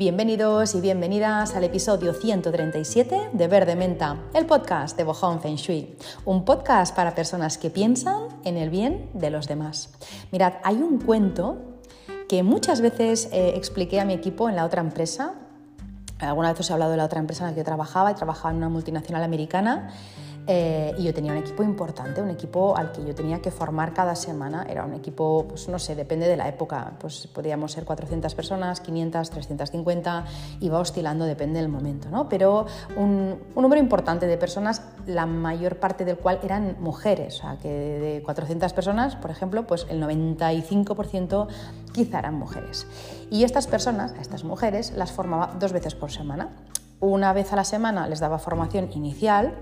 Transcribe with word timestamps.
Bienvenidos 0.00 0.74
y 0.74 0.80
bienvenidas 0.80 1.54
al 1.54 1.64
episodio 1.64 2.14
137 2.14 3.32
de 3.34 3.48
Verde 3.48 3.76
Menta, 3.76 4.16
el 4.32 4.46
podcast 4.46 4.96
de 4.96 5.04
Bohong 5.04 5.42
Feng 5.42 5.56
Shui, 5.56 5.94
un 6.24 6.46
podcast 6.46 6.96
para 6.96 7.14
personas 7.14 7.58
que 7.58 7.68
piensan 7.68 8.28
en 8.44 8.56
el 8.56 8.70
bien 8.70 9.10
de 9.12 9.28
los 9.28 9.46
demás. 9.46 9.92
Mirad, 10.32 10.54
hay 10.64 10.76
un 10.76 11.00
cuento 11.00 11.58
que 12.30 12.42
muchas 12.42 12.80
veces 12.80 13.28
eh, 13.30 13.52
expliqué 13.56 14.00
a 14.00 14.06
mi 14.06 14.14
equipo 14.14 14.48
en 14.48 14.56
la 14.56 14.64
otra 14.64 14.80
empresa. 14.80 15.34
Alguna 16.18 16.52
vez 16.52 16.60
os 16.60 16.70
he 16.70 16.72
hablado 16.72 16.92
de 16.92 16.96
la 16.96 17.04
otra 17.04 17.20
empresa 17.20 17.44
en 17.44 17.50
la 17.50 17.54
que 17.54 17.60
yo 17.60 17.64
trabajaba 17.66 18.10
y 18.10 18.14
trabajaba 18.14 18.52
en 18.52 18.56
una 18.56 18.70
multinacional 18.70 19.22
americana 19.22 19.90
eh, 20.46 20.94
y 20.98 21.04
yo 21.04 21.14
tenía 21.14 21.32
un 21.32 21.38
equipo 21.38 21.62
importante, 21.62 22.20
un 22.20 22.30
equipo 22.30 22.76
al 22.76 22.92
que 22.92 23.04
yo 23.04 23.14
tenía 23.14 23.40
que 23.40 23.50
formar 23.50 23.92
cada 23.92 24.14
semana. 24.16 24.66
Era 24.68 24.84
un 24.84 24.94
equipo, 24.94 25.46
pues 25.48 25.68
no 25.68 25.78
sé, 25.78 25.94
depende 25.94 26.26
de 26.26 26.36
la 26.36 26.48
época. 26.48 26.92
Pues 26.98 27.26
podíamos 27.26 27.72
ser 27.72 27.84
400 27.84 28.34
personas, 28.34 28.80
500, 28.80 29.30
350, 29.30 30.24
iba 30.60 30.78
oscilando, 30.78 31.24
depende 31.24 31.60
del 31.60 31.68
momento, 31.68 32.08
¿no? 32.10 32.28
Pero 32.28 32.66
un, 32.96 33.38
número 33.54 33.80
importante 33.80 34.26
de 34.26 34.36
personas, 34.38 34.82
la 35.06 35.26
mayor 35.26 35.76
parte 35.76 36.04
del 36.04 36.16
cual 36.16 36.40
eran 36.42 36.76
mujeres. 36.80 37.38
O 37.38 37.42
sea, 37.42 37.56
que 37.58 37.68
de 37.68 38.22
400 38.24 38.72
personas, 38.72 39.16
por 39.16 39.30
ejemplo, 39.30 39.66
pues 39.66 39.86
el 39.90 40.02
95% 40.02 41.46
quizá 41.92 42.18
eran 42.18 42.34
mujeres. 42.34 42.86
Y 43.30 43.44
estas 43.44 43.66
personas, 43.66 44.14
estas 44.20 44.44
mujeres, 44.44 44.92
las 44.96 45.12
formaba 45.12 45.54
dos 45.58 45.72
veces 45.72 45.94
por 45.94 46.10
semana. 46.10 46.48
Una 46.98 47.32
vez 47.32 47.52
a 47.52 47.56
la 47.56 47.64
semana 47.64 48.06
les 48.08 48.20
daba 48.20 48.38
formación 48.38 48.90
inicial, 48.92 49.54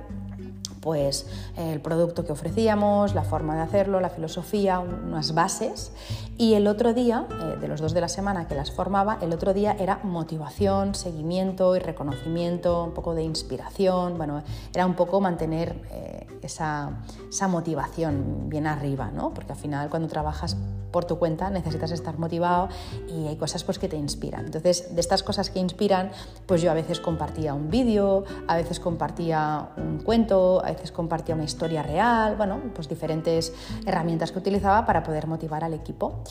pues 0.89 1.27
el 1.59 1.83
producto 1.83 2.25
que 2.25 2.33
ofrecíamos, 2.33 3.15
la 3.15 3.23
forma 3.23 3.55
de 3.55 3.61
hacerlo, 3.61 4.01
la 4.01 4.09
filosofía, 4.09 4.81
unas 4.81 5.35
bases. 5.35 5.93
Y 6.39 6.55
el 6.55 6.67
otro 6.67 6.95
día, 6.95 7.27
eh, 7.31 7.59
de 7.61 7.69
los 7.69 7.83
dos 7.83 7.93
de 7.93 8.01
la 8.01 8.09
semana 8.09 8.49
que 8.49 8.55
las 8.55 8.71
formaba, 8.71 9.19
el 9.21 9.35
otro 9.35 9.53
día 9.53 9.77
era 9.79 10.01
motivación, 10.03 10.95
seguimiento 10.95 11.77
y 11.77 11.79
reconocimiento, 11.79 12.85
un 12.85 12.95
poco 12.95 13.15
de 13.15 13.23
inspiración. 13.23 14.17
Bueno, 14.17 14.43
era 14.75 14.87
un 14.87 14.95
poco 14.95 15.21
mantener 15.21 15.79
eh, 15.91 16.27
esa, 16.41 17.03
esa, 17.29 17.49
motivación 17.49 18.49
bien 18.49 18.67
arriba, 18.67 19.11
¿no? 19.11 19.35
Porque 19.35 19.53
al 19.53 19.59
final 19.59 19.91
cuando 19.91 20.09
trabajas 20.09 20.57
por 20.91 21.05
tu 21.05 21.19
cuenta 21.19 21.51
necesitas 21.51 21.91
estar 21.91 22.19
motivado 22.19 22.69
y 23.09 23.27
hay 23.27 23.37
cosas 23.37 23.65
pues, 23.65 23.79
que 23.79 23.89
te 23.89 23.97
inspiran. 23.97 24.47
Entonces, 24.47 24.95
de 24.95 25.01
estas 25.01 25.23
cosas 25.23 25.51
que 25.51 25.59
inspiran, 25.59 26.11
pues 26.47 26.63
yo 26.63 26.71
a 26.71 26.75
veces 26.75 27.01
compartía 27.01 27.55
un 27.55 27.71
vídeo, 27.71 28.25
a 28.47 28.57
veces 28.57 28.81
compartía 28.81 29.69
un 29.77 29.99
cuento, 29.99 30.63
a 30.65 30.71
veces 30.71 30.78
compartía 30.93 31.35
una 31.35 31.45
historia 31.45 31.83
real, 31.83 32.37
bueno, 32.37 32.61
pues 32.75 32.89
diferentes 32.89 33.53
herramientas 33.87 34.33
que 34.33 34.39
utilizaba 34.39 34.87
para 34.87 35.03
poder 35.03 35.27
motivar 35.27 35.65
al 35.65 35.75
equipo. 35.75 36.23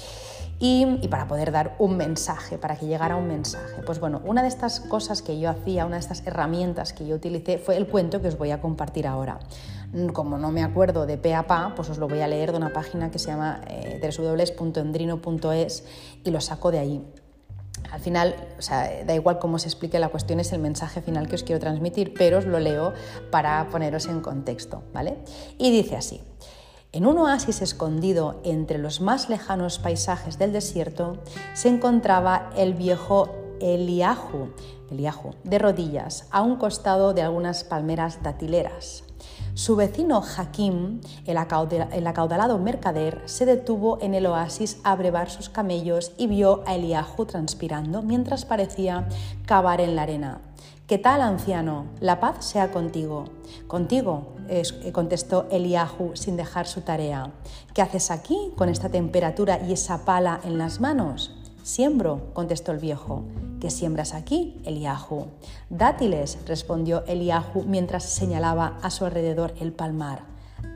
Y, 0.60 1.08
para 1.10 1.28
poder 1.28 1.52
dar 1.52 1.76
un 1.78 1.98
mensaje, 1.98 2.58
para 2.58 2.76
que 2.76 2.88
llegara 2.88 3.16
un 3.16 3.28
mensaje. 3.28 3.84
Pues 3.86 4.00
bueno, 4.00 4.22
una 4.26 4.42
de 4.42 4.48
estas 4.48 4.80
cosas 4.80 5.22
que 5.22 5.40
yo 5.40 5.52
hacía, 5.52 5.86
una 5.86 5.98
de 5.98 6.02
estas 6.02 6.26
herramientas 6.26 6.94
que 6.94 7.06
yo 7.06 7.16
utilicé 7.16 7.60
fue 7.60 7.78
el 7.78 7.86
cuento 7.86 8.24
que 8.24 8.28
os 8.28 8.40
voy 8.40 8.50
a 8.50 8.60
compartir 8.60 9.06
ahora. 9.06 9.38
Como 10.14 10.40
no 10.40 10.52
me 10.52 10.64
acuerdo 10.64 11.06
de 11.06 11.18
pe 11.18 11.36
a 11.36 11.46
pa, 11.46 11.74
pues 11.76 11.92
os 11.92 12.00
lo 12.00 12.08
voy 12.08 12.22
a 12.22 12.28
leer 12.28 12.52
de 12.52 12.58
una 12.58 12.74
página 12.74 13.12
que 13.12 13.20
se 13.20 13.28
llama 13.28 13.62
eh, 13.68 14.02
www.endrino.es 14.02 15.84
y 16.24 16.32
lo 16.32 16.42
saco 16.42 16.72
de 16.72 16.80
ahí. 16.80 17.06
Al 17.92 18.00
final, 18.00 18.36
o 18.58 18.62
sea, 18.62 19.04
da 19.06 19.16
igual 19.16 19.40
cómo 19.40 19.60
se 19.60 19.68
explique, 19.68 20.00
la 20.00 20.10
cuestión 20.10 20.40
es 20.40 20.52
el 20.54 20.60
mensaje 20.60 21.02
final 21.02 21.28
que 21.28 21.36
os 21.36 21.44
quiero 21.44 21.60
transmitir, 21.60 22.14
pero 22.14 22.40
os 22.40 22.46
lo 22.46 22.60
leo 22.60 22.94
para 23.32 23.68
poneros 23.70 24.08
en 24.08 24.22
contexto, 24.22 24.84
¿vale? 24.94 25.18
Y 25.58 25.72
dice 25.72 25.96
así. 25.96 26.22
En 26.94 27.06
un 27.06 27.18
oasis 27.18 27.62
escondido 27.62 28.40
entre 28.44 28.78
los 28.78 29.02
más 29.02 29.30
lejanos 29.30 29.78
paisajes 29.78 30.38
del 30.40 30.54
desierto 30.54 31.18
se 31.54 31.68
encontraba 31.68 32.50
el 32.56 32.74
viejo 32.74 33.30
Eliahu, 33.60 34.54
Eliahu 34.90 35.36
de 35.44 35.60
rodillas, 35.60 36.28
a 36.32 36.42
un 36.42 36.56
costado 36.56 37.14
de 37.14 37.22
algunas 37.22 37.64
palmeras 37.64 38.24
datileras. 38.24 39.04
Su 39.58 39.76
vecino 39.76 40.22
Hakim, 40.22 41.02
el, 41.26 41.36
acaudalado 41.36 42.60
mercader, 42.60 43.24
se 43.26 43.48
detuvo 43.48 43.98
en 44.04 44.14
el 44.14 44.28
oasis 44.28 44.78
a 44.84 44.96
brevar 44.96 45.32
sus 45.32 45.50
camellos 45.50 46.12
y 46.16 46.28
vio 46.28 46.62
a 46.68 46.76
Eliahu 46.76 47.26
transpirando 47.26 48.04
mientras 48.04 48.46
parecía 48.46 49.10
cavar 49.48 49.82
en 49.82 49.96
la 49.96 50.04
arena. 50.04 50.42
¿Qué 50.86 51.00
tal, 51.00 51.24
anciano? 51.24 51.88
La 52.00 52.20
paz 52.20 52.46
sea 52.46 52.72
contigo. 52.72 53.26
Contigo, 53.66 54.36
contestó 54.92 55.48
Eliahu 55.50 56.12
sin 56.14 56.38
dejar 56.38 56.68
su 56.68 56.82
tarea. 56.82 57.32
¿Qué 57.74 57.82
haces 57.82 58.12
aquí 58.12 58.54
con 58.58 58.70
esta 58.70 58.90
temperatura 58.90 59.60
y 59.68 59.74
esa 59.74 60.06
pala 60.06 60.40
en 60.44 60.60
las 60.60 60.80
manos? 60.80 61.36
Siembro, 61.64 62.32
contestó 62.36 62.74
el 62.74 62.78
viejo. 62.78 63.24
¿Qué 63.60 63.72
siembras 63.72 64.14
aquí, 64.14 64.62
Eliahu? 64.66 65.28
Dátiles, 65.72 66.38
respondió 66.46 67.04
Eliahu 67.08 67.64
mientras 67.64 68.04
señalaba 68.04 68.78
a 68.84 68.92
su 68.92 69.04
alrededor 69.04 69.56
el 69.60 69.74
palmar. 69.74 70.22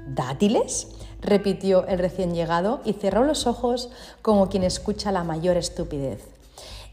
¿Dátiles? 0.08 0.88
repitió 1.22 1.86
el 1.86 2.00
recién 2.00 2.34
llegado 2.34 2.81
y 2.84 2.94
cerró 2.94 3.24
los 3.24 3.46
ojos 3.46 3.91
como 4.24 4.50
quien 4.50 4.64
escucha 4.64 5.12
la 5.12 5.24
mayor 5.24 5.58
estupidez. 5.58 6.28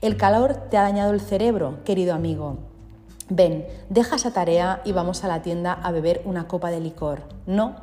El 0.03 0.19
calor 0.19 0.69
te 0.71 0.77
ha 0.77 0.83
dañado 0.83 1.15
el 1.15 1.23
cerebro, 1.23 1.83
querido 1.85 2.15
amigo. 2.15 2.59
Ven, 3.31 3.67
deja 3.89 4.17
esa 4.17 4.33
tarea 4.33 4.83
y 4.85 4.93
vamos 4.93 5.25
a 5.25 5.29
la 5.29 5.41
tienda 5.41 5.73
a 5.73 5.91
beber 5.91 6.21
una 6.27 6.47
copa 6.49 6.71
de 6.71 6.81
licor. 6.81 7.23
No, 7.47 7.77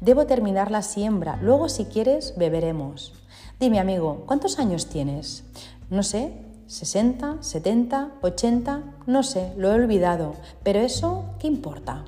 debo 0.00 0.24
terminar 0.24 0.70
la 0.70 0.80
siembra, 0.80 1.38
luego 1.42 1.68
si 1.68 1.84
quieres 1.84 2.32
beberemos. 2.38 3.12
Dime, 3.60 3.78
amigo, 3.78 4.24
¿cuántos 4.26 4.58
años 4.58 4.86
tienes? 4.86 5.44
No 5.90 6.02
sé, 6.02 6.32
60, 6.66 7.42
70, 7.42 8.12
80, 8.22 8.82
no 9.06 9.22
sé, 9.22 9.52
lo 9.56 9.70
he 9.70 9.74
olvidado, 9.74 10.34
pero 10.62 10.80
eso, 10.80 11.24
¿qué 11.38 11.46
importa? 11.46 12.04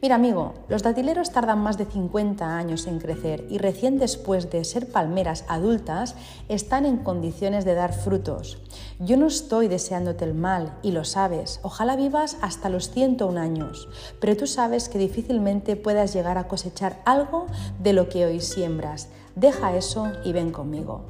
Mira, 0.00 0.14
amigo, 0.14 0.54
los 0.68 0.84
datileros 0.84 1.32
tardan 1.32 1.58
más 1.58 1.76
de 1.76 1.84
50 1.84 2.56
años 2.56 2.86
en 2.86 3.00
crecer 3.00 3.44
y 3.50 3.58
recién 3.58 3.98
después 3.98 4.48
de 4.48 4.62
ser 4.62 4.92
palmeras 4.92 5.44
adultas 5.48 6.14
están 6.48 6.86
en 6.86 6.98
condiciones 6.98 7.64
de 7.64 7.74
dar 7.74 7.92
frutos. 7.92 8.58
Yo 9.00 9.16
no 9.16 9.26
estoy 9.26 9.66
deseándote 9.66 10.24
el 10.24 10.34
mal 10.34 10.78
y 10.84 10.92
lo 10.92 11.04
sabes. 11.04 11.58
Ojalá 11.64 11.96
vivas 11.96 12.36
hasta 12.42 12.68
los 12.68 12.92
101 12.92 13.40
años, 13.40 13.88
pero 14.20 14.36
tú 14.36 14.46
sabes 14.46 14.88
que 14.88 14.98
difícilmente 14.98 15.74
puedas 15.74 16.14
llegar 16.14 16.38
a 16.38 16.46
cosechar 16.46 17.02
algo 17.04 17.46
de 17.80 17.92
lo 17.92 18.08
que 18.08 18.24
hoy 18.24 18.40
siembras. 18.40 19.08
Deja 19.34 19.76
eso 19.76 20.12
y 20.24 20.32
ven 20.32 20.52
conmigo. 20.52 21.06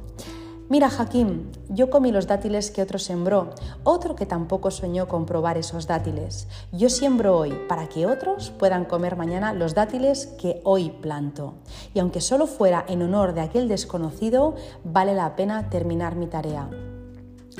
Mira, 0.69 0.87
Hakim, 0.87 1.51
yo 1.69 1.89
comí 1.89 2.11
los 2.11 2.27
dátiles 2.27 2.69
que 2.69 2.83
otro 2.83 2.99
sembró, 2.99 3.55
otro 3.83 4.15
que 4.15 4.27
tampoco 4.27 4.69
soñó 4.69 5.07
con 5.07 5.25
probar 5.25 5.57
esos 5.57 5.87
dátiles. 5.87 6.47
Yo 6.71 6.91
siembro 6.91 7.35
hoy 7.35 7.59
para 7.67 7.89
que 7.89 8.05
otros 8.05 8.51
puedan 8.51 8.85
comer 8.85 9.15
mañana 9.15 9.51
los 9.53 9.73
dátiles 9.73 10.27
que 10.39 10.61
hoy 10.63 10.91
planto. 10.91 11.55
Y 11.95 11.99
aunque 11.99 12.21
solo 12.21 12.45
fuera 12.45 12.85
en 12.87 13.01
honor 13.01 13.33
de 13.33 13.41
aquel 13.41 13.67
desconocido, 13.67 14.53
vale 14.83 15.15
la 15.15 15.35
pena 15.35 15.71
terminar 15.71 16.15
mi 16.15 16.27
tarea. 16.27 16.69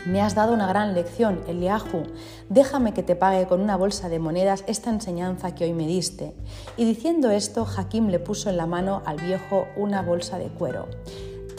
Me 0.05 0.21
has 0.21 0.35
dado 0.35 0.53
una 0.53 0.67
gran 0.67 0.93
lección, 0.93 1.41
Eliahu. 1.47 2.03
Déjame 2.47 2.93
que 2.93 3.01
te 3.01 3.15
pague 3.15 3.47
con 3.47 3.59
una 3.59 3.75
bolsa 3.75 4.07
de 4.07 4.19
monedas 4.19 4.63
esta 4.67 4.91
enseñanza 4.91 5.55
que 5.55 5.63
hoy 5.63 5.73
me 5.73 5.87
diste. 5.87 6.35
Y 6.77 6.85
diciendo 6.85 7.31
esto, 7.31 7.65
Hakim 7.65 8.09
le 8.09 8.19
puso 8.19 8.51
en 8.51 8.57
la 8.57 8.67
mano 8.67 9.01
al 9.05 9.17
viejo 9.17 9.65
una 9.75 10.03
bolsa 10.03 10.37
de 10.37 10.49
cuero. 10.49 10.85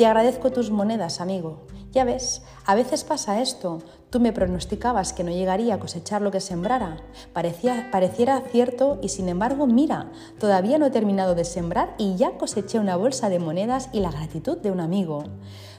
Te 0.01 0.07
agradezco 0.07 0.51
tus 0.51 0.71
monedas, 0.71 1.21
amigo. 1.21 1.59
Ya 1.93 2.05
ves, 2.05 2.41
a 2.65 2.75
veces 2.75 3.05
pasa 3.05 3.43
esto. 3.43 3.83
Tú 4.09 4.19
me 4.19 4.33
pronosticabas 4.33 5.13
que 5.13 5.25
no 5.25 5.31
llegaría 5.31 5.75
a 5.75 5.79
cosechar 5.79 6.23
lo 6.23 6.31
que 6.31 6.41
sembrara. 6.41 6.97
Pareciera 7.35 8.41
cierto 8.51 8.99
y 9.03 9.11
sin 9.11 9.29
embargo, 9.29 9.67
mira, 9.67 10.11
todavía 10.39 10.79
no 10.79 10.87
he 10.87 10.91
terminado 10.91 11.35
de 11.35 11.45
sembrar 11.45 11.97
y 11.99 12.17
ya 12.17 12.39
coseché 12.39 12.79
una 12.79 12.97
bolsa 12.97 13.29
de 13.29 13.41
monedas 13.41 13.91
y 13.93 14.01
la 14.01 14.11
gratitud 14.11 14.57
de 14.57 14.71
un 14.71 14.81
amigo. 14.81 15.25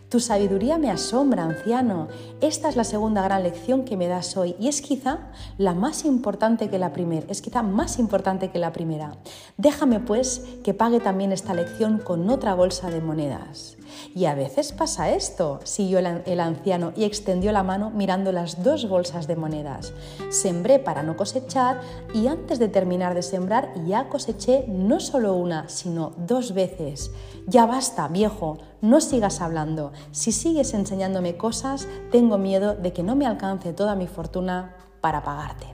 Tu 0.09 0.19
sabiduría 0.19 0.77
me 0.77 0.91
asombra, 0.91 1.45
anciano. 1.45 2.07
Esta 2.41 2.69
es 2.69 2.75
la 2.75 2.83
segunda 2.83 3.23
gran 3.23 3.41
lección 3.41 3.85
que 3.85 3.97
me 3.97 4.07
das 4.07 4.37
hoy 4.37 4.55
y 4.59 4.67
es 4.67 4.83
quizá 4.83 5.31
la 5.57 5.73
más 5.73 6.05
importante 6.05 6.69
que 6.69 6.77
la 6.77 6.93
primera, 6.93 7.25
es 7.27 7.41
quizá 7.41 7.63
más 7.63 7.97
importante 7.97 8.51
que 8.51 8.59
la 8.59 8.71
primera. 8.71 9.17
Déjame 9.57 9.99
pues 9.99 10.43
que 10.63 10.75
pague 10.75 10.99
también 10.99 11.31
esta 11.31 11.55
lección 11.55 11.97
con 11.97 12.29
otra 12.29 12.53
bolsa 12.53 12.91
de 12.91 13.01
monedas. 13.01 13.77
Y 14.15 14.25
a 14.25 14.35
veces 14.35 14.71
pasa 14.71 15.09
esto, 15.11 15.59
siguió 15.63 15.99
el 15.99 16.39
anciano 16.39 16.93
y 16.95 17.03
extendió 17.03 17.51
la 17.51 17.63
mano 17.63 17.91
mirando 17.91 18.31
las 18.31 18.63
dos 18.63 18.87
bolsas 18.87 19.27
de 19.27 19.35
monedas. 19.35 19.93
Sembré 20.29 20.79
para 20.79 21.03
no 21.03 21.15
cosechar 21.15 21.81
y 22.13 22.27
antes 22.27 22.59
de 22.59 22.67
terminar 22.67 23.15
de 23.15 23.21
sembrar 23.21 23.73
ya 23.85 24.09
coseché 24.09 24.65
no 24.67 24.99
solo 24.99 25.35
una, 25.35 25.69
sino 25.69 26.13
dos 26.17 26.53
veces. 26.53 27.11
Ya 27.47 27.65
basta, 27.65 28.07
viejo, 28.07 28.57
no 28.81 29.01
sigas 29.01 29.41
hablando. 29.41 29.91
Si 30.11 30.31
sigues 30.31 30.73
enseñándome 30.73 31.37
cosas, 31.37 31.87
tengo 32.11 32.37
miedo 32.37 32.75
de 32.75 32.93
que 32.93 33.03
no 33.03 33.15
me 33.15 33.25
alcance 33.25 33.73
toda 33.73 33.95
mi 33.95 34.07
fortuna 34.07 34.75
para 35.01 35.23
pagarte. 35.23 35.67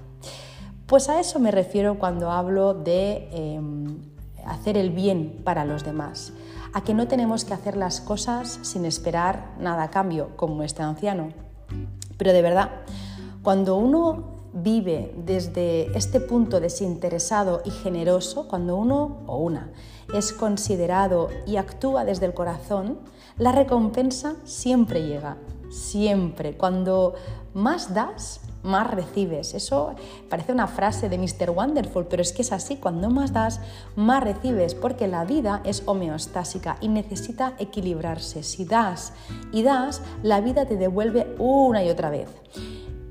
Pues 0.86 1.10
a 1.10 1.20
eso 1.20 1.40
me 1.40 1.52
refiero 1.52 2.00
cuando 2.00 2.32
hablo 2.32 2.74
de 2.74 3.30
em, 3.32 4.02
hacer 4.46 4.78
el 4.78 4.92
bien 4.92 5.42
para 5.44 5.66
los 5.66 5.84
demás 5.84 6.32
a 6.74 6.82
que 6.82 6.94
no 6.94 7.08
tenemos 7.08 7.46
que 7.46 7.54
hacer 7.54 7.78
las 7.78 8.02
cosas 8.02 8.60
sin 8.62 8.86
esperar 8.86 9.54
nada 9.60 9.84
a 9.84 9.90
cambio, 9.90 10.36
como 10.36 10.64
este 10.64 10.84
anciano. 10.84 11.30
Pero 12.18 12.34
de 12.34 12.42
verdad, 12.42 12.72
Cuando 13.48 13.78
uno 13.78 14.24
vive 14.52 15.16
desde 15.26 15.98
este 15.98 16.20
punto 16.20 16.60
desinteresado 16.60 17.62
y 17.64 17.72
generoso, 17.72 18.50
cuando 18.50 18.76
uno 18.76 19.20
o 19.26 19.38
una 19.38 19.72
es 20.14 20.34
considerado 20.34 21.30
y 21.46 21.56
actúa 21.56 22.04
desde 22.04 22.26
el 22.26 22.34
corazón, 22.34 23.00
la 23.38 23.54
recompensa 23.54 24.36
siempre 24.44 25.08
llega, 25.08 25.38
siempre. 25.70 26.58
Cuando 26.58 27.14
más 27.54 27.94
das, 27.94 28.42
más 28.68 28.92
recibes. 28.92 29.54
Eso 29.54 29.96
parece 30.30 30.52
una 30.52 30.68
frase 30.68 31.10
de 31.10 31.18
Mr. 31.18 31.50
Wonderful, 31.50 32.06
pero 32.06 32.22
es 32.22 32.32
que 32.32 32.44
es 32.44 32.52
así. 32.52 32.76
Cuando 32.76 33.10
más 33.10 33.34
das, 33.34 33.60
más 33.96 34.24
recibes, 34.24 34.76
porque 34.76 35.08
la 35.08 35.26
vida 35.26 35.62
es 35.64 35.84
homeostásica 35.86 36.78
y 36.82 36.90
necesita 36.90 37.54
equilibrarse. 37.58 38.44
Si 38.44 38.66
das 38.66 39.14
y 39.52 39.64
das, 39.64 40.02
la 40.22 40.42
vida 40.42 40.66
te 40.66 40.76
devuelve 40.76 41.36
una 41.40 41.84
y 41.84 41.90
otra 41.90 42.10
vez. 42.10 42.30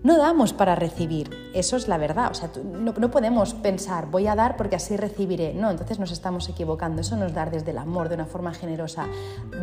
No 0.06 0.19
damos 0.19 0.53
para 0.53 0.76
recibir, 0.76 1.50
eso 1.53 1.76
es 1.76 1.88
la 1.88 1.99
verdad. 1.99 2.31
O 2.31 2.35
sea, 2.35 2.49
no, 2.62 2.93
podemos 3.11 3.55
pensar, 3.55 4.06
voy 4.08 4.29
a 4.29 4.37
dar 4.37 4.56
porque 4.56 4.76
así 4.76 4.97
recibiré. 4.97 5.53
No, 5.53 5.69
entonces 5.69 5.99
nos 5.99 6.12
estamos 6.12 6.49
equivocando. 6.49 7.00
Eso 7.00 7.17
no 7.17 7.26
es 7.26 7.35
dar 7.35 7.50
desde 7.50 7.73
el 7.73 7.79
amor, 7.79 8.08
de 8.08 8.14
una 8.14 8.26
forma 8.26 8.55
generosa. 8.55 9.08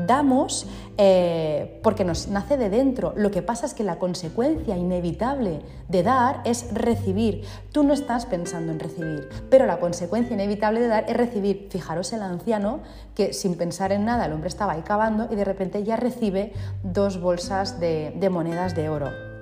Damos 0.05 0.67
eh, 0.97 1.79
porque 1.81 2.03
nos 2.03 2.27
nace 2.27 2.57
de 2.57 2.69
dentro. 2.69 3.13
Lo 3.15 3.31
que 3.31 3.41
pasa 3.41 3.65
es 3.65 3.73
que 3.73 3.85
la 3.85 3.99
consecuencia 3.99 4.75
inevitable 4.75 5.61
de 5.87 6.03
dar 6.03 6.41
es 6.43 6.73
recibir. 6.73 7.45
Tú 7.71 7.83
no 7.83 7.93
estás 7.93 8.25
pensando 8.25 8.73
en 8.73 8.81
recibir, 8.81 9.29
pero 9.49 9.65
la 9.65 9.79
consecuencia 9.79 10.33
inevitable 10.33 10.81
de 10.81 10.87
dar 10.87 11.05
es 11.07 11.15
recibir. 11.15 11.69
Fijaros 11.71 12.11
el 12.11 12.21
anciano 12.21 12.81
que 13.15 13.31
sin 13.31 13.55
pensar 13.55 13.93
en 13.93 14.03
nada 14.03 14.25
el 14.25 14.33
hombre 14.33 14.49
estaba 14.49 14.73
ahí 14.73 14.81
cavando 14.81 15.29
y 15.31 15.37
de 15.37 15.45
repente 15.45 15.85
ya 15.85 15.95
recibe 15.95 16.51
dos 16.83 17.21
bolsas 17.21 17.79
de 17.79 18.29
monedas 18.29 18.75
de 18.75 18.89
oro. 18.89 19.32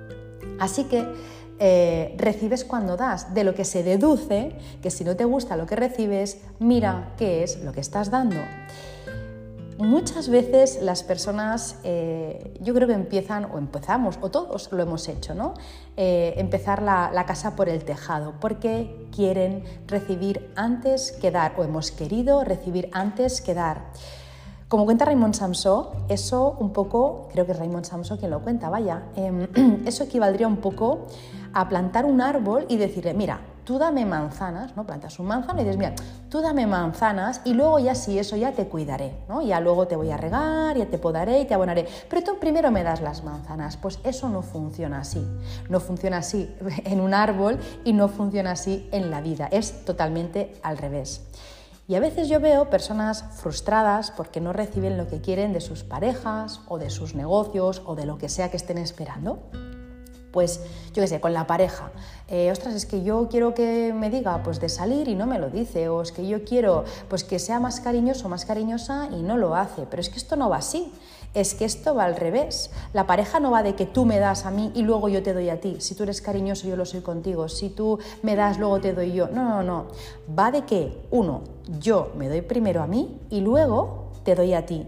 Así 0.62 0.84
que 0.84 1.04
eh, 1.58 2.14
recibes 2.18 2.64
cuando 2.64 2.96
das, 2.96 3.34
de 3.34 3.42
lo 3.42 3.52
que 3.52 3.64
se 3.64 3.82
deduce 3.82 4.54
que 4.80 4.92
si 4.92 5.02
no 5.02 5.16
te 5.16 5.24
gusta 5.24 5.56
lo 5.56 5.66
que 5.66 5.74
recibes, 5.74 6.38
mira 6.60 7.14
qué 7.18 7.42
es 7.42 7.58
lo 7.64 7.72
que 7.72 7.80
estás 7.80 8.12
dando. 8.12 8.36
Muchas 9.78 10.28
veces 10.28 10.78
las 10.80 11.02
personas, 11.02 11.80
eh, 11.82 12.54
yo 12.60 12.74
creo 12.74 12.86
que 12.86 12.94
empiezan, 12.94 13.46
o 13.46 13.58
empezamos, 13.58 14.20
o 14.20 14.30
todos 14.30 14.70
lo 14.70 14.80
hemos 14.80 15.08
hecho, 15.08 15.34
¿no? 15.34 15.54
Eh, 15.96 16.34
empezar 16.36 16.80
la, 16.80 17.10
la, 17.12 17.26
casa 17.26 17.56
por 17.56 17.68
el 17.68 17.82
tejado, 17.84 18.34
porque 18.38 19.08
quieren 19.10 19.64
recibir 19.88 20.52
antes 20.54 21.10
que 21.10 21.32
dar, 21.32 21.54
o 21.58 21.64
hemos 21.64 21.90
querido 21.90 22.44
recibir 22.44 22.88
antes 22.92 23.40
que 23.40 23.54
dar. 23.54 23.90
Como 24.72 24.86
cuenta 24.86 25.04
Raymond 25.04 25.34
Samso, 25.34 25.92
eso 26.08 26.56
un 26.58 26.72
poco, 26.72 27.28
creo 27.30 27.44
que 27.44 27.52
es 27.52 27.58
Raymond 27.58 27.84
Samso 27.84 28.16
quien 28.16 28.30
lo 28.30 28.40
cuenta, 28.40 28.70
vaya, 28.70 29.02
em, 29.16 29.46
eso 29.86 30.04
equivaldría 30.04 30.48
un 30.48 30.56
poco 30.56 31.08
a 31.52 31.68
plantar 31.68 32.06
un 32.06 32.22
árbol 32.22 32.64
y 32.70 32.78
decirle, 32.78 33.12
mira, 33.12 33.38
tú 33.64 33.76
dame 33.76 34.06
manzanas, 34.06 34.74
¿no? 34.74 34.86
Plantas 34.86 35.18
un 35.18 35.26
manzano 35.26 35.60
y 35.60 35.64
dices, 35.64 35.76
mira, 35.76 35.92
tú 36.30 36.40
dame 36.40 36.66
manzanas 36.66 37.42
y 37.44 37.52
luego 37.52 37.80
ya 37.80 37.94
sí, 37.94 38.18
eso 38.18 38.34
ya 38.36 38.52
te 38.52 38.66
cuidaré, 38.66 39.14
¿no? 39.28 39.42
Ya 39.42 39.60
luego 39.60 39.86
te 39.86 39.94
voy 39.94 40.10
a 40.10 40.16
regar, 40.16 40.74
ya 40.78 40.86
te 40.86 40.96
podaré 40.96 41.42
y 41.42 41.44
te 41.44 41.52
abonaré. 41.52 41.86
Pero 42.08 42.24
tú 42.24 42.38
primero 42.38 42.70
me 42.70 42.82
das 42.82 43.02
las 43.02 43.22
manzanas. 43.24 43.76
Pues 43.76 43.98
eso 44.04 44.30
no 44.30 44.40
funciona 44.40 45.00
así. 45.00 45.22
No 45.68 45.80
funciona 45.80 46.16
así 46.16 46.50
en 46.86 47.02
un 47.02 47.12
árbol 47.12 47.58
y 47.84 47.92
no 47.92 48.08
funciona 48.08 48.52
así 48.52 48.88
en 48.90 49.10
la 49.10 49.20
vida. 49.20 49.48
Es 49.52 49.84
totalmente 49.84 50.54
al 50.62 50.78
revés. 50.78 51.20
Y 51.92 51.94
a 51.94 52.00
veces 52.00 52.30
yo 52.30 52.40
veo 52.40 52.70
personas 52.70 53.22
frustradas 53.34 54.12
porque 54.12 54.40
no 54.40 54.54
reciben 54.54 54.96
lo 54.96 55.08
que 55.08 55.20
quieren 55.20 55.52
de 55.52 55.60
sus 55.60 55.84
parejas 55.84 56.62
o 56.66 56.78
de 56.78 56.88
sus 56.88 57.14
negocios 57.14 57.82
o 57.84 57.94
de 57.94 58.06
lo 58.06 58.16
que 58.16 58.30
sea 58.30 58.50
que 58.50 58.56
estén 58.56 58.78
esperando. 58.78 59.40
Pues 60.32 60.60
yo 60.94 61.02
qué 61.02 61.06
sé, 61.06 61.20
con 61.20 61.34
la 61.34 61.46
pareja. 61.46 61.92
Eh, 62.28 62.50
ostras, 62.50 62.74
es 62.76 62.86
que 62.86 63.02
yo 63.02 63.28
quiero 63.28 63.52
que 63.52 63.92
me 63.92 64.08
diga 64.08 64.42
pues 64.42 64.58
de 64.58 64.70
salir 64.70 65.06
y 65.06 65.14
no 65.14 65.26
me 65.26 65.38
lo 65.38 65.50
dice. 65.50 65.90
O 65.90 66.00
es 66.00 66.12
que 66.12 66.26
yo 66.26 66.44
quiero 66.44 66.84
pues 67.10 67.24
que 67.24 67.38
sea 67.38 67.60
más 67.60 67.82
cariñoso 67.82 68.26
más 68.30 68.46
cariñosa 68.46 69.10
y 69.12 69.20
no 69.22 69.36
lo 69.36 69.54
hace. 69.54 69.84
Pero 69.84 70.00
es 70.00 70.08
que 70.08 70.16
esto 70.16 70.34
no 70.34 70.48
va 70.48 70.56
así 70.56 70.90
es 71.34 71.54
que 71.54 71.64
esto 71.64 71.94
va 71.94 72.04
al 72.04 72.16
revés. 72.16 72.70
La 72.92 73.06
pareja 73.06 73.40
no 73.40 73.50
va 73.50 73.62
de 73.62 73.74
que 73.74 73.86
tú 73.86 74.04
me 74.04 74.18
das 74.18 74.44
a 74.44 74.50
mí 74.50 74.70
y 74.74 74.82
luego 74.82 75.08
yo 75.08 75.22
te 75.22 75.32
doy 75.32 75.48
a 75.48 75.60
ti. 75.60 75.76
Si 75.78 75.94
tú 75.94 76.02
eres 76.02 76.20
cariñoso, 76.20 76.68
yo 76.68 76.76
lo 76.76 76.84
soy 76.84 77.00
contigo. 77.00 77.48
Si 77.48 77.70
tú 77.70 77.98
me 78.22 78.36
das, 78.36 78.58
luego 78.58 78.80
te 78.80 78.92
doy 78.92 79.12
yo. 79.12 79.28
No, 79.28 79.44
no, 79.44 79.62
no. 79.62 79.86
Va 80.38 80.50
de 80.50 80.62
que, 80.62 81.06
uno, 81.10 81.42
yo 81.80 82.12
me 82.16 82.28
doy 82.28 82.42
primero 82.42 82.82
a 82.82 82.86
mí 82.86 83.18
y 83.30 83.40
luego 83.40 84.10
te 84.24 84.34
doy 84.34 84.54
a 84.54 84.66
ti. 84.66 84.86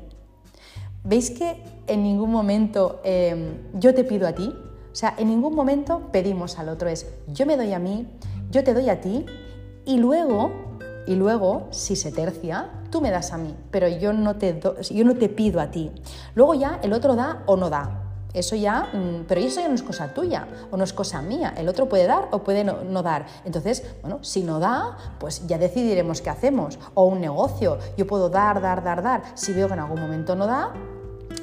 ¿Veis 1.02 1.30
que 1.30 1.62
en 1.86 2.02
ningún 2.02 2.30
momento 2.30 3.00
em, 3.04 3.58
yo 3.74 3.94
te 3.94 4.04
pido 4.04 4.26
a 4.26 4.32
ti? 4.32 4.54
O 4.92 4.94
sea, 4.94 5.14
en 5.18 5.28
ningún 5.28 5.54
momento 5.54 6.08
pedimos 6.12 6.58
al 6.58 6.68
otro. 6.68 6.88
Es 6.88 7.06
yo 7.26 7.46
me 7.46 7.56
doy 7.56 7.72
a 7.72 7.78
mí, 7.78 8.06
yo 8.50 8.64
te 8.64 8.74
doy 8.74 8.88
a 8.88 9.00
ti 9.00 9.26
y 9.84 9.98
luego, 9.98 10.50
y 11.06 11.14
luego, 11.16 11.68
si 11.70 11.96
se 11.96 12.10
tercia, 12.10 12.70
tú 12.94 13.00
me 13.00 13.10
das 13.10 13.32
a 13.32 13.38
mí, 13.38 13.56
pero 13.72 13.88
yo 13.88 14.12
no 14.12 14.36
te, 14.36 14.60
yo 14.60 15.04
no 15.04 15.16
te 15.16 15.28
pido 15.28 15.60
a 15.60 15.72
ti. 15.72 15.90
Luego 16.36 16.54
ya 16.54 16.78
el 16.80 16.92
otro 16.92 17.16
da 17.16 17.42
o 17.46 17.56
no 17.56 17.68
da. 17.68 18.02
Eso 18.32 18.54
ya, 18.54 18.88
mm, 18.92 19.24
pero 19.26 19.40
eso 19.40 19.60
ya 19.60 19.66
no 19.66 19.74
es 19.74 19.82
cosa 19.82 20.14
tuya 20.14 20.46
o 20.70 20.76
no 20.76 20.84
es 20.84 20.92
cosa 20.92 21.20
mía. 21.20 21.52
El 21.56 21.68
otro 21.68 21.88
puede 21.88 22.06
dar 22.06 22.28
o 22.30 22.44
puede 22.44 22.62
no, 22.62 23.02
dar. 23.02 23.26
Entonces, 23.44 23.82
bueno, 24.00 24.22
si 24.22 24.44
no 24.44 24.60
da, 24.60 24.96
pues 25.18 25.44
ya 25.48 25.58
decidiremos 25.58 26.20
qué 26.20 26.30
hacemos. 26.30 26.78
O 26.94 27.06
un 27.06 27.20
negocio, 27.20 27.78
yo 27.96 28.06
puedo 28.06 28.28
dar, 28.28 28.62
dar, 28.62 28.84
dar, 28.84 29.02
dar. 29.02 29.22
Si 29.34 29.52
veo 29.52 29.66
que 29.66 29.74
en 29.74 29.80
algún 29.80 30.00
momento 30.00 30.36
no 30.36 30.46
da, 30.46 30.72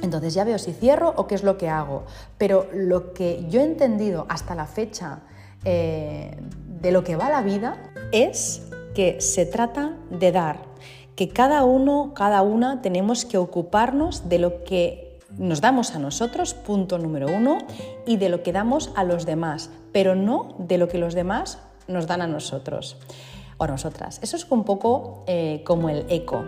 entonces 0.02 0.34
ya 0.34 0.46
veo 0.46 0.58
si 0.58 0.72
cierro 0.72 1.14
o 1.18 1.28
qué 1.28 1.36
es 1.36 1.44
lo 1.44 1.58
que 1.58 1.68
hago. 1.68 2.06
Pero 2.38 2.70
lo 2.72 3.12
que 3.12 3.46
yo 3.50 3.60
he 3.60 3.66
entendido 3.66 4.26
hasta 4.30 4.56
la 4.56 4.68
fecha 4.68 5.20
eh, 5.66 6.38
de 6.80 6.92
lo 6.94 7.04
que 7.04 7.18
va 7.18 7.28
la 7.30 7.42
vida 7.42 7.92
es 8.14 8.62
que 8.96 9.20
se 9.20 9.46
trata 9.46 9.98
de 10.10 10.32
dar 10.32 10.71
que 11.16 11.30
cada 11.30 11.64
uno, 11.64 12.14
cada 12.16 12.42
una 12.42 12.82
tenemos 12.82 13.26
que 13.26 13.38
ocuparnos 13.38 14.30
de 14.30 14.40
lo 14.40 14.64
que 14.64 15.20
nos 15.38 15.62
damos 15.62 15.96
a 15.96 16.00
nosotros, 16.00 16.54
punto 16.54 16.98
número 16.98 17.28
uno, 17.28 17.60
y 18.06 18.18
de 18.18 18.30
lo 18.30 18.44
que 18.44 18.52
damos 18.52 18.92
a 18.96 19.04
los 19.04 19.26
demás, 19.26 19.70
pero 19.92 20.16
no 20.16 20.56
de 20.58 20.78
lo 20.78 20.88
que 20.88 20.98
los 20.98 21.14
demás 21.14 21.60
nos 21.88 22.08
dan 22.08 22.22
a 22.22 22.28
nosotros 22.28 22.98
o 23.58 23.64
a 23.64 23.68
nosotras. 23.68 24.20
Eso 24.22 24.36
es 24.36 24.46
un 24.50 24.64
poco 24.64 25.24
eh, 25.28 25.62
como 25.66 25.90
el 25.90 26.06
eco. 26.10 26.44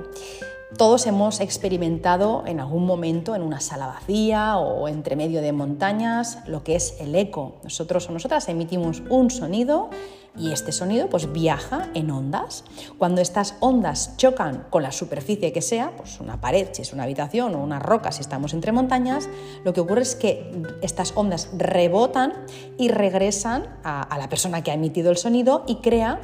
Todos 0.78 1.06
hemos 1.06 1.40
experimentado 1.40 2.44
en 2.48 2.60
algún 2.60 2.88
momento 2.88 3.36
en 3.36 3.44
una 3.44 3.60
sala 3.60 3.86
vacía 3.86 4.58
o 4.58 4.88
entre 4.88 5.16
medio 5.16 5.40
de 5.42 5.52
montañas 5.52 6.40
lo 6.48 6.64
que 6.64 6.76
es 6.76 6.96
el 7.00 7.16
eco. 7.16 7.58
Nosotros 7.64 8.10
o 8.10 8.12
nosotras 8.12 8.50
emitimos 8.50 9.04
un 9.10 9.30
sonido 9.30 9.92
y 10.36 10.52
este 10.52 10.72
sonido 10.72 11.10
pues 11.10 11.32
viaja 11.32 11.90
en 11.94 12.10
ondas. 12.10 12.64
Cuando 12.98 13.22
estas 13.22 13.56
ondas 13.60 14.18
chocan 14.18 14.66
con 14.72 14.82
la 14.82 14.92
superficie 14.92 15.54
que 15.54 15.62
sea, 15.62 15.96
pues 15.96 16.20
una 16.20 16.42
pared 16.42 16.68
si 16.72 16.82
es 16.82 16.92
una 16.92 17.04
habitación 17.04 17.54
o 17.54 17.64
una 17.64 17.78
roca 17.78 18.12
si 18.12 18.22
estamos 18.22 18.56
entre 18.56 18.72
montañas, 18.72 19.30
lo 19.64 19.74
que 19.74 19.82
ocurre 19.82 20.02
es 20.02 20.16
que 20.16 20.52
estas 20.82 21.14
ondas 21.16 21.50
rebotan 21.56 22.34
y 22.80 22.88
regresan 22.88 23.68
a, 23.84 24.02
a 24.02 24.18
la 24.18 24.28
persona 24.28 24.64
que 24.64 24.72
ha 24.72 24.74
emitido 24.74 25.12
el 25.12 25.18
sonido 25.18 25.64
y 25.68 25.76
crea 25.76 26.20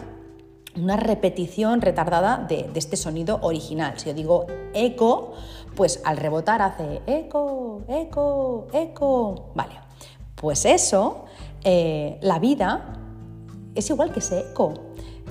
una 0.76 0.98
repetición 0.98 1.82
retardada 1.82 2.46
de, 2.48 2.70
este 2.76 2.96
sonido 2.96 3.40
original. 3.42 3.94
Si 3.98 4.08
yo 4.08 4.14
digo 4.14 4.46
eco, 4.74 5.34
pues 5.76 6.02
al 6.06 6.18
rebotar 6.18 6.62
hace 6.62 7.02
eco, 7.08 7.82
eco, 7.88 8.68
eco. 8.74 9.52
Vale, 9.56 9.76
pues 10.36 10.66
eso, 10.66 11.26
eh, 11.64 12.18
la 12.22 12.40
vida 12.40 12.94
es 13.76 13.90
igual 13.90 14.12
que 14.12 14.20
ese 14.20 14.40
eco. 14.40 14.74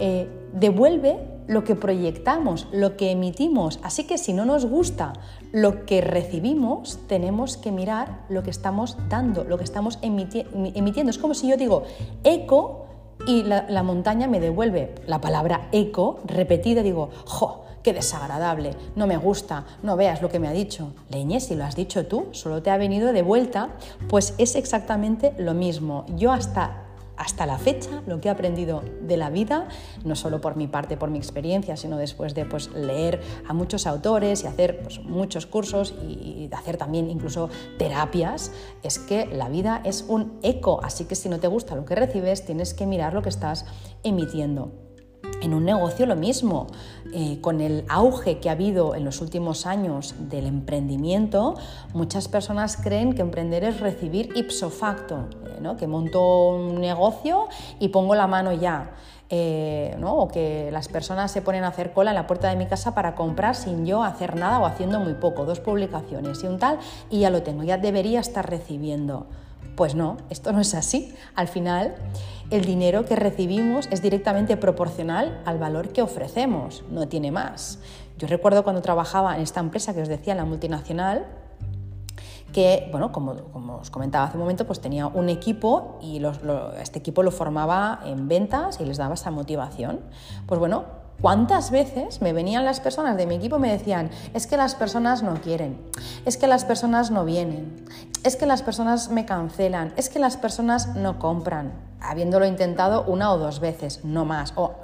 Eh, 0.01 0.29
devuelve 0.53 1.39
lo 1.49 1.65
que 1.65 1.75
proyectamos, 1.75 2.69
lo 2.73 2.97
que 2.97 3.11
emitimos. 3.11 3.81
Así 3.83 4.05
que 4.05 4.19
si 4.19 4.33
no 4.33 4.45
nos 4.45 4.67
gusta 4.67 5.15
lo 5.51 5.87
que 5.87 6.03
recibimos, 6.03 6.99
tenemos 7.09 7.57
que 7.57 7.73
mirar 7.73 8.25
lo 8.29 8.43
que 8.43 8.51
estamos 8.51 8.97
dando, 9.09 9.45
lo 9.45 9.57
que 9.57 9.65
estamos 9.65 9.99
emitiendo. 10.03 11.11
Es 11.11 11.19
como 11.19 11.35
si 11.35 11.49
yo 11.49 11.57
digo 11.57 11.85
eco, 12.23 12.88
y 13.27 13.43
la, 13.43 13.83
montaña 13.83 14.27
me 14.27 14.41
devuelve 14.41 14.95
la 15.07 15.21
palabra 15.21 15.69
eco 15.73 16.21
repetida, 16.25 16.83
digo, 16.83 17.11
¡jo! 17.27 17.65
¡Qué 17.83 17.93
desagradable! 17.93 18.75
No 18.97 19.07
me 19.07 19.17
gusta, 19.17 19.65
no 19.83 19.97
veas 19.97 20.21
lo 20.21 20.29
que 20.29 20.39
me 20.39 20.49
ha 20.49 20.53
dicho. 20.53 20.93
Leñe, 21.11 21.41
si 21.41 21.55
lo 21.55 21.65
has 21.65 21.77
dicho 21.77 22.07
tú, 22.07 22.27
solo 22.33 22.63
te 22.63 22.71
ha 22.71 22.77
venido 22.77 23.13
de 23.13 23.23
vuelta, 23.23 23.71
pues 24.09 24.35
es 24.39 24.57
exactamente 24.57 25.33
lo 25.39 25.55
mismo. 25.55 26.05
Yo 26.17 26.33
hasta 26.33 26.88
hasta 27.19 27.45
la 27.47 27.59
fecha 27.59 28.03
lo 28.07 28.21
que 28.21 28.29
he 28.29 28.31
aprendido 28.31 28.83
de 29.03 29.17
la 29.17 29.29
vida, 29.29 29.69
no 30.05 30.17
solo 30.17 30.41
por 30.41 30.57
mi 30.57 30.67
parte, 30.67 30.97
por 30.97 31.11
mi 31.11 31.19
experiencia, 31.19 31.77
sino 31.77 31.99
después 31.99 32.35
de 32.35 32.47
pues, 32.47 32.71
leer 32.73 33.21
a 33.47 33.53
muchos 33.53 33.87
autores 33.87 34.45
y 34.45 34.47
hacer 34.47 34.81
pues, 34.81 35.01
muchos 35.01 35.47
cursos 35.47 35.95
y 36.03 36.49
hacer 36.53 36.77
también 36.77 37.11
incluso 37.11 37.51
terapias, 37.79 38.53
es 38.83 38.99
que 38.99 39.27
la 39.27 39.49
vida 39.49 39.83
es 39.85 40.05
un 40.09 40.39
eco, 40.43 40.81
así 40.83 41.05
que 41.05 41.15
si 41.15 41.29
no 41.29 41.41
te 41.41 41.49
gusta 41.49 41.75
lo 41.75 41.85
que 41.85 41.95
recibes, 41.95 42.45
tienes 42.45 42.73
que 42.73 42.87
mirar 42.87 43.15
lo 43.15 43.23
que 43.23 43.29
estás 43.29 43.67
emitiendo. 44.03 44.88
En 45.41 45.55
un 45.55 45.65
negocio 45.65 46.05
lo 46.05 46.17
mismo, 46.17 46.67
eh, 47.13 47.41
con 47.41 47.61
el 47.61 47.85
auge 47.89 48.39
que 48.39 48.49
ha 48.49 48.53
habido 48.53 48.97
en 48.97 49.05
los 49.05 49.21
últimos 49.21 49.67
años 49.67 50.15
del 50.19 50.47
emprendimiento, 50.47 51.55
muchas 51.95 52.27
personas 52.27 52.77
creen 52.77 53.15
que 53.15 53.23
emprender 53.23 53.63
es 53.63 53.79
recibir 53.79 54.31
ipso 54.35 54.69
facto, 54.69 55.29
eh, 55.47 55.77
que 55.79 55.87
monto 55.87 56.49
un 56.49 56.81
negocio 56.81 57.47
y 57.79 57.89
pongo 57.89 58.17
la 58.17 58.27
mano 58.27 58.53
ya. 58.53 58.95
Eh, 59.31 59.95
o 60.03 60.27
que 60.27 60.71
las 60.73 60.89
personas 60.89 61.31
se 61.31 61.43
ponen 61.43 61.63
a 61.65 61.69
hacer 61.69 61.93
cola 61.93 62.13
en 62.13 62.15
la 62.15 62.27
puerta 62.27 62.49
de 62.49 62.57
mi 62.57 62.67
casa 62.67 62.95
para 62.95 63.15
comprar 63.15 63.55
sin 63.55 63.85
yo 63.85 64.03
hacer 64.03 64.37
nada 64.37 64.59
o 64.59 64.65
haciendo 64.65 64.99
muy 65.01 65.15
poco, 65.15 65.45
dos 65.45 65.61
publicaciones 65.61 66.43
y 66.43 66.47
un 66.47 66.59
tal, 66.59 66.79
y 67.11 67.21
ya 67.21 67.31
lo 67.31 67.43
tengo, 67.43 67.63
ya 67.63 67.77
debería 67.77 68.21
estar 68.21 68.49
recibiendo. 68.49 69.27
Pues 69.77 69.95
no, 69.95 70.17
esto 70.29 70.51
no 70.53 70.61
es 70.61 70.75
así. 70.75 71.15
Al 71.37 71.47
final, 71.47 71.95
el 72.51 72.65
dinero 72.65 73.05
que 73.05 73.17
recibimos 73.17 73.89
es 73.91 74.01
directamente 74.01 74.57
proporcional 74.57 75.41
al 75.45 75.59
valor 75.59 75.91
que 75.91 76.03
ofrecemos, 76.03 76.83
no 76.91 77.09
tiene 77.09 77.31
más. 77.31 77.79
Yo 78.19 78.27
recuerdo 78.27 78.65
cuando 78.65 78.83
trabajaba 78.83 79.37
en 79.37 79.43
esta 79.43 79.61
empresa 79.61 79.95
que 79.95 80.03
os 80.03 80.09
decía, 80.09 80.35
la 80.35 80.45
multinacional, 80.45 81.27
que, 82.53 82.89
bueno, 82.91 83.13
como, 83.13 83.37
os 83.81 83.91
comentaba 83.91 84.25
hace 84.25 84.37
un 84.37 84.43
momento, 84.43 84.67
pues 84.67 84.81
tenía 84.81 85.07
un 85.07 85.29
equipo 85.29 85.99
y 86.01 86.23
este 86.81 86.99
equipo 86.99 87.23
lo 87.23 87.31
formaba 87.31 88.01
en 88.07 88.27
ventas 88.27 88.81
y 88.81 88.85
les 88.85 88.97
daba 88.97 89.15
esa 89.15 89.31
motivación. 89.31 90.01
Pues 90.47 90.59
bueno, 90.59 90.85
¿Cuántas 91.21 91.73
veces 91.73 92.23
me 92.23 92.33
venían 92.33 92.65
las 92.65 92.79
personas 92.79 93.17
de 93.17 93.27
mi 93.27 93.35
equipo 93.35 93.57
y 93.57 93.61
me 93.61 93.73
decían, 93.73 94.09
es 94.35 94.47
que 94.47 94.57
las 94.57 94.77
personas 94.77 95.25
no 95.25 95.35
quieren, 95.35 95.77
es 96.25 96.37
que 96.37 96.47
las 96.47 96.65
personas 96.65 97.11
no 97.11 97.25
vienen, 97.25 97.85
es 98.23 98.37
que 98.37 98.47
las 98.47 98.63
personas 98.63 99.11
me 99.11 99.27
cancelan, 99.27 99.93
es 99.97 100.11
que 100.11 100.21
las 100.21 100.37
personas 100.37 100.95
no 100.95 101.19
compran, 101.19 101.73
habiéndolo 102.01 102.47
intentado 102.47 103.03
una 103.03 103.33
o 103.33 103.39
dos 103.39 103.59
veces, 103.59 104.05
no 104.05 104.25
más. 104.25 104.53
O, 104.55 104.77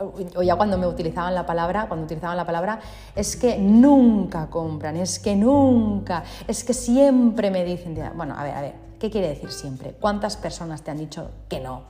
ya 0.43 0.57
cuando 0.57 0.77
me 0.77 0.89
utilizaban 0.89 1.37
la 1.37 1.47
palabra, 1.47 1.87
cuando 1.87 2.05
utilizaban 2.05 2.37
la 2.37 2.47
palabra, 2.47 2.81
es 3.15 3.37
que 3.37 3.57
nunca 3.57 4.49
compran, 4.51 4.97
es 4.97 5.21
que 5.21 5.37
nunca, 5.37 6.25
es 6.49 6.65
que 6.65 6.75
siempre 6.75 7.53
me 7.53 7.65
dicen, 7.65 7.97
bueno, 8.17 8.35
a 8.37 8.43
ver, 8.43 8.55
a 8.57 8.61
ver, 8.61 8.75
¿qué 8.99 9.09
quiere 9.09 9.29
decir 9.29 9.53
siempre? 9.53 9.93
¿Cuántas 10.01 10.37
personas 10.37 10.83
te 10.83 10.91
han 10.91 10.99
dicho 10.99 11.31
que 11.49 11.61
no? 11.61 11.83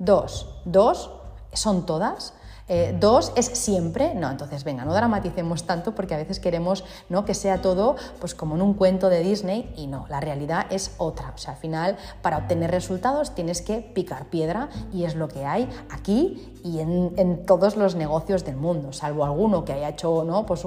Dos, 0.00 0.62
dos, 0.64 1.12
¿son 1.52 1.86
todas? 1.86 2.34
Eh, 2.66 2.96
dos, 2.98 3.32
¿es 3.36 3.46
siempre? 3.46 4.14
No, 4.14 4.30
entonces 4.30 4.64
venga, 4.64 4.86
no 4.86 4.94
dramaticemos 4.94 5.64
tanto 5.64 5.94
porque 5.94 6.14
a 6.14 6.16
veces 6.16 6.40
queremos 6.40 6.84
¿no? 7.10 7.26
que 7.26 7.34
sea 7.34 7.60
todo 7.60 7.96
pues 8.20 8.34
como 8.34 8.54
en 8.54 8.62
un 8.62 8.72
cuento 8.72 9.10
de 9.10 9.20
Disney 9.20 9.70
y 9.76 9.86
no, 9.86 10.06
la 10.08 10.20
realidad 10.20 10.66
es 10.70 10.94
otra. 10.96 11.32
O 11.34 11.38
sea, 11.38 11.54
al 11.54 11.58
final, 11.58 11.98
para 12.22 12.38
obtener 12.38 12.70
resultados 12.70 13.34
tienes 13.34 13.60
que 13.60 13.80
picar 13.80 14.26
piedra 14.26 14.70
y 14.94 15.04
es 15.04 15.14
lo 15.14 15.28
que 15.28 15.44
hay 15.44 15.68
aquí 15.90 16.54
y 16.64 16.78
en, 16.80 17.44
todos 17.44 17.76
los 17.76 17.94
negocios 17.94 18.44
del 18.44 18.56
mundo, 18.56 18.94
salvo 18.94 19.24
alguno 19.24 19.66
que 19.66 19.74
haya 19.74 19.90
hecho 19.90 20.24
¿no? 20.24 20.46
pues 20.46 20.64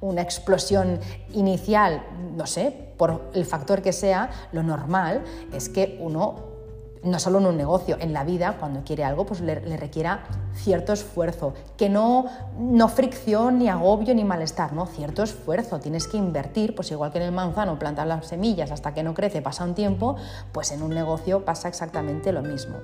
una 0.00 0.22
explosión 0.22 0.98
inicial, 1.32 2.02
no 2.34 2.46
sé, 2.46 2.88
por 2.96 3.30
el 3.32 3.46
factor 3.46 3.80
que 3.80 3.92
sea, 3.92 4.30
lo 4.50 4.64
normal 4.64 5.22
es 5.52 5.68
que 5.68 5.98
uno 6.00 6.57
no 7.02 7.18
solo 7.18 7.38
en 7.38 7.46
un 7.46 7.56
negocio, 7.56 7.96
en 8.00 8.12
la 8.12 8.24
vida, 8.24 8.56
cuando 8.58 8.84
quiere 8.84 9.04
algo, 9.04 9.26
pues 9.26 9.40
le, 9.40 9.54
requiera 9.76 10.24
cierto 10.54 10.92
esfuerzo, 10.92 11.54
que 11.76 11.88
no, 11.88 12.26
no 12.58 12.88
fricción, 12.88 13.58
ni 13.58 13.68
agobio, 13.68 14.14
ni 14.14 14.24
malestar, 14.24 14.72
no, 14.72 14.86
cierto 14.86 15.22
esfuerzo, 15.22 15.80
tienes 15.80 16.08
que 16.08 16.16
invertir, 16.16 16.74
pues 16.74 16.90
igual 16.90 17.12
que 17.12 17.18
en 17.18 17.24
el 17.24 17.32
manzano 17.32 17.78
plantar 17.78 18.06
las 18.06 18.26
semillas 18.26 18.70
hasta 18.70 18.94
que 18.94 19.02
no 19.02 19.14
crece, 19.14 19.42
pasa 19.42 19.64
un 19.64 19.74
tiempo, 19.74 20.16
pues 20.52 20.72
en 20.72 20.82
un 20.82 20.90
negocio 20.90 21.44
pasa 21.44 21.68
exactamente 21.68 22.32
lo 22.32 22.42
mismo. 22.42 22.76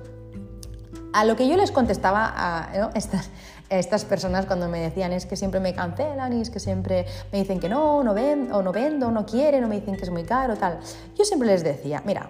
A 1.13 1.23
lo 1.23 1.37
que 1.37 1.47
yo 1.47 1.55
les 1.55 1.71
contestaba 1.71 2.33
a 2.35 2.91
estas, 2.95 3.29
estas 3.69 4.05
personas 4.05 4.45
cuando 4.45 4.67
me 4.67 4.79
decían 4.79 5.11
es 5.13 5.25
que 5.25 5.35
siempre 5.35 5.59
me 5.59 5.73
cancelan 5.73 6.33
y 6.33 6.41
es 6.41 6.49
que 6.49 6.59
siempre 6.59 7.05
me 7.31 7.39
dicen 7.39 7.59
que 7.59 7.69
no, 7.69 8.03
no 8.03 8.13
ven, 8.13 8.51
o 8.51 8.61
no 8.61 8.71
vendo, 8.71 9.11
no 9.11 9.25
quieren, 9.25 9.63
o 9.63 9.67
me 9.67 9.79
dicen 9.79 9.95
que 9.95 10.03
es 10.03 10.11
muy 10.11 10.23
caro, 10.23 10.55
tal. 10.55 10.79
Yo 11.15 11.25
siempre 11.25 11.47
les 11.47 11.63
decía, 11.63 12.01
mira, 12.05 12.29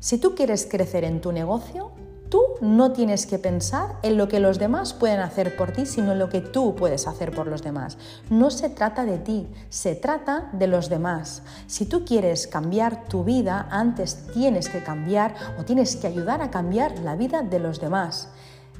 si 0.00 0.18
tú 0.18 0.34
quieres 0.34 0.66
crecer 0.70 1.04
en 1.04 1.20
tu 1.20 1.32
negocio, 1.32 1.90
tú 2.28 2.42
no 2.60 2.92
tienes 2.92 3.26
que 3.26 3.38
pensar 3.38 3.96
en 4.02 4.16
lo 4.16 4.28
que 4.28 4.40
los 4.40 4.58
demás 4.58 4.94
pueden 4.94 5.20
hacer 5.20 5.56
por 5.56 5.72
ti, 5.72 5.86
sino 5.86 6.12
en 6.12 6.18
lo 6.18 6.28
que 6.28 6.40
tú 6.40 6.74
puedes 6.74 7.06
hacer 7.06 7.32
por 7.32 7.46
los 7.46 7.62
demás. 7.62 7.98
No 8.30 8.50
se 8.50 8.68
trata 8.68 9.04
de 9.04 9.18
ti, 9.18 9.48
se 9.68 9.94
trata 9.94 10.50
de 10.52 10.66
los 10.66 10.88
demás. 10.88 11.42
Si 11.66 11.86
tú 11.86 12.04
quieres 12.04 12.46
cambiar 12.46 13.08
tu 13.08 13.24
vida, 13.24 13.68
antes 13.70 14.26
tienes 14.32 14.68
que 14.68 14.82
cambiar 14.82 15.34
o 15.58 15.64
tienes 15.64 15.96
que 15.96 16.06
ayudar 16.06 16.42
a 16.42 16.50
cambiar 16.50 16.98
la 17.00 17.16
vida 17.16 17.42
de 17.42 17.58
los 17.58 17.80
demás. 17.80 18.28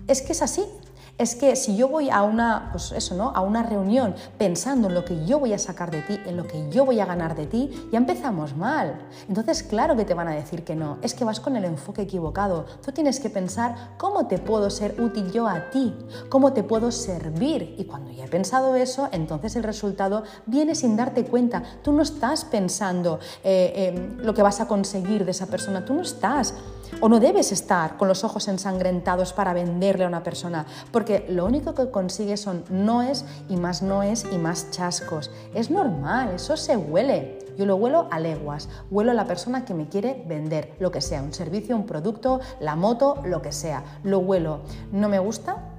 Es 0.06 0.23
que 0.23 0.32
es 0.32 0.42
así, 0.42 0.64
es 1.18 1.35
que 1.35 1.56
si 1.56 1.76
yo 1.76 1.88
voy 1.88 2.11
a 2.11 2.23
una, 2.23 2.68
pues 2.73 2.92
eso, 2.92 3.14
¿no? 3.14 3.32
a 3.35 3.40
una 3.40 3.62
reunión 3.62 4.14
pensando 4.37 4.88
en 4.88 4.94
lo 4.94 5.04
que 5.04 5.25
yo 5.25 5.38
voy 5.38 5.52
a 5.54 5.58
sacar 5.58 5.90
de 5.90 6.02
ti, 6.02 6.20
en 6.26 6.37
lo 6.37 6.46
que 6.46 6.68
yo 6.70 6.85
voy 6.85 7.00
a 7.00 7.06
ganar 7.06 7.35
de 7.35 7.46
ti, 7.46 7.70
ya 7.90 7.99
empezamos 7.99 8.54
mal. 8.54 8.99
Entonces, 9.28 9.62
claro 9.62 9.96
que 9.96 10.04
te 10.04 10.14
van 10.14 10.28
a 10.28 10.35
decir 10.35 10.62
que 10.62 10.76
no, 10.76 10.99
es 11.02 11.14
que 11.14 11.25
vas 11.25 11.40
con 11.40 11.56
el 11.56 11.64
enfoque 11.64 12.02
equivocado. 12.02 12.66
Tú 12.85 12.92
tienes 12.92 13.18
que 13.18 13.30
pensar 13.30 13.94
cómo 13.96 14.26
te 14.26 14.38
puedo 14.38 14.68
ser 14.68 15.00
útil 15.00 15.32
yo 15.32 15.49
a 15.49 15.70
ti, 15.70 15.94
cómo 16.28 16.52
te 16.52 16.62
puedo 16.62 16.90
servir. 16.90 17.75
Y 17.78 17.85
cuando 17.85 18.11
ya 18.11 18.26
he 18.26 18.28
pensado 18.28 18.75
eso, 18.76 19.08
entonces 19.12 19.56
el 19.56 19.62
resultado 19.62 20.23
viene 20.44 20.75
sin 20.75 20.96
darte 20.96 21.25
cuenta. 21.25 21.62
Tú 21.82 21.92
no 21.92 22.02
estás 22.02 22.44
pensando 22.44 23.20
eh, 23.42 24.16
lo 24.18 24.35
que 24.35 24.42
vas 24.42 24.61
a 24.61 24.68
conseguir 24.68 25.25
de 25.25 25.30
esa 25.30 25.46
persona, 25.46 25.85
tú 25.85 25.94
no 25.94 26.02
estás 26.02 26.54
o 27.00 27.08
no 27.08 27.20
debes 27.20 27.52
estar 27.52 27.96
con 27.96 28.08
los 28.08 28.24
ojos 28.24 28.48
ensangrentados 28.48 29.32
para 29.32 29.52
venderle 29.52 30.04
a 30.04 30.08
una 30.08 30.22
persona, 30.22 30.66
porque 30.92 31.26
lo 31.28 31.44
único 31.46 31.74
que 31.74 31.90
consigue 31.90 32.36
son 32.36 32.64
noes 32.70 33.24
y 33.48 33.56
más 33.56 33.82
noes 33.82 34.24
y 34.30 34.38
más 34.38 34.70
chascos. 34.70 35.30
Es 35.54 35.70
normal, 35.70 36.32
eso 36.34 36.56
se 36.56 36.76
huele. 36.76 37.38
Yo 37.56 37.64
lo 37.64 37.76
huelo 37.76 38.06
a 38.10 38.20
leguas, 38.20 38.68
huelo 38.90 39.12
a 39.12 39.14
la 39.14 39.26
persona 39.26 39.64
que 39.64 39.72
me 39.72 39.88
quiere 39.88 40.22
vender, 40.26 40.74
lo 40.78 40.90
que 40.90 41.00
sea, 41.00 41.22
un 41.22 41.32
servicio, 41.32 41.74
un 41.74 41.86
producto, 41.86 42.40
la 42.60 42.76
moto, 42.76 43.16
lo 43.24 43.40
que 43.40 43.52
sea. 43.52 43.82
Lo 44.02 44.18
huelo. 44.18 44.60
¿No 44.92 45.08
me 45.08 45.18
gusta? 45.18 45.75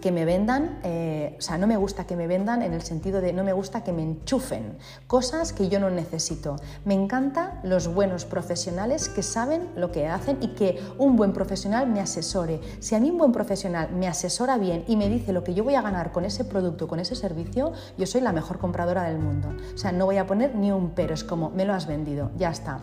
Que 0.00 0.12
me 0.12 0.24
vendan, 0.24 0.80
eh, 0.82 1.36
o 1.38 1.42
sea, 1.42 1.58
no 1.58 1.66
me 1.66 1.76
gusta 1.76 2.06
que 2.06 2.16
me 2.16 2.26
vendan 2.26 2.62
en 2.62 2.72
el 2.72 2.82
sentido 2.82 3.20
de 3.20 3.32
no 3.32 3.44
me 3.44 3.52
gusta 3.52 3.84
que 3.84 3.92
me 3.92 4.02
enchufen 4.02 4.78
cosas 5.06 5.52
que 5.52 5.68
yo 5.68 5.80
no 5.80 5.90
necesito. 5.90 6.56
Me 6.84 6.94
encantan 6.94 7.60
los 7.62 7.88
buenos 7.88 8.24
profesionales 8.24 9.08
que 9.08 9.22
saben 9.22 9.68
lo 9.76 9.92
que 9.92 10.06
hacen 10.06 10.38
y 10.40 10.48
que 10.48 10.80
un 10.98 11.16
buen 11.16 11.32
profesional 11.32 11.86
me 11.86 12.00
asesore. 12.00 12.60
Si 12.80 12.94
a 12.94 13.00
mí 13.00 13.10
un 13.10 13.18
buen 13.18 13.32
profesional 13.32 13.90
me 13.92 14.08
asesora 14.08 14.56
bien 14.58 14.84
y 14.88 14.96
me 14.96 15.08
dice 15.08 15.32
lo 15.32 15.44
que 15.44 15.54
yo 15.54 15.64
voy 15.64 15.74
a 15.74 15.82
ganar 15.82 16.12
con 16.12 16.24
ese 16.24 16.44
producto, 16.44 16.88
con 16.88 17.00
ese 17.00 17.14
servicio, 17.14 17.72
yo 17.96 18.06
soy 18.06 18.20
la 18.20 18.32
mejor 18.32 18.58
compradora 18.58 19.04
del 19.04 19.18
mundo. 19.18 19.48
O 19.74 19.78
sea, 19.78 19.92
no 19.92 20.06
voy 20.06 20.16
a 20.16 20.26
poner 20.26 20.54
ni 20.54 20.72
un 20.72 20.90
pero, 20.90 21.14
es 21.14 21.24
como 21.24 21.50
me 21.50 21.64
lo 21.64 21.74
has 21.74 21.86
vendido, 21.86 22.30
ya 22.36 22.50
está. 22.50 22.80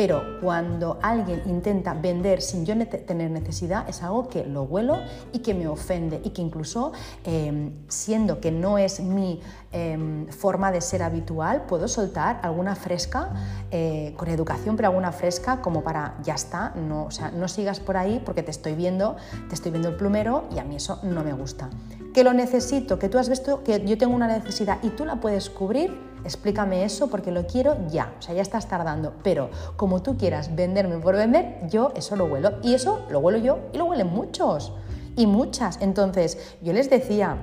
Pero 0.00 0.40
cuando 0.40 0.98
alguien 1.02 1.42
intenta 1.44 1.92
vender 1.92 2.40
sin 2.40 2.64
yo 2.64 2.74
tener 2.86 3.30
necesidad, 3.30 3.86
es 3.86 4.02
algo 4.02 4.28
que 4.30 4.46
lo 4.46 4.62
huelo 4.62 4.96
y 5.30 5.40
que 5.40 5.52
me 5.52 5.68
ofende 5.68 6.22
y 6.24 6.30
que 6.30 6.40
incluso 6.40 6.92
em, 7.22 7.72
siendo 7.86 8.40
que 8.40 8.50
no 8.50 8.78
es 8.78 9.00
mi 9.00 9.42
em, 9.72 10.26
forma 10.28 10.72
de 10.72 10.80
ser 10.80 11.02
habitual, 11.02 11.66
puedo 11.66 11.86
soltar 11.86 12.40
alguna 12.42 12.76
fresca, 12.76 13.28
eh, 13.70 14.14
con 14.16 14.28
educación, 14.28 14.74
pero 14.74 14.88
alguna 14.88 15.12
fresca 15.12 15.60
como 15.60 15.84
para, 15.84 16.16
ya 16.22 16.32
está, 16.32 16.72
no, 16.76 17.04
o 17.04 17.10
sea, 17.10 17.30
no 17.30 17.46
sigas 17.46 17.78
por 17.78 17.98
ahí 17.98 18.22
porque 18.24 18.42
te 18.42 18.52
estoy 18.52 18.74
viendo, 18.74 19.16
te 19.50 19.54
estoy 19.54 19.70
viendo 19.70 19.90
el 19.90 19.96
plumero 19.96 20.44
y 20.50 20.60
a 20.60 20.64
mí 20.64 20.76
eso 20.76 20.98
no 21.02 21.22
me 21.22 21.34
gusta. 21.34 21.68
Que 22.14 22.24
lo 22.24 22.32
necesito, 22.32 22.98
que 22.98 23.10
tú 23.10 23.18
has 23.18 23.28
visto 23.28 23.62
que 23.64 23.84
yo 23.84 23.98
tengo 23.98 24.14
una 24.14 24.28
necesidad 24.28 24.78
y 24.82 24.88
tú 24.88 25.04
la 25.04 25.20
puedes 25.20 25.50
cubrir, 25.50 26.09
explícame 26.24 26.84
eso 26.84 27.08
porque 27.08 27.30
lo 27.30 27.46
quiero 27.46 27.76
ya, 27.88 28.14
o 28.18 28.22
sea, 28.22 28.34
ya 28.34 28.42
estás 28.42 28.68
tardando, 28.68 29.14
pero 29.22 29.50
como 29.76 30.02
tú 30.02 30.16
quieras 30.16 30.54
venderme 30.54 30.98
por 30.98 31.16
vender, 31.16 31.60
yo 31.68 31.92
eso 31.94 32.16
lo 32.16 32.26
huelo. 32.26 32.52
Y 32.62 32.74
eso 32.74 33.04
lo 33.10 33.20
huelo 33.20 33.38
yo 33.38 33.58
y 33.72 33.78
lo 33.78 33.86
huelen 33.86 34.08
muchos 34.08 34.72
y 35.16 35.26
muchas. 35.26 35.78
Entonces, 35.80 36.56
yo 36.62 36.72
les 36.72 36.90
decía, 36.90 37.36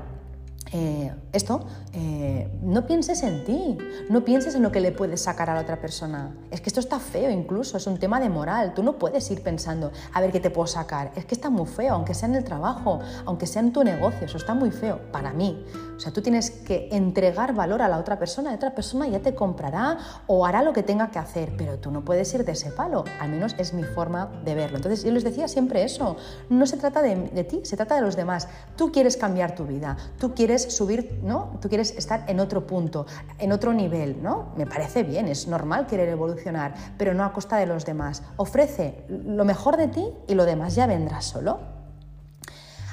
eh, 0.73 1.13
esto, 1.31 1.65
eh, 1.93 2.49
no 2.61 2.85
pienses 2.85 3.23
en 3.23 3.45
ti, 3.45 3.77
no 4.09 4.25
pienses 4.25 4.55
en 4.55 4.63
lo 4.63 4.71
que 4.71 4.81
le 4.81 4.91
puedes 4.91 5.21
sacar 5.21 5.49
a 5.49 5.55
la 5.55 5.61
otra 5.61 5.79
persona. 5.79 6.35
Es 6.51 6.61
que 6.61 6.69
esto 6.69 6.79
está 6.79 6.99
feo 6.99 7.29
incluso, 7.29 7.77
es 7.77 7.87
un 7.87 7.97
tema 7.97 8.19
de 8.19 8.29
moral. 8.29 8.73
Tú 8.73 8.83
no 8.83 8.97
puedes 8.97 9.29
ir 9.31 9.41
pensando, 9.41 9.91
a 10.13 10.21
ver 10.21 10.31
qué 10.31 10.39
te 10.39 10.49
puedo 10.49 10.67
sacar. 10.67 11.11
Es 11.15 11.25
que 11.25 11.35
está 11.35 11.49
muy 11.49 11.67
feo, 11.67 11.93
aunque 11.93 12.13
sea 12.13 12.27
en 12.27 12.35
el 12.35 12.43
trabajo, 12.43 12.99
aunque 13.25 13.47
sea 13.47 13.61
en 13.61 13.71
tu 13.71 13.83
negocio, 13.83 14.25
eso 14.25 14.37
está 14.37 14.53
muy 14.53 14.71
feo 14.71 14.99
para 15.11 15.31
mí. 15.31 15.63
O 15.95 15.99
sea, 15.99 16.11
tú 16.11 16.21
tienes 16.21 16.51
que 16.51 16.89
entregar 16.91 17.55
valor 17.55 17.81
a 17.81 17.87
la 17.87 17.97
otra 17.97 18.19
persona, 18.19 18.51
la 18.51 18.57
otra 18.57 18.75
persona 18.75 19.07
ya 19.07 19.19
te 19.19 19.33
comprará 19.33 19.97
o 20.27 20.45
hará 20.45 20.61
lo 20.61 20.71
que 20.71 20.83
tenga 20.83 21.09
que 21.09 21.17
hacer, 21.17 21.53
pero 21.57 21.79
tú 21.79 21.89
no 21.89 22.05
puedes 22.05 22.31
ir 22.35 22.45
de 22.45 22.51
ese 22.51 22.71
palo, 22.71 23.03
al 23.19 23.29
menos 23.29 23.55
es 23.57 23.73
mi 23.73 23.83
forma 23.83 24.29
de 24.45 24.53
verlo. 24.53 24.77
Entonces 24.77 25.03
yo 25.03 25.11
les 25.11 25.23
decía 25.23 25.47
siempre 25.47 25.83
eso, 25.83 26.17
no 26.49 26.67
se 26.67 26.77
trata 26.77 27.01
de, 27.01 27.15
de 27.15 27.43
ti, 27.43 27.61
se 27.63 27.75
trata 27.75 27.95
de 27.95 28.01
los 28.01 28.15
demás. 28.15 28.47
Tú 28.75 28.91
quieres 28.91 29.17
cambiar 29.17 29.55
tu 29.55 29.65
vida, 29.65 29.97
tú 30.19 30.35
quieres 30.35 30.56
subir, 30.61 31.19
¿no? 31.23 31.57
Tú 31.61 31.69
quieres 31.69 31.91
estar 31.91 32.25
en 32.27 32.39
otro 32.39 32.65
punto, 32.65 33.05
en 33.39 33.51
otro 33.51 33.73
nivel, 33.73 34.21
¿no? 34.21 34.53
Me 34.55 34.65
parece 34.65 35.03
bien, 35.03 35.27
es 35.27 35.47
normal 35.47 35.87
querer 35.87 36.09
evolucionar, 36.09 36.73
pero 36.97 37.13
no 37.13 37.23
a 37.23 37.33
costa 37.33 37.57
de 37.57 37.65
los 37.65 37.85
demás. 37.85 38.23
Ofrece 38.37 39.05
lo 39.09 39.45
mejor 39.45 39.77
de 39.77 39.87
ti 39.87 40.13
y 40.27 40.35
lo 40.35 40.45
demás 40.45 40.75
ya 40.75 40.87
vendrá 40.87 41.21
solo. 41.21 41.59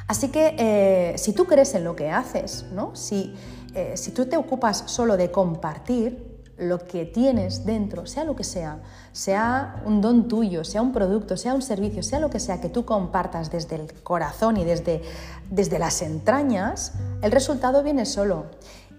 Así 0.07 0.29
que 0.29 0.55
eh, 0.59 1.19
si 1.19 1.33
tú 1.33 1.47
crees 1.47 1.75
en 1.75 1.85
lo 1.85 1.97
que 1.97 2.11
haces, 2.11 2.67
¿no? 2.73 2.95
si, 2.95 3.35
eh, 3.75 3.97
si 3.97 4.11
tú 4.11 4.27
te 4.27 4.37
ocupas 4.37 4.85
solo 4.87 5.17
de 5.17 5.31
compartir, 5.31 6.34
lo 6.57 6.87
que 6.87 7.05
tienes 7.05 7.65
dentro, 7.65 8.07
sea 8.07 8.25
lo 8.25 8.37
que 8.37 8.45
sea, 8.45 8.81
sea 9.13 9.83
un 9.85 10.01
don 10.01 10.29
tuyo, 10.29 10.65
sea 10.65 10.83
un 10.83 10.93
producto, 10.93 11.37
sea 11.37 11.55
un 11.55 11.63
servicio, 11.63 12.03
sea 12.03 12.21
lo 12.21 12.31
que 12.31 12.41
sea 12.41 12.61
que 12.61 12.69
tú 12.69 12.85
compartas 12.85 13.51
desde 13.51 13.77
el 13.77 13.93
corazón 14.03 14.57
y 14.57 14.65
desde, 14.65 15.03
desde 15.51 15.79
las 15.79 16.03
entrañas, 16.03 16.93
el 17.23 17.33
resultado 17.33 17.83
viene 17.83 18.07
solo. 18.07 18.47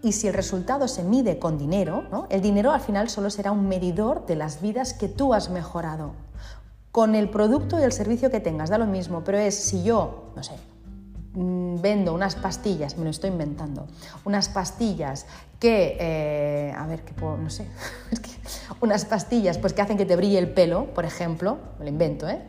Y 0.02 0.12
si 0.12 0.28
el 0.28 0.34
resultado 0.34 0.88
se 0.88 1.04
mide 1.04 1.40
con 1.40 1.58
dinero, 1.58 2.28
el 2.30 2.42
dinero 2.42 2.72
al 2.72 2.82
final 2.82 3.10
solo 3.10 3.30
será 3.30 3.52
un 3.52 3.68
medidor 3.68 4.26
de 4.26 4.36
las 4.36 4.62
vidas 4.62 4.94
que 4.94 5.08
tú 5.08 5.34
has 5.34 5.50
mejorado. 5.50 6.12
Con 6.92 7.16
el 7.16 7.30
producto 7.30 7.80
y 7.80 7.84
el 7.84 7.92
servicio 7.92 8.30
que 8.30 8.40
tengas, 8.40 8.70
da 8.70 8.78
lo 8.78 8.86
mismo, 8.86 9.24
pero 9.24 9.38
es 9.38 9.56
si 9.56 9.84
yo, 9.84 10.32
no 10.36 10.44
sé, 10.44 10.54
vendo 11.36 12.14
unas 12.14 12.36
pastillas, 12.36 12.98
me 12.98 13.04
lo 13.04 13.10
estoy 13.10 13.30
inventando, 13.30 13.88
unas 14.24 14.50
pastillas 14.50 15.26
que, 15.60 15.98
eh, 16.00 16.74
a 16.76 16.86
ver, 16.88 17.02
que 17.02 17.14
no 17.22 17.50
sé, 17.50 17.68
unas 18.82 19.06
pastillas 19.06 19.58
pues 19.58 19.74
que 19.74 19.82
hacen 19.82 19.98
que 19.98 20.06
te 20.06 20.16
brille 20.16 20.40
el 20.40 20.50
pelo, 20.50 20.94
por 20.94 21.06
ejemplo, 21.06 21.58
me 21.80 21.86
lo 21.86 21.92
invento, 21.92 22.28
¿eh? 22.30 22.42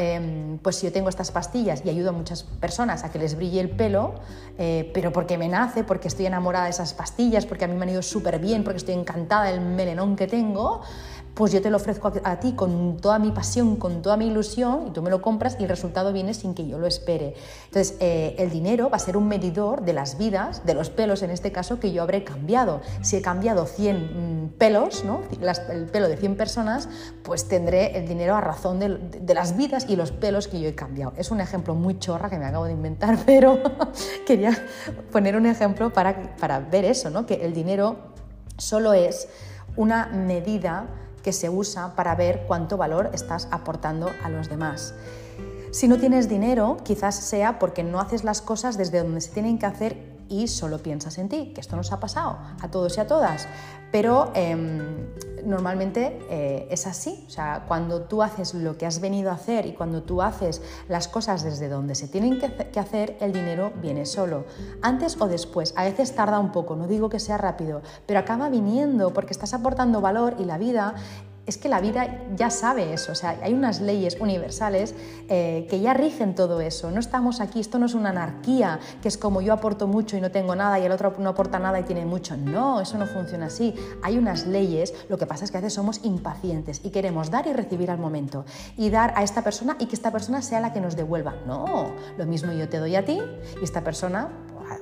Em, 0.00 0.58
pues 0.58 0.76
si 0.76 0.86
yo 0.86 0.92
tengo 0.92 1.08
estas 1.08 1.32
pastillas 1.32 1.82
y 1.84 1.90
ayudo 1.90 2.10
a 2.10 2.12
muchas 2.12 2.44
personas 2.44 3.02
a 3.02 3.10
que 3.10 3.18
les 3.18 3.34
brille 3.34 3.58
el 3.60 3.70
pelo, 3.70 4.14
eh, 4.56 4.88
pero 4.94 5.12
porque 5.12 5.36
me 5.36 5.48
nace, 5.48 5.82
porque 5.82 6.06
estoy 6.06 6.26
enamorada 6.26 6.66
de 6.66 6.70
esas 6.70 6.94
pastillas, 6.94 7.46
porque 7.46 7.64
a 7.64 7.68
mí 7.68 7.74
me 7.74 7.82
han 7.82 7.88
ido 7.88 8.02
súper 8.02 8.38
bien, 8.38 8.62
porque 8.62 8.76
estoy 8.76 8.94
encantada 8.94 9.46
del 9.46 9.60
melenón 9.60 10.14
que 10.14 10.28
tengo, 10.28 10.82
pues 11.38 11.52
yo 11.52 11.62
te 11.62 11.70
lo 11.70 11.76
ofrezco 11.76 12.12
a, 12.24 12.40
ti 12.40 12.54
con 12.54 12.96
toda 12.96 13.20
mi 13.20 13.30
pasión, 13.30 13.76
con 13.76 14.02
toda 14.02 14.16
mi 14.16 14.26
ilusión, 14.26 14.88
y 14.88 14.90
tú 14.90 15.02
me 15.02 15.10
lo 15.10 15.22
compras 15.22 15.56
y 15.60 15.62
el 15.62 15.68
resultado 15.68 16.12
viene 16.12 16.34
sin 16.34 16.52
que 16.52 16.66
yo 16.66 16.80
lo 16.80 16.86
espere. 16.88 17.34
Entonces, 17.66 17.96
eh, 18.00 18.34
el 18.38 18.50
dinero 18.50 18.90
va 18.90 18.96
a 18.96 18.98
ser 18.98 19.16
un 19.16 19.28
medidor 19.28 19.82
de 19.82 19.92
las 19.92 20.18
vidas, 20.18 20.66
de 20.66 20.74
los 20.74 20.90
pelos 20.90 21.22
en 21.22 21.30
este 21.30 21.52
caso, 21.52 21.78
que 21.78 21.92
yo 21.92 22.02
habré 22.02 22.24
cambiado. 22.24 22.80
Si 23.02 23.14
he 23.14 23.22
cambiado 23.22 23.66
100 23.66 24.46
mm, 24.46 24.48
pelos, 24.58 25.04
¿no? 25.04 25.20
el 25.70 25.86
pelo 25.86 26.08
de 26.08 26.16
100 26.16 26.36
personas, 26.36 26.88
pues 27.22 27.46
tendré 27.46 27.96
el 27.96 28.08
dinero 28.08 28.34
a 28.34 28.40
razón 28.40 28.80
de, 28.80 29.32
las 29.32 29.56
vidas 29.56 29.86
y 29.88 29.94
los 29.94 30.10
pelos 30.10 30.48
que 30.48 30.60
yo 30.60 30.68
he 30.68 30.74
cambiado. 30.74 31.12
Es 31.16 31.30
un 31.30 31.40
ejemplo 31.40 31.76
muy 31.76 32.00
chorra 32.00 32.30
que 32.30 32.38
me 32.38 32.46
acabo 32.46 32.64
de 32.64 32.72
inventar, 32.72 33.16
pero 33.26 33.60
quería 34.26 34.58
poner 35.12 35.36
un 35.36 35.46
ejemplo 35.46 35.92
para, 35.92 36.34
para 36.36 36.58
ver 36.58 36.84
eso, 36.84 37.10
¿no? 37.10 37.26
que 37.26 37.46
el 37.46 37.54
dinero 37.54 37.94
solo 38.56 38.92
es 38.92 39.28
una 39.76 40.06
medida 40.06 40.88
que 41.22 41.32
se 41.32 41.48
usa 41.48 41.94
para 41.94 42.14
ver 42.14 42.44
cuánto 42.46 42.76
valor 42.76 43.10
estás 43.12 43.48
aportando 43.50 44.10
a 44.22 44.28
los 44.28 44.48
demás. 44.48 44.94
Si 45.70 45.86
no 45.86 45.98
tienes 45.98 46.28
dinero, 46.28 46.78
quizás 46.82 47.14
sea 47.14 47.58
porque 47.58 47.84
no 47.84 48.00
haces 48.00 48.24
las 48.24 48.40
cosas 48.40 48.78
desde 48.78 49.02
donde 49.02 49.20
se 49.20 49.32
tienen 49.32 49.58
que 49.58 49.66
hacer 49.66 50.17
y 50.28 50.48
solo 50.48 50.78
piensas 50.78 51.18
en 51.18 51.28
ti, 51.28 51.52
que 51.54 51.60
esto 51.60 51.76
nos 51.76 51.92
ha 51.92 52.00
pasado 52.00 52.38
a 52.60 52.70
todos 52.70 52.96
y 52.96 53.00
a 53.00 53.06
todas. 53.06 53.48
Pero 53.90 54.30
em, 54.34 55.06
normalmente 55.44 56.18
eh, 56.28 56.68
es 56.70 56.86
así, 56.86 57.24
o 57.26 57.30
sea, 57.30 57.64
cuando 57.66 58.02
tú 58.02 58.22
haces 58.22 58.52
lo 58.54 58.76
que 58.76 58.84
has 58.84 59.00
venido 59.00 59.30
a 59.30 59.34
hacer 59.34 59.64
y 59.64 59.72
cuando 59.72 60.02
tú 60.02 60.20
haces 60.20 60.60
las 60.88 61.08
cosas 61.08 61.42
desde 61.42 61.68
donde 61.68 61.94
se 61.94 62.06
tienen 62.06 62.38
que 62.38 62.80
hacer, 62.80 63.16
el 63.20 63.32
dinero 63.32 63.72
viene 63.80 64.04
solo, 64.04 64.44
antes 64.82 65.18
o 65.20 65.26
después. 65.26 65.72
A 65.76 65.84
veces 65.84 66.14
tarda 66.14 66.38
un 66.38 66.52
poco, 66.52 66.76
no 66.76 66.86
digo 66.86 67.08
que 67.08 67.18
sea 67.18 67.38
rápido, 67.38 67.80
pero 68.06 68.20
acaba 68.20 68.50
viniendo 68.50 69.12
porque 69.14 69.32
estás 69.32 69.54
aportando 69.54 70.00
valor 70.00 70.36
y 70.38 70.44
la 70.44 70.58
vida 70.58 70.94
es 71.48 71.56
que 71.56 71.68
la 71.68 71.80
vida 71.80 72.20
ya 72.36 72.50
sabe 72.50 72.92
eso, 72.92 73.12
o 73.12 73.14
sea, 73.14 73.38
hay 73.42 73.54
unas 73.54 73.80
leyes 73.80 74.18
universales 74.20 74.94
eh, 75.28 75.66
que 75.70 75.80
ya 75.80 75.94
rigen 75.94 76.34
todo 76.34 76.60
eso. 76.60 76.90
No 76.90 77.00
estamos 77.00 77.40
aquí, 77.40 77.58
esto 77.58 77.78
no 77.78 77.86
es 77.86 77.94
una 77.94 78.10
anarquía, 78.10 78.78
que 79.00 79.08
es 79.08 79.16
como 79.16 79.40
yo 79.40 79.54
aporto 79.54 79.86
mucho 79.86 80.16
y 80.16 80.20
no 80.20 80.30
tengo 80.30 80.54
nada 80.54 80.78
y 80.78 80.84
el 80.84 80.92
otro 80.92 81.14
no 81.18 81.30
aporta 81.30 81.58
nada 81.58 81.80
y 81.80 81.84
tiene 81.84 82.04
mucho. 82.04 82.36
No, 82.36 82.82
eso 82.82 82.98
no 82.98 83.06
funciona 83.06 83.46
así. 83.46 83.74
Hay 84.02 84.18
unas 84.18 84.46
leyes, 84.46 84.92
lo 85.08 85.16
que 85.16 85.24
pasa 85.24 85.44
es 85.44 85.50
que 85.50 85.56
a 85.56 85.60
veces 85.60 85.72
somos 85.72 86.00
impacientes 86.04 86.82
y 86.84 86.90
queremos 86.90 87.30
dar 87.30 87.46
y 87.46 87.54
recibir 87.54 87.90
al 87.90 87.98
momento 87.98 88.44
y 88.76 88.90
dar 88.90 89.14
a 89.16 89.22
esta 89.22 89.42
persona 89.42 89.76
y 89.78 89.86
que 89.86 89.94
esta 89.94 90.10
persona 90.10 90.42
sea 90.42 90.60
la 90.60 90.74
que 90.74 90.80
nos 90.80 90.96
devuelva. 90.96 91.34
No, 91.46 91.92
lo 92.18 92.26
mismo 92.26 92.52
yo 92.52 92.68
te 92.68 92.76
doy 92.76 92.94
a 92.94 93.06
ti 93.06 93.22
y 93.58 93.64
esta 93.64 93.82
persona 93.82 94.28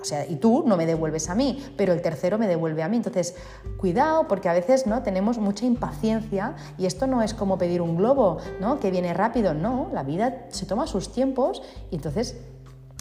o 0.00 0.04
sea, 0.04 0.26
y 0.26 0.36
tú 0.36 0.64
no 0.66 0.76
me 0.76 0.86
devuelves 0.86 1.28
a 1.30 1.34
mí, 1.34 1.64
pero 1.76 1.92
el 1.92 2.02
tercero 2.02 2.38
me 2.38 2.46
devuelve 2.46 2.82
a 2.82 2.88
mí. 2.88 2.96
Entonces, 2.96 3.34
cuidado, 3.76 4.26
porque 4.28 4.48
a 4.48 4.52
veces 4.52 4.86
¿no? 4.86 5.02
tenemos 5.02 5.38
mucha 5.38 5.64
impaciencia 5.64 6.56
y 6.78 6.86
esto 6.86 7.06
no 7.06 7.22
es 7.22 7.34
como 7.34 7.58
pedir 7.58 7.82
un 7.82 7.96
globo, 7.96 8.38
¿no? 8.60 8.80
Que 8.80 8.90
viene 8.90 9.14
rápido, 9.14 9.54
no, 9.54 9.90
la 9.92 10.02
vida 10.02 10.46
se 10.50 10.66
toma 10.66 10.86
sus 10.86 11.12
tiempos 11.12 11.62
y 11.90 11.96
entonces 11.96 12.36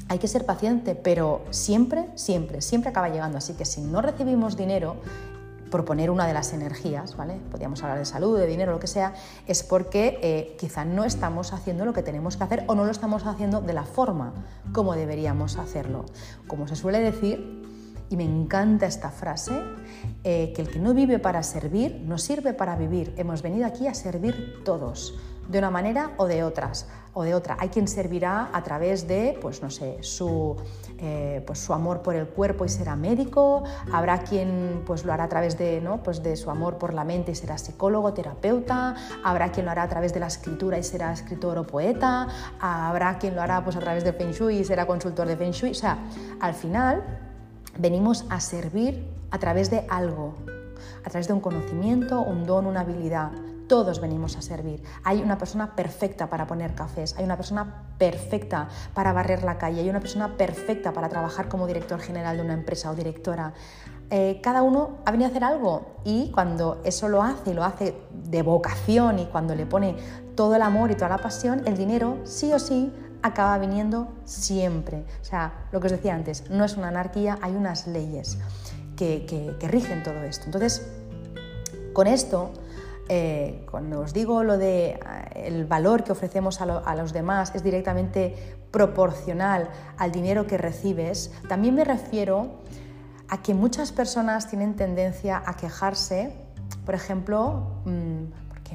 hay 0.08 0.20
que 0.20 0.28
ser 0.28 0.46
paciente, 0.46 0.96
pero 0.96 1.42
siempre, 1.50 2.10
siempre, 2.16 2.62
siempre 2.62 2.90
acaba 2.90 3.10
llegando. 3.10 3.38
Así 3.38 3.54
que 3.54 3.66
si 3.66 3.82
no 3.82 4.02
recibimos 4.02 4.56
dinero 4.56 4.98
proponer 5.76 6.10
una 6.10 6.26
de 6.26 6.34
las 6.34 6.54
energías, 6.54 7.18
¿vale? 7.18 7.38
Podríamos 7.52 7.84
hablar 7.84 7.98
de 8.00 8.06
salud, 8.06 8.40
de 8.40 8.48
dinero, 8.48 8.72
lo 8.72 8.80
que 8.80 8.88
sea, 8.88 9.14
es 9.46 9.62
porque 9.62 10.18
eh, 10.22 10.56
quizá 10.58 10.86
no 10.86 11.04
estamos 11.04 11.52
haciendo 11.52 11.84
lo 11.84 11.92
que 11.92 12.02
tenemos 12.02 12.38
que 12.38 12.46
hacer 12.46 12.64
o 12.68 12.76
no 12.76 12.86
lo 12.86 12.92
estamos 12.92 13.26
haciendo 13.26 13.60
de 13.60 13.74
la 13.74 13.84
forma 13.84 14.34
como 14.72 14.96
deberíamos 14.96 15.58
hacerlo. 15.58 16.06
Como 16.48 16.66
se 16.70 16.78
suele 16.78 17.02
decir, 17.02 17.62
y 18.10 18.16
me 18.16 18.24
encanta 18.24 18.86
esta 18.86 19.10
frase, 19.10 19.60
eh, 20.24 20.54
que 20.56 20.62
el 20.62 20.70
que 20.70 20.80
no 20.80 20.94
vive 20.94 21.20
para 21.20 21.44
servir, 21.44 22.02
no 22.06 22.18
sirve 22.20 22.54
para 22.54 22.78
vivir. 22.78 23.14
Hemos 23.18 23.42
venido 23.42 23.66
aquí 23.66 23.88
a 23.88 23.94
servir 23.94 24.62
todos 24.64 25.14
de 25.48 25.60
una 25.60 25.70
manera 25.70 26.12
o 26.18 26.26
de 26.26 26.44
otras 26.44 26.88
o 27.14 27.24
de 27.24 27.34
otra. 27.34 27.56
Hay 27.60 27.70
quien 27.70 27.88
servirá 27.88 28.50
a 28.52 28.62
través 28.64 29.08
de, 29.08 29.38
pues 29.42 29.62
no 29.62 29.72
sé, 29.72 29.98
su, 30.02 30.58
eh, 30.98 31.42
pues, 31.48 31.60
su 31.60 31.74
amor 31.74 32.02
por 32.02 32.14
el 32.14 32.28
cuerpo 32.28 32.66
y 32.66 32.70
será 32.70 32.98
médico, 32.98 33.64
habrá 33.92 34.20
quien 34.20 34.84
pues 34.86 35.06
lo 35.06 35.14
hará 35.14 35.24
a 35.24 35.30
través 35.30 35.58
de, 35.58 35.80
¿no? 35.80 36.04
pues 36.04 36.22
de 36.22 36.36
su 36.36 36.52
amor 36.52 36.78
por 36.78 36.94
la 36.94 37.06
mente 37.06 37.32
y 37.32 37.36
será 37.36 37.58
psicólogo, 37.58 38.14
terapeuta, 38.14 38.96
habrá 39.24 39.52
quien 39.52 39.66
lo 39.66 39.72
hará 39.72 39.84
a 39.84 39.90
través 39.90 40.14
de 40.14 40.20
la 40.20 40.28
escritura 40.28 40.78
y 40.78 40.84
será 40.84 41.14
escritor 41.14 41.58
o 41.58 41.66
poeta, 41.66 42.28
habrá 42.60 43.18
quien 43.18 43.34
lo 43.34 43.42
hará 43.42 43.64
pues 43.64 43.78
a 43.78 43.80
través 43.80 44.04
del 44.04 44.14
Feng 44.14 44.34
y 44.52 44.66
será 44.66 44.86
consultor 44.86 45.26
de 45.26 45.38
Feng 45.38 45.52
Shui. 45.52 45.72
O 45.72 45.74
sea, 45.74 45.98
al 46.42 46.54
final 46.54 47.02
venimos 47.78 48.26
a 48.30 48.42
servir 48.42 49.08
a 49.32 49.40
través 49.40 49.70
de 49.70 49.86
algo, 49.90 50.36
a 51.06 51.10
través 51.10 51.28
de 51.28 51.34
un 51.34 51.40
conocimiento, 51.40 52.22
un 52.22 52.46
don, 52.46 52.66
una 52.66 52.82
habilidad. 52.82 53.32
Todos 53.68 54.00
venimos 54.00 54.36
a 54.36 54.42
servir. 54.42 54.84
Hay 55.04 55.22
una 55.22 55.38
persona 55.38 55.76
perfecta 55.76 56.30
para 56.30 56.46
poner 56.46 56.76
cafés, 56.76 57.16
hay 57.18 57.26
una 57.26 57.36
persona 57.36 57.88
perfecta 57.98 58.70
para 58.94 59.12
barrer 59.12 59.44
la 59.44 59.58
calle, 59.58 59.82
hay 59.82 59.90
una 59.90 60.00
persona 60.00 60.38
perfecta 60.38 60.94
para 60.94 61.10
trabajar 61.10 61.50
como 61.50 61.66
director 61.66 62.00
general 62.00 62.38
de 62.38 62.44
una 62.44 62.54
empresa 62.54 62.92
o 62.92 62.96
directora. 62.96 63.54
Eh, 64.12 64.40
cada 64.44 64.62
uno 64.62 65.00
ha 65.06 65.12
venido 65.12 65.28
a 65.28 65.32
hacer 65.32 65.44
algo 65.44 65.96
y 66.04 66.32
cuando 66.32 66.80
eso 66.84 67.10
lo 67.10 67.24
hace 67.24 67.52
y 67.52 67.54
lo 67.56 67.64
hace 67.64 67.96
de 68.12 68.44
vocación 68.44 69.18
y 69.18 69.26
cuando 69.26 69.56
le 69.56 69.66
pone 69.66 69.96
todo 70.36 70.56
el 70.56 70.62
amor 70.62 70.92
y 70.92 70.96
toda 70.96 71.10
la 71.10 71.18
pasión, 71.18 71.64
el 71.66 71.76
dinero 71.76 72.20
sí 72.24 72.54
o 72.54 72.60
sí 72.60 72.94
acaba 73.24 73.58
viniendo 73.58 74.10
siempre. 74.26 75.06
O 75.22 75.26
sea, 75.26 75.68
lo 75.72 75.80
que 75.80 75.88
os 75.88 75.92
decía 75.92 76.14
antes, 76.14 76.52
no 76.52 76.66
es 76.66 76.78
una 76.78 76.90
anarquía, 76.90 77.40
hay 77.42 77.56
unas 77.56 77.88
leyes 77.88 78.38
que, 78.96 79.26
que 79.60 79.68
rigen 79.68 80.04
todo 80.04 80.22
esto. 80.22 80.46
Entonces, 80.46 80.88
con 81.94 82.06
esto 82.06 82.52
eh, 83.08 83.66
cuando 83.70 84.00
os 84.00 84.14
digo 84.14 84.44
lo 84.44 84.58
de 84.58 84.90
eh, 84.90 85.00
el 85.36 85.66
valor 85.66 86.04
que 86.04 86.12
ofrecemos 86.12 86.60
a, 86.62 86.96
los 86.96 87.14
demás 87.14 87.54
es 87.54 87.64
directamente 87.64 88.36
proporcional 88.72 89.70
al 89.98 90.12
dinero 90.12 90.48
que 90.48 90.58
recibes, 90.58 91.32
también 91.48 91.76
me 91.76 91.84
refiero 91.84 92.62
a 93.30 93.42
que 93.42 93.54
muchas 93.54 93.92
personas 93.92 94.48
tienen 94.48 94.76
tendencia 94.76 95.42
a 95.46 95.56
quejarse, 95.56 96.34
por 96.86 96.96
ejemplo, 96.96 97.82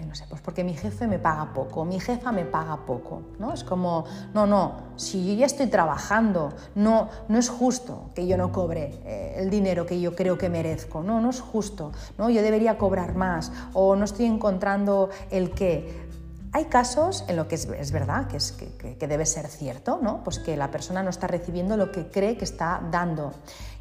no 0.06 0.14
sé, 0.14 0.24
pues 0.28 0.40
porque 0.40 0.64
mi 0.64 0.74
jefe 0.74 1.06
me 1.06 1.18
paga 1.18 1.52
poco, 1.52 1.84
mi 1.84 2.00
jefa 2.00 2.32
me 2.32 2.44
paga 2.44 2.84
poco, 2.86 3.22
¿no? 3.38 3.52
Es 3.52 3.64
como, 3.64 4.04
no, 4.34 4.46
no, 4.46 4.74
si 4.96 5.26
yo 5.26 5.34
ya 5.34 5.46
estoy 5.46 5.66
trabajando, 5.68 6.52
no, 6.74 7.08
no 7.28 7.38
es 7.38 7.48
justo 7.48 8.10
que 8.14 8.26
yo 8.26 8.36
no 8.36 8.52
cobre 8.52 9.00
eh, 9.04 9.34
el 9.38 9.50
dinero 9.50 9.86
que 9.86 10.00
yo 10.00 10.14
creo 10.14 10.38
que 10.38 10.48
merezco, 10.48 11.02
no, 11.02 11.20
no 11.20 11.30
es 11.30 11.40
justo, 11.40 11.92
¿no? 12.18 12.30
Yo 12.30 12.42
debería 12.42 12.78
cobrar 12.78 13.14
más 13.14 13.52
o 13.72 13.96
no 13.96 14.04
estoy 14.04 14.26
encontrando 14.26 15.10
el 15.30 15.52
qué. 15.52 16.08
Hay 16.52 16.64
casos 16.64 17.24
en 17.28 17.36
lo 17.36 17.46
que 17.46 17.54
es, 17.54 17.92
verdad, 17.92 18.26
que, 18.26 18.36
es, 18.36 18.50
que, 18.52 19.06
debe 19.06 19.24
ser 19.24 19.46
cierto, 19.46 20.00
¿no? 20.02 20.24
Pues 20.24 20.40
que 20.40 20.56
la 20.56 20.72
persona 20.72 21.00
no 21.02 21.10
está 21.10 21.28
recibiendo 21.28 21.76
lo 21.76 21.92
que 21.92 22.08
cree 22.08 22.36
que 22.36 22.44
está 22.44 22.82
dando 22.90 23.32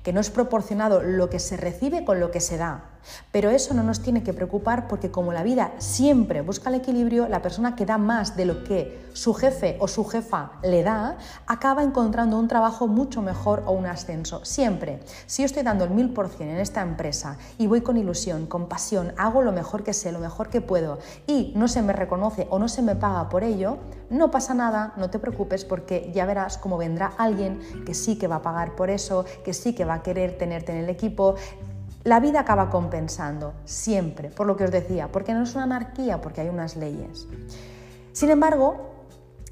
que 0.09 0.13
no 0.13 0.21
es 0.21 0.31
proporcionado 0.31 1.03
lo 1.03 1.29
que 1.29 1.37
se 1.37 1.55
recibe 1.55 2.03
con 2.03 2.19
lo 2.19 2.31
que 2.31 2.39
se 2.39 2.57
da. 2.57 2.89
Pero 3.31 3.49
eso 3.49 3.73
no 3.73 3.83
nos 3.83 4.01
tiene 4.01 4.23
que 4.23 4.33
preocupar 4.33 4.87
porque 4.87 5.11
como 5.11 5.33
la 5.33 5.43
vida 5.43 5.71
siempre 5.77 6.41
busca 6.41 6.69
el 6.69 6.75
equilibrio, 6.75 7.27
la 7.27 7.41
persona 7.41 7.75
que 7.75 7.85
da 7.85 7.97
más 7.97 8.35
de 8.35 8.45
lo 8.45 8.63
que 8.63 9.07
su 9.13 9.33
jefe 9.33 9.77
o 9.79 9.87
su 9.87 10.05
jefa 10.05 10.51
le 10.63 10.83
da, 10.83 11.17
acaba 11.47 11.83
encontrando 11.83 12.37
un 12.37 12.47
trabajo 12.47 12.87
mucho 12.87 13.21
mejor 13.21 13.63
o 13.65 13.71
un 13.71 13.85
ascenso. 13.85 14.43
Siempre. 14.45 14.99
Si 15.25 15.41
yo 15.41 15.45
estoy 15.45 15.63
dando 15.63 15.85
el 15.85 15.91
mil 15.91 16.13
por 16.13 16.29
cien 16.29 16.49
en 16.49 16.57
esta 16.57 16.81
empresa 16.81 17.37
y 17.57 17.67
voy 17.67 17.81
con 17.81 17.97
ilusión, 17.97 18.45
con 18.47 18.67
pasión, 18.67 19.13
hago 19.17 19.41
lo 19.41 19.51
mejor 19.51 19.83
que 19.83 19.93
sé, 19.93 20.11
lo 20.11 20.19
mejor 20.19 20.49
que 20.49 20.61
puedo 20.61 20.99
y 21.27 21.53
no 21.55 21.67
se 21.67 21.81
me 21.81 21.93
reconoce 21.93 22.47
o 22.49 22.59
no 22.59 22.67
se 22.67 22.81
me 22.81 22.95
paga 22.95 23.29
por 23.29 23.43
ello, 23.43 23.77
no 24.09 24.31
pasa 24.31 24.53
nada, 24.53 24.93
no 24.97 25.09
te 25.09 25.19
preocupes 25.19 25.65
porque 25.65 26.11
ya 26.13 26.25
verás 26.25 26.57
cómo 26.57 26.77
vendrá 26.77 27.13
alguien 27.17 27.59
que 27.85 27.93
sí 27.93 28.17
que 28.17 28.27
va 28.27 28.37
a 28.37 28.41
pagar 28.41 28.75
por 28.75 28.89
eso, 28.89 29.25
que 29.43 29.53
sí 29.53 29.73
que 29.73 29.85
va 29.85 29.95
a 29.95 29.98
querer 30.03 30.37
tenerte 30.37 30.71
en 30.71 30.79
el 30.79 30.89
equipo, 30.89 31.35
la 32.03 32.19
vida 32.19 32.41
acaba 32.41 32.69
compensando, 32.69 33.53
siempre, 33.65 34.29
por 34.29 34.47
lo 34.47 34.55
que 34.55 34.63
os 34.63 34.71
decía, 34.71 35.09
porque 35.11 35.33
no 35.33 35.43
es 35.43 35.53
una 35.55 35.65
anarquía, 35.65 36.21
porque 36.21 36.41
hay 36.41 36.49
unas 36.49 36.75
leyes. 36.75 37.27
Sin 38.13 38.29
embargo, 38.29 38.89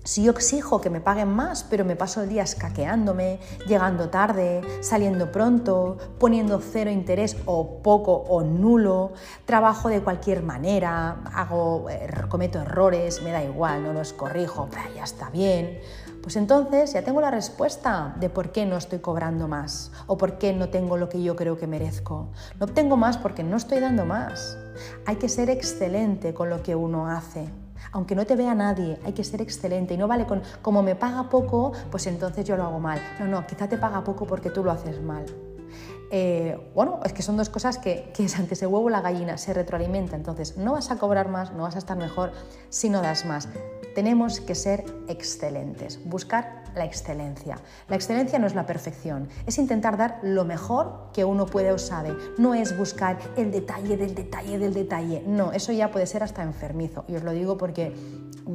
si 0.07 0.23
yo 0.23 0.31
exijo 0.31 0.79
que 0.79 0.89
me 0.89 1.01
paguen 1.01 1.27
más, 1.27 1.65
pero 1.65 1.83
me 1.83 1.97
paso 1.97 2.23
el 2.23 2.29
día 2.29 2.41
escaqueándome, 2.41 3.41
llegando 3.67 4.09
tarde, 4.09 4.61
saliendo 4.79 5.33
pronto, 5.33 5.97
poniendo 6.17 6.61
cero 6.61 6.89
interés 6.89 7.35
o 7.45 7.83
poco 7.83 8.13
o 8.13 8.41
nulo, 8.41 9.11
trabajo 9.43 9.89
de 9.89 10.01
cualquier 10.01 10.43
manera, 10.43 11.17
hago, 11.33 11.89
eh, 11.89 12.09
cometo 12.29 12.61
errores, 12.61 13.21
me 13.21 13.33
da 13.33 13.43
igual, 13.43 13.83
no 13.83 13.91
los 13.91 14.13
corrijo, 14.13 14.69
ya 14.95 15.03
está 15.03 15.29
bien, 15.29 15.81
pues 16.27 16.35
entonces 16.35 16.91
ya 16.91 17.03
tengo 17.03 17.21
la 17.21 17.31
respuesta 17.31 18.13
de 18.19 18.29
por 18.29 18.51
qué 18.51 18.65
no 18.65 18.75
estoy 18.75 18.99
cobrando 18.99 19.47
más 19.47 19.93
o 20.07 20.17
por 20.17 20.37
qué 20.37 20.51
no 20.51 20.67
tengo 20.67 20.97
lo 20.97 21.07
que 21.07 21.23
yo 21.23 21.37
creo 21.37 21.57
que 21.57 21.67
merezco. 21.67 22.27
No 22.59 22.65
obtengo 22.65 22.97
más 22.97 23.17
porque 23.17 23.43
no 23.43 23.55
estoy 23.55 23.79
dando 23.79 24.03
más. 24.03 24.57
Hay 25.05 25.15
que 25.15 25.29
ser 25.29 25.49
excelente 25.49 26.33
con 26.33 26.49
lo 26.49 26.61
que 26.63 26.75
uno 26.75 27.07
hace. 27.07 27.47
Aunque 27.93 28.13
no 28.13 28.25
te 28.25 28.35
vea 28.35 28.53
nadie, 28.55 28.99
hay 29.05 29.13
que 29.13 29.23
ser 29.23 29.41
excelente 29.41 29.93
y 29.93 29.97
no 29.97 30.09
vale 30.09 30.25
con 30.25 30.41
como 30.61 30.83
me 30.83 30.95
paga 30.95 31.29
poco, 31.29 31.71
pues 31.91 32.05
entonces 32.07 32.43
yo 32.43 32.57
lo 32.57 32.63
hago 32.63 32.79
mal. 32.81 32.99
No, 33.21 33.27
no, 33.27 33.47
quizá 33.47 33.69
te 33.69 33.77
paga 33.77 34.03
poco 34.03 34.27
porque 34.27 34.49
tú 34.49 34.65
lo 34.65 34.71
haces 34.71 35.01
mal. 35.01 35.23
Eh, 36.11 36.57
bueno, 36.73 36.99
es 37.03 37.13
que 37.13 37.21
son 37.21 37.37
dos 37.37 37.49
cosas 37.49 37.77
que, 37.77 38.11
que 38.13 38.25
es 38.25 38.37
antes 38.37 38.61
el 38.61 38.69
huevo 38.69 38.89
la 38.89 39.01
gallina, 39.01 39.37
se 39.37 39.53
retroalimenta. 39.53 40.15
Entonces, 40.15 40.57
no 40.57 40.73
vas 40.73 40.91
a 40.91 40.97
cobrar 40.97 41.29
más, 41.29 41.53
no 41.53 41.63
vas 41.63 41.75
a 41.75 41.79
estar 41.79 41.97
mejor 41.97 42.31
si 42.69 42.89
no 42.89 43.01
das 43.01 43.25
más. 43.25 43.49
Tenemos 43.95 44.39
que 44.39 44.55
ser 44.55 44.85
excelentes, 45.07 45.99
buscar 46.05 46.63
la 46.77 46.85
excelencia. 46.85 47.57
La 47.89 47.95
excelencia 47.95 48.39
no 48.39 48.47
es 48.47 48.55
la 48.55 48.65
perfección, 48.65 49.27
es 49.45 49.57
intentar 49.57 49.97
dar 49.97 50.19
lo 50.21 50.45
mejor 50.45 51.09
que 51.13 51.25
uno 51.25 51.45
puede 51.45 51.71
o 51.71 51.77
sabe. 51.77 52.15
No 52.37 52.53
es 52.53 52.77
buscar 52.77 53.17
el 53.35 53.51
detalle 53.51 53.97
del 53.97 54.15
detalle 54.15 54.59
del 54.59 54.73
detalle. 54.73 55.23
No, 55.25 55.51
eso 55.51 55.71
ya 55.71 55.91
puede 55.91 56.05
ser 56.05 56.23
hasta 56.23 56.43
enfermizo. 56.43 57.03
Y 57.07 57.15
os 57.15 57.23
lo 57.23 57.31
digo 57.31 57.57
porque 57.57 57.93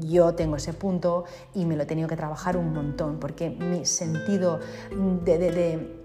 yo 0.01 0.35
tengo 0.35 0.57
ese 0.57 0.73
punto 0.73 1.25
y 1.55 1.67
me 1.67 1.77
lo 1.77 1.83
he 1.83 1.87
tenido 1.87 2.09
que 2.09 2.17
trabajar 2.17 2.57
un 2.57 2.73
montón, 2.73 3.19
porque 3.19 3.51
mi 3.51 3.85
sentido 3.85 4.61
de, 5.25 6.03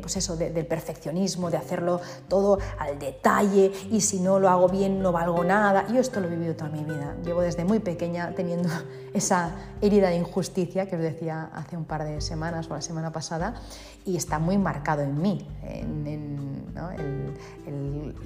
pues 0.00 0.16
eso, 0.16 0.36
del 0.36 0.66
perfeccionismo, 0.66 1.50
de 1.50 1.56
hacerlo 1.56 2.00
todo 2.28 2.58
al 2.78 2.98
detalle 2.98 3.72
y 3.90 4.00
si 4.00 4.20
no 4.20 4.38
lo 4.38 4.48
hago 4.48 4.68
bien 4.68 5.02
no 5.02 5.12
valgo 5.12 5.44
nada. 5.44 5.86
Yo 5.88 6.00
esto 6.00 6.20
lo 6.20 6.28
he 6.28 6.30
vivido 6.30 6.54
toda 6.54 6.70
mi 6.70 6.84
vida. 6.84 7.14
Llevo 7.24 7.42
desde 7.42 7.64
muy 7.64 7.78
pequeña 7.78 8.32
teniendo 8.34 8.68
esa 9.12 9.54
herida 9.80 10.08
de 10.08 10.16
injusticia 10.16 10.86
que 10.86 10.96
os 10.96 11.02
decía 11.02 11.50
hace 11.54 11.76
un 11.76 11.84
par 11.84 12.04
de 12.04 12.20
semanas 12.20 12.68
o 12.70 12.74
la 12.74 12.80
semana 12.80 13.12
pasada 13.12 13.54
y 14.04 14.16
está 14.16 14.38
muy 14.38 14.56
marcado 14.56 15.02
en 15.02 15.20
mí, 15.20 15.46
en, 15.62 16.06
el, 16.06 16.28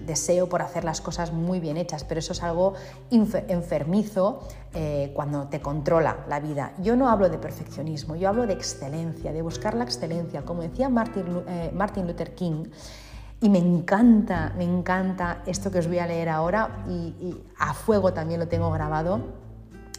deseo 0.06 0.48
por 0.48 0.62
hacer 0.62 0.84
las 0.84 1.00
cosas 1.00 1.32
muy 1.32 1.58
bien 1.58 1.76
hechas, 1.76 2.04
pero 2.04 2.18
eso 2.18 2.32
es 2.32 2.42
algo 2.42 2.74
enfermizo 3.10 4.40
eh, 4.74 5.12
cuando 5.14 5.48
te 5.48 5.60
controla 5.60 6.24
la 6.28 6.40
vida. 6.40 6.72
Yo 6.82 6.96
no 6.96 7.08
hablo 7.08 7.28
de 7.28 7.38
perfeccionismo, 7.38 8.16
yo 8.16 8.28
hablo 8.28 8.46
de 8.46 8.52
excelencia, 8.52 9.32
de 9.32 9.42
buscar 9.42 9.74
la 9.74 9.84
excelencia. 9.84 10.42
Como 10.42 10.62
decía 10.62 10.88
Martin, 10.92 11.42
eh, 11.46 11.72
Martin 11.74 12.06
Luther 12.06 12.34
King, 12.34 12.66
y 13.42 13.48
me 13.48 13.58
encanta, 13.58 14.52
me 14.56 14.62
encanta 14.62 15.42
esto 15.46 15.70
que 15.70 15.80
os 15.80 15.88
voy 15.88 15.98
a 15.98 16.06
leer 16.06 16.28
ahora 16.28 16.84
y, 16.88 17.36
a 17.58 17.74
fuego 17.74 18.12
también 18.12 18.38
lo 18.38 18.46
tengo 18.46 18.70
grabado 18.70 19.20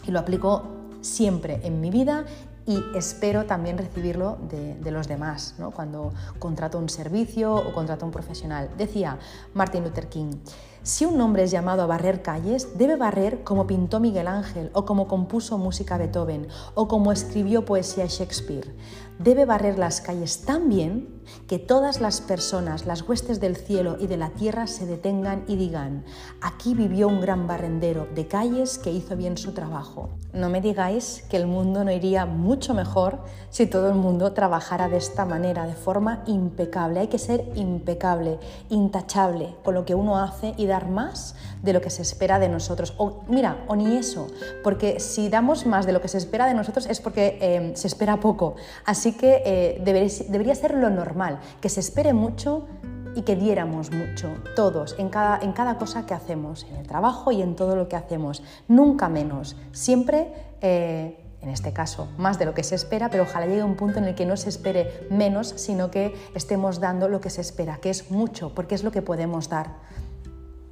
y 0.05 0.11
lo 0.11 0.19
aplico 0.19 0.63
siempre 1.01 1.59
en 1.63 1.81
mi 1.81 1.91
vida 1.91 2.25
y 2.65 2.81
espero 2.95 3.45
también 3.45 3.77
recibirlo 3.77 4.37
de, 4.49 4.91
los 4.91 5.09
demás 5.09 5.55
¿no? 5.59 5.71
cuando 5.71 6.13
contrato 6.39 6.79
un 6.79 6.87
servicio 6.87 7.53
o 7.53 7.73
contrato 7.73 8.05
un 8.05 8.11
profesional. 8.11 8.69
Decía 8.77 9.19
Martin 9.53 9.83
Luther 9.83 10.07
King, 10.07 10.35
si 10.81 11.05
un 11.05 11.19
hombre 11.19 11.43
es 11.43 11.51
llamado 11.51 11.81
a 11.81 11.85
barrer 11.85 12.21
calles, 12.21 12.77
debe 12.77 12.95
barrer 12.95 13.43
como 13.43 13.67
pintó 13.67 13.99
Miguel 13.99 14.27
Ángel 14.27 14.69
o 14.73 14.85
como 14.85 15.09
compuso 15.09 15.57
música 15.57 15.97
Beethoven 15.97 16.47
o 16.75 16.87
como 16.87 17.11
escribió 17.11 17.65
poesía 17.65 18.05
Shakespeare 18.05 18.73
debe 19.19 19.45
barrer 19.45 19.77
las 19.77 20.01
calles 20.01 20.41
tan 20.41 20.69
bien 20.69 21.12
que 21.47 21.59
todas 21.59 22.01
las 22.01 22.21
personas, 22.21 22.85
las 22.85 23.07
huestes 23.07 23.39
del 23.39 23.55
cielo 23.55 23.97
y 23.99 24.07
de 24.07 24.17
la 24.17 24.29
tierra 24.29 24.67
se 24.67 24.85
detengan 24.85 25.43
y 25.47 25.55
digan, 25.55 26.03
aquí 26.41 26.73
vivió 26.73 27.07
un 27.07 27.21
gran 27.21 27.47
barrendero 27.47 28.07
de 28.13 28.27
calles 28.27 28.77
que 28.77 28.91
hizo 28.91 29.15
bien 29.15 29.37
su 29.37 29.53
trabajo. 29.53 30.09
No 30.33 30.49
me 30.49 30.61
digáis 30.61 31.23
que 31.29 31.37
el 31.37 31.47
mundo 31.47 31.83
no 31.83 31.91
iría 31.91 32.25
mucho 32.25 32.73
mejor 32.73 33.19
si 33.49 33.67
todo 33.67 33.89
el 33.89 33.95
mundo 33.95 34.33
trabajara 34.33 34.89
de 34.89 34.97
esta 34.97 35.25
manera, 35.25 35.67
de 35.67 35.75
forma 35.75 36.23
impecable. 36.25 37.01
Hay 37.01 37.07
que 37.07 37.19
ser 37.19 37.51
impecable, 37.55 38.39
intachable 38.69 39.55
con 39.63 39.75
lo 39.75 39.85
que 39.85 39.93
uno 39.93 40.17
hace 40.17 40.53
y 40.57 40.65
dar 40.65 40.89
más 40.89 41.35
de 41.61 41.73
lo 41.73 41.81
que 41.81 41.89
se 41.89 42.01
espera 42.01 42.39
de 42.39 42.49
nosotros. 42.49 42.93
O 42.97 43.21
mira, 43.27 43.63
o 43.67 43.75
ni 43.75 43.95
eso, 43.95 44.27
porque 44.63 44.99
si 44.99 45.29
damos 45.29 45.65
más 45.65 45.85
de 45.85 45.93
lo 45.93 46.01
que 46.01 46.07
se 46.07 46.17
espera 46.17 46.45
de 46.45 46.53
nosotros 46.53 46.87
es 46.87 46.99
porque 46.99 47.37
eh, 47.41 47.71
se 47.75 47.87
espera 47.87 48.19
poco. 48.19 48.55
Así 48.85 49.13
que 49.13 49.41
eh, 49.45 49.81
debería, 49.83 50.55
ser 50.55 50.73
lo 50.75 50.89
normal, 50.89 51.12
que 51.61 51.69
se 51.69 51.79
espere 51.79 52.13
mucho 52.13 52.67
y 53.15 53.21
que 53.21 53.35
diéramos 53.35 53.91
mucho, 53.91 54.29
todos, 54.55 54.95
en 54.97 55.09
cada, 55.09 55.39
en 55.39 55.53
cada 55.53 55.77
cosa 55.77 56.05
que 56.05 56.13
hacemos, 56.13 56.65
en 56.69 56.77
el 56.77 56.87
trabajo 56.87 57.31
y 57.31 57.41
en 57.41 57.55
todo 57.55 57.75
lo 57.75 57.87
que 57.87 57.95
hacemos, 57.95 58.43
nunca 58.67 59.09
menos, 59.09 59.55
siempre, 59.71 60.33
eh, 60.61 61.19
en 61.41 61.49
este 61.49 61.73
caso, 61.73 62.07
más 62.17 62.39
de 62.39 62.45
lo 62.45 62.53
que 62.53 62.63
se 62.63 62.75
espera, 62.75 63.09
pero 63.09 63.23
ojalá 63.23 63.45
llegue 63.45 63.63
un 63.63 63.75
punto 63.75 63.99
en 63.99 64.05
el 64.05 64.15
que 64.15 64.25
no 64.25 64.37
se 64.37 64.49
espere 64.49 65.07
menos, 65.09 65.53
sino 65.57 65.91
que 65.91 66.15
estemos 66.33 66.79
dando 66.79 67.09
lo 67.09 67.21
que 67.21 67.29
se 67.29 67.41
espera, 67.41 67.77
que 67.77 67.89
es 67.89 68.11
mucho, 68.11 68.53
porque 68.55 68.75
es 68.75 68.83
lo 68.83 68.91
que 68.91 69.01
podemos 69.01 69.49
dar 69.49 69.75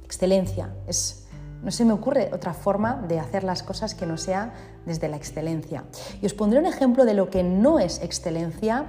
excelencia. 0.02 0.74
Es, 0.86 1.26
no 1.62 1.70
se 1.70 1.84
me 1.84 1.92
ocurre 1.92 2.30
otra 2.32 2.54
forma 2.54 3.04
de 3.06 3.20
hacer 3.20 3.44
las 3.44 3.62
cosas 3.62 3.94
que 3.94 4.06
no 4.06 4.16
sea 4.16 4.54
desde 4.86 5.08
la 5.08 5.16
excelencia. 5.16 5.84
Y 6.20 6.26
os 6.26 6.34
pondré 6.34 6.58
un 6.58 6.66
ejemplo 6.66 7.04
de 7.04 7.14
lo 7.14 7.30
que 7.30 7.42
no 7.42 7.78
es 7.78 8.02
excelencia 8.02 8.86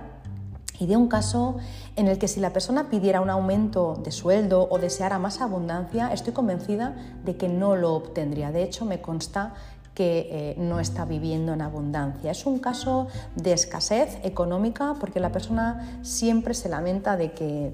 y 0.84 0.86
de 0.86 0.98
un 0.98 1.08
caso 1.08 1.56
en 1.96 2.10
el 2.10 2.17
que 2.17 2.28
si 2.28 2.41
la 2.41 2.52
persona 2.52 2.89
pidiera 2.89 3.22
un 3.22 3.30
aumento 3.30 4.02
de 4.04 4.12
sueldo 4.12 4.67
o 4.69 4.80
deseara 4.80 5.17
más 5.17 5.39
abundancia, 5.39 6.12
estoy 6.12 6.34
convencida 6.34 6.93
de 7.24 7.38
que 7.38 7.48
no 7.48 7.78
lo 7.78 7.93
obtendría. 7.93 8.52
De 8.52 8.63
hecho, 8.63 8.84
me 8.84 9.00
consta 9.00 9.54
que 9.93 10.28
eh, 10.30 10.56
no 10.58 10.82
está 10.82 11.06
viviendo 11.06 11.54
en 11.54 11.62
abundancia. 11.62 12.32
Es 12.32 12.46
un 12.46 12.60
caso 12.60 13.08
de 13.38 13.54
escasez 13.54 14.19
económica 14.24 14.96
porque 15.00 15.22
la 15.22 15.32
persona 15.32 16.00
siempre 16.02 16.54
se 16.54 16.67
lamenta 16.67 17.15
de 17.15 17.32
que 17.32 17.74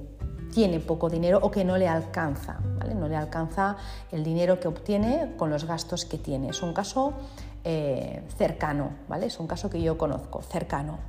tiene 0.54 0.80
poco 0.80 1.10
dinero 1.10 1.39
o 1.41 1.50
que 1.50 1.65
no 1.65 1.78
le 1.78 1.88
alcanza, 1.88 2.60
no 2.95 3.08
le 3.08 3.15
alcanza 3.15 3.78
el 4.12 4.24
dinero 4.24 4.60
que 4.60 4.67
obtiene 4.67 5.34
con 5.36 5.50
los 5.50 5.65
gastos 5.65 6.06
que 6.06 6.19
tiene. 6.19 6.50
Es 6.50 6.62
un 6.62 6.74
caso 6.74 7.13
eh, 7.63 8.22
cercano, 8.38 8.91
¿vale? 9.08 9.26
es 9.26 9.39
un 9.39 9.48
caso 9.48 9.67
que 9.67 9.82
yo 9.82 9.98
conozco, 9.98 10.43
cercano. 10.43 11.00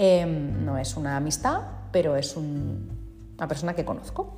Em, 0.00 0.64
no 0.64 0.78
es 0.78 0.96
una 0.96 1.16
amistad, 1.16 1.60
pero 1.90 2.14
es 2.14 2.36
una 2.36 3.48
persona 3.48 3.74
que 3.74 3.84
conozco. 3.84 4.36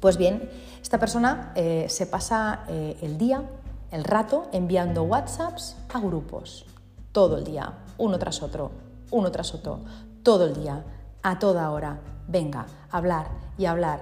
Pues 0.00 0.18
bien, 0.18 0.50
esta 0.82 0.98
persona 0.98 1.52
eh, 1.54 1.86
se 1.88 2.06
pasa 2.06 2.64
eh, 2.68 2.98
el 3.00 3.16
día, 3.16 3.42
el 3.90 4.04
rato, 4.04 4.48
enviando 4.52 5.04
WhatsApps 5.04 5.76
a 5.92 5.98
grupos, 5.98 6.66
todo 7.12 7.38
el 7.38 7.44
día, 7.44 7.72
uno 7.96 8.18
tras 8.18 8.42
otro, 8.42 8.70
uno 9.10 9.32
tras 9.32 9.54
otro, 9.54 9.80
todo 10.22 10.44
el 10.44 10.54
día, 10.54 10.84
a 11.22 11.38
toda 11.38 11.70
hora. 11.70 11.98
Venga, 12.28 12.66
hablar 12.90 13.28
y 13.56 13.64
hablar. 13.64 14.00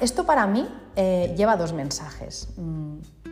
Esto 0.00 0.24
para 0.24 0.46
mí 0.46 0.66
eh, 0.96 1.34
lleva 1.36 1.58
dos 1.58 1.74
mensajes. 1.74 2.48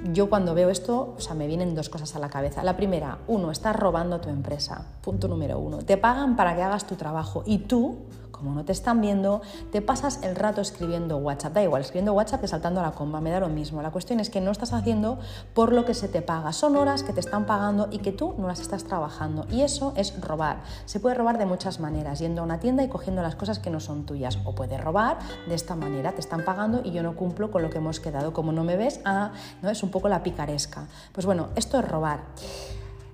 Yo 0.05 0.31
cuando 0.31 0.55
veo 0.55 0.71
esto, 0.71 1.15
o 1.17 1.21
sea, 1.21 1.35
me 1.35 1.47
vienen 1.47 1.75
dos 1.75 1.91
cosas 1.91 2.17
a 2.17 2.19
la 2.19 2.31
cabeza. 2.31 2.63
La 2.65 2.77
primera, 2.77 3.19
uno, 3.29 3.51
estás 3.51 3.77
robando 3.77 4.19
tu 4.19 4.31
empresa. 4.31 4.87
Punto 5.03 5.29
número 5.29 5.59
uno. 5.59 5.79
Te 5.79 5.99
pagan 5.99 6.37
para 6.37 6.57
que 6.57 6.63
hagas 6.63 6.87
tu 6.87 6.95
trabajo 6.95 7.43
y 7.45 7.59
tú, 7.59 7.99
como 8.41 8.55
no 8.55 8.65
te 8.65 8.73
están 8.73 9.03
viendo, 9.03 9.43
te 9.71 9.83
pasas 9.83 10.21
el 10.23 10.35
rato 10.35 10.63
escribiendo 10.63 11.19
WhatsApp. 11.19 11.53
Da 11.53 11.63
igual, 11.63 11.83
escribiendo 11.83 12.15
WhatsApp 12.15 12.41
que 12.41 12.49
saltando 12.49 12.81
a 12.81 12.83
la 12.83 12.93
comba, 12.93 13.21
me 13.21 13.31
da 13.31 13.39
lo 13.39 13.49
mismo. 13.49 13.83
La 13.83 13.91
cuestión 13.91 14.19
es 14.19 14.31
que 14.31 14.41
no 14.41 14.51
estás 14.51 14.73
haciendo 14.73 15.19
por 15.53 15.73
lo 15.73 15.85
que 15.85 15.93
se 15.93 16.09
te 16.09 16.23
paga. 16.23 16.55
Son 16.55 16.77
horas 16.77 17.03
que 17.03 17.13
te 17.13 17.21
están 17.21 17.45
pagando 17.45 17.89
y 17.91 17.99
que 17.99 18.13
tú 18.13 18.35
no 18.39 18.49
las 18.49 18.61
estás 18.61 18.85
trabajando. 18.85 19.47
Y 19.51 19.61
eso 19.61 19.93
es 19.95 20.19
robar. 20.23 20.63
Se 20.87 21.01
puede 21.01 21.15
robar 21.15 21.37
de 21.37 21.45
muchas 21.45 21.81
maneras, 21.81 22.19
yendo 22.19 22.41
a 22.41 22.45
una 22.45 22.61
tienda 22.61 22.83
y 22.83 22.89
cogiendo 22.89 23.21
las 23.21 23.37
cosas 23.37 23.59
que 23.59 23.69
no 23.69 23.79
son 23.79 24.07
tuyas. 24.07 24.39
O 24.45 24.55
puedes 24.55 24.81
robar 24.83 25.19
de 25.47 25.55
esta 25.55 25.77
manera, 25.77 26.13
te 26.13 26.21
están 26.21 26.43
pagando 26.43 26.81
y 26.83 26.93
yo 26.93 27.03
no 27.03 27.17
cumplo 27.17 27.51
con 27.51 27.61
lo 27.61 27.69
que 27.69 27.77
hemos 27.77 28.01
quedado. 28.01 28.33
Como 28.33 28.53
no 28.53 28.65
me 28.65 28.77
ves, 28.77 29.01
ah, 29.05 29.33
¿no? 29.61 29.69
es 29.69 29.83
un 29.83 29.91
poco 29.91 30.09
la 30.09 30.23
picaresca. 30.23 30.87
Pues 31.13 31.27
bueno, 31.27 31.49
esto 31.57 31.79
es 31.79 31.87
robar. 31.87 32.21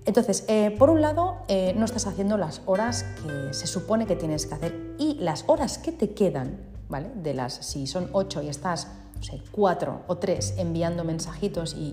Entonces, 0.07 0.45
eh, 0.47 0.71
por 0.79 0.89
un 0.89 1.03
lado, 1.03 1.39
eh, 1.49 1.75
no 1.77 1.85
estás 1.85 2.07
haciendo 2.07 2.39
las 2.39 2.63
horas 2.65 3.05
que 3.23 3.53
se 3.53 3.67
supone 3.67 4.07
que 4.07 4.15
tienes 4.15 4.47
que 4.47 4.55
hacer 4.55 4.95
y 4.99 5.15
las 5.15 5.45
horas 5.49 5.79
que 5.79 5.91
te 5.91 6.11
quedan, 6.11 6.61
¿vale? 6.89 7.11
De 7.17 7.35
las, 7.35 7.55
si 7.55 7.89
son 7.89 8.09
ocho 8.13 8.41
y 8.41 8.49
estás, 8.49 8.87
no 9.17 9.23
sé, 9.25 9.43
cuatro 9.51 10.03
o 10.07 10.17
tres 10.17 10.55
enviando 10.59 11.03
mensajitos 11.03 11.75
y, 11.75 11.93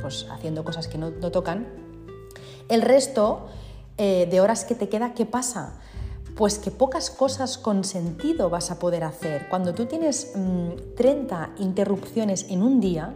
pues, 0.00 0.28
haciendo 0.30 0.64
cosas 0.64 0.86
que 0.86 0.98
no, 0.98 1.10
tocan, 1.10 1.66
el 2.68 2.82
resto 2.82 3.48
eh, 3.98 4.28
de 4.30 4.40
horas 4.40 4.64
que 4.64 4.76
te 4.76 4.88
queda, 4.88 5.12
¿qué 5.14 5.26
pasa? 5.26 5.80
Pues 6.36 6.60
que 6.60 6.70
pocas 6.70 7.10
cosas 7.10 7.58
con 7.58 7.82
sentido 7.82 8.50
vas 8.50 8.70
a 8.70 8.78
poder 8.78 9.02
hacer. 9.02 9.48
Cuando 9.48 9.74
tú 9.74 9.86
tienes 9.86 10.32
30 10.96 11.46
mm, 11.58 11.62
interrupciones 11.62 12.46
en 12.50 12.62
un 12.62 12.78
día, 12.78 13.14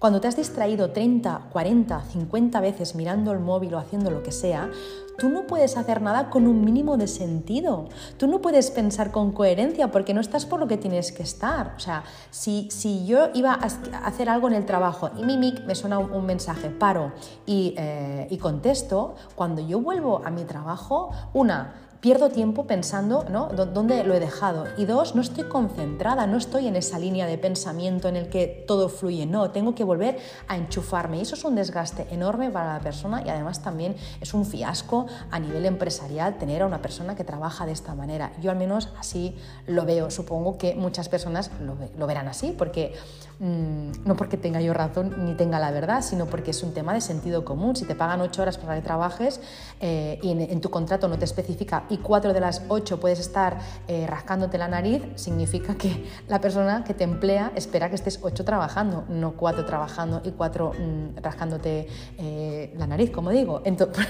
cuando 0.00 0.18
te 0.18 0.28
has 0.28 0.36
distraído 0.36 0.92
30, 0.92 1.48
40, 1.52 2.04
50 2.04 2.60
veces 2.62 2.94
mirando 2.94 3.32
el 3.32 3.38
móvil 3.38 3.74
o 3.74 3.78
haciendo 3.78 4.10
lo 4.10 4.22
que 4.22 4.32
sea, 4.32 4.70
tú 5.18 5.28
no 5.28 5.46
puedes 5.46 5.76
hacer 5.76 6.00
nada 6.00 6.30
con 6.30 6.46
un 6.46 6.64
mínimo 6.64 6.96
de 6.96 7.06
sentido. 7.06 7.86
Tú 8.16 8.26
no 8.26 8.40
puedes 8.40 8.70
pensar 8.70 9.10
con 9.10 9.32
coherencia 9.32 9.90
porque 9.90 10.14
no 10.14 10.22
estás 10.22 10.46
por 10.46 10.58
lo 10.58 10.66
que 10.66 10.78
tienes 10.78 11.12
que 11.12 11.22
estar. 11.22 11.74
O 11.76 11.80
sea, 11.80 12.04
si, 12.30 12.70
si 12.70 13.04
yo 13.04 13.28
iba 13.34 13.52
a 13.52 14.06
hacer 14.06 14.30
algo 14.30 14.48
en 14.48 14.54
el 14.54 14.64
trabajo 14.64 15.10
y 15.18 15.24
mi 15.24 15.36
mic 15.36 15.66
me 15.66 15.74
suena 15.74 15.98
un, 15.98 16.24
mensaje, 16.24 16.70
paro 16.70 17.12
y, 17.44 17.74
eh, 17.76 18.26
y 18.30 18.38
contesto, 18.38 19.16
cuando 19.34 19.60
yo 19.60 19.80
vuelvo 19.80 20.22
a 20.24 20.30
mi 20.30 20.44
trabajo, 20.44 21.10
una, 21.34 21.89
pierdo 22.00 22.30
tiempo 22.30 22.66
pensando 22.66 23.24
¿no? 23.30 23.48
dónde 23.48 24.02
lo 24.04 24.14
he 24.14 24.20
dejado. 24.20 24.64
Y 24.76 24.86
dos, 24.86 25.14
no 25.14 25.20
estoy 25.20 25.44
concentrada, 25.44 26.26
no 26.26 26.38
estoy 26.38 26.66
en 26.66 26.76
esa 26.76 26.98
línea 26.98 27.26
de 27.26 27.36
pensamiento 27.36 28.08
en 28.08 28.16
el 28.16 28.28
que 28.28 28.64
todo 28.66 28.88
fluye. 28.88 29.26
No, 29.26 29.50
tengo 29.50 29.74
que 29.74 29.84
volver 29.84 30.18
a 30.48 30.56
enchufarme. 30.56 31.18
Y 31.18 31.22
eso 31.22 31.34
es 31.34 31.44
un 31.44 31.54
desgaste 31.54 32.06
enorme 32.10 32.50
para 32.50 32.74
la 32.74 32.80
persona 32.80 33.22
y 33.24 33.28
además 33.28 33.62
también 33.62 33.96
es 34.20 34.32
un 34.32 34.46
fiasco 34.46 35.06
a 35.30 35.38
nivel 35.38 35.66
empresarial 35.66 36.38
tener 36.38 36.62
a 36.62 36.66
una 36.66 36.80
persona 36.80 37.14
que 37.14 37.24
trabaja 37.24 37.66
de 37.66 37.72
esta 37.72 37.94
manera. 37.94 38.32
Yo 38.40 38.50
al 38.50 38.56
menos 38.56 38.88
así 38.98 39.36
lo 39.66 39.84
veo. 39.84 40.10
Supongo 40.10 40.56
que 40.56 40.74
muchas 40.74 41.08
personas 41.08 41.50
lo, 41.60 42.06
verán 42.06 42.28
así, 42.28 42.54
porque 42.56 42.94
mm, 43.40 44.06
no 44.06 44.16
porque 44.16 44.38
tenga 44.38 44.60
yo 44.60 44.72
razón 44.72 45.26
ni 45.26 45.34
tenga 45.34 45.58
la 45.58 45.70
verdad, 45.70 46.02
sino 46.02 46.26
porque 46.26 46.52
es 46.52 46.62
un 46.62 46.72
tema 46.72 46.94
de 46.94 47.02
sentido 47.02 47.44
común. 47.44 47.76
Si 47.76 47.84
te 47.84 47.94
pagan 47.94 48.22
ocho 48.22 48.40
horas 48.40 48.56
para 48.56 48.74
que 48.76 48.82
trabajes 48.82 49.40
eh, 49.80 50.18
y 50.22 50.30
en 50.30 50.60
tu 50.62 50.70
contrato 50.70 51.06
no 51.06 51.18
te 51.18 51.26
especifica 51.26 51.84
y 51.90 51.98
cuatro 51.98 52.32
de 52.32 52.40
las 52.40 52.62
ocho 52.68 53.00
puedes 53.00 53.20
estar 53.20 53.58
eh, 53.88 54.06
rascándote 54.06 54.58
la 54.58 54.68
nariz, 54.68 55.02
significa 55.16 55.74
que 55.74 56.06
la 56.28 56.40
persona 56.40 56.84
que 56.84 56.94
te 56.94 57.04
emplea 57.04 57.52
espera 57.54 57.88
que 57.88 57.96
estés 57.96 58.20
ocho 58.22 58.44
trabajando, 58.44 59.04
no 59.08 59.32
cuatro 59.32 59.64
trabajando 59.64 60.22
y 60.24 60.30
cuatro 60.30 60.72
mm, 60.72 61.18
rascándote 61.22 61.88
eh, 62.18 62.74
la 62.76 62.86
nariz, 62.86 63.10
como 63.10 63.30
digo. 63.30 63.62
Entonces, 63.64 64.06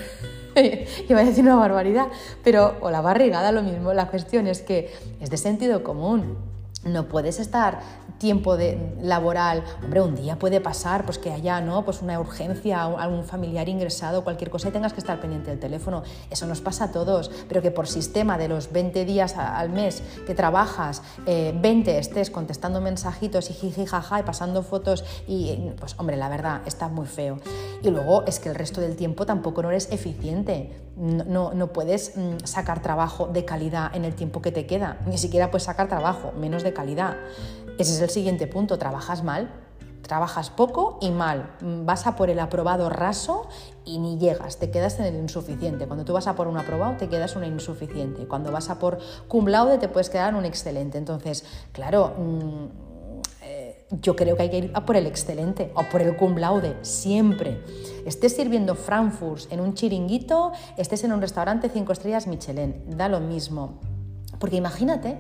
iba 1.09 1.21
a 1.21 1.25
decir 1.25 1.45
una 1.45 1.57
barbaridad, 1.57 2.09
pero 2.45 2.77
o 2.81 2.91
la 2.91 3.01
barriga 3.01 3.43
da 3.43 3.53
lo 3.53 3.63
mismo. 3.63 3.93
La 3.93 4.09
cuestión 4.09 4.47
es 4.47 4.63
que 4.63 4.93
es 5.21 5.31
de 5.31 5.37
sentido 5.37 5.83
común 5.83 6.50
no 6.85 7.09
puedes 7.09 7.39
estar 7.41 7.81
tiempo 8.19 8.57
de, 8.57 8.95
laboral, 9.01 9.65
hombre, 9.83 10.03
un 10.03 10.15
día 10.15 10.39
puede 10.39 10.61
pasar 10.61 11.05
pues 11.05 11.19
que 11.19 11.33
haya 11.33 11.61
¿no? 11.61 11.85
pues 11.85 12.03
una 12.03 12.21
urgencia, 12.21 12.85
algún 12.85 13.25
familiar 13.25 13.69
ingresado, 13.69 14.25
cualquier 14.25 14.51
cosa 14.51 14.69
y 14.69 14.73
tengas 14.73 14.93
que 14.93 15.01
estar 15.01 15.21
pendiente 15.21 15.51
del 15.51 15.59
teléfono. 15.59 16.03
Eso 16.31 16.47
nos 16.47 16.61
pasa 16.61 16.85
a 16.85 16.93
todos, 16.93 17.31
pero 17.49 17.63
que 17.63 17.71
por 17.71 17.89
sistema 17.89 18.37
de 18.37 18.49
los 18.49 18.73
20 18.73 19.05
días 19.07 19.37
al 19.37 19.71
mes 19.71 20.03
que 20.27 20.35
trabajas, 20.35 21.03
20 21.27 21.91
eh, 21.91 21.99
estés 21.99 22.31
contestando 22.31 22.81
mensajitos 22.81 23.51
y 23.51 23.55
jiji 23.55 23.87
jaja 23.87 24.21
y 24.21 24.23
pasando 24.23 24.63
fotos 24.63 25.05
y 25.27 25.71
pues 25.79 25.95
hombre, 25.99 26.17
la 26.17 26.29
verdad 26.29 26.61
está 26.67 26.89
muy 26.89 27.07
feo. 27.07 27.39
Y 27.83 27.89
luego 27.91 28.25
es 28.27 28.39
que 28.39 28.51
el 28.51 28.55
resto 28.55 28.83
del 28.83 28.97
tiempo 28.97 29.25
tampoco 29.25 29.63
no 29.63 29.71
eres 29.71 29.91
eficiente 29.91 30.79
no, 31.01 31.55
no, 31.55 31.73
puedes 31.73 32.17
mm, 32.17 32.45
sacar 32.45 32.83
trabajo 32.83 33.27
de 33.27 33.45
calidad 33.45 33.95
en 33.95 34.05
el 34.05 34.15
tiempo 34.15 34.43
que 34.43 34.53
te 34.53 34.67
queda, 34.67 34.99
ni 35.07 35.17
siquiera 35.17 35.51
puedes 35.51 35.65
sacar 35.65 35.89
trabajo, 35.89 36.33
menos 36.33 36.63
de 36.63 36.75
calidad. 36.75 37.17
Ese 37.79 37.95
es 37.95 38.01
el 38.03 38.11
siguiente 38.11 38.47
punto, 38.47 38.79
trabajas 38.79 39.25
mal, 39.25 39.51
trabajas 40.03 40.51
poco 40.51 40.99
y 41.01 41.11
mal, 41.11 41.57
mm, 41.63 41.87
vas 41.87 42.07
a 42.07 42.17
por 42.17 42.29
el 42.29 42.39
aprobado 42.39 42.91
raso 42.91 43.49
y 43.87 43.99
ni 43.99 44.19
llegas, 44.19 44.59
te 44.59 44.71
quedas 44.71 44.99
en 44.99 45.07
el 45.07 45.17
insuficiente. 45.17 45.87
Cuando 45.87 46.05
tú 46.05 46.13
vas 46.13 46.27
a 46.27 46.35
por 46.35 46.49
un 46.49 46.59
aprobado 46.59 46.97
te 46.99 47.09
quedas 47.09 47.35
un 47.35 47.45
insuficiente, 47.45 48.27
cuando 48.27 48.53
vas 48.53 48.69
a 48.69 48.79
por 48.79 48.99
cum 49.27 49.47
laude 49.47 49.79
te 49.79 49.89
puedes 49.89 50.11
quedar 50.11 50.35
un 50.35 50.45
excelente. 50.45 50.99
Entonces, 50.99 51.45
claro... 51.73 52.15
Mm, 52.19 52.90
yo 53.91 54.15
creo 54.17 54.37
que 54.37 54.43
hay 54.43 54.51
que 54.51 54.59
ir 54.59 54.71
a 54.75 54.85
por 54.87 54.97
el 54.97 55.07
excelente 55.07 55.73
o 55.75 55.83
por 55.85 56.01
el 56.01 56.17
cum 56.17 56.37
laude, 56.37 56.77
siempre. 56.83 57.63
Estés 58.07 58.37
sirviendo 58.37 58.75
Frankfurt 58.75 59.53
en 59.53 59.61
un 59.61 59.75
chiringuito, 59.75 60.53
estés 60.77 61.05
en 61.05 61.13
un 61.13 61.21
restaurante 61.21 61.69
cinco 61.69 61.93
estrellas 61.93 62.27
Michelin, 62.27 62.97
da 62.97 63.09
lo 63.09 63.21
mismo. 63.21 63.81
Porque 64.39 64.57
imagínate, 64.57 65.19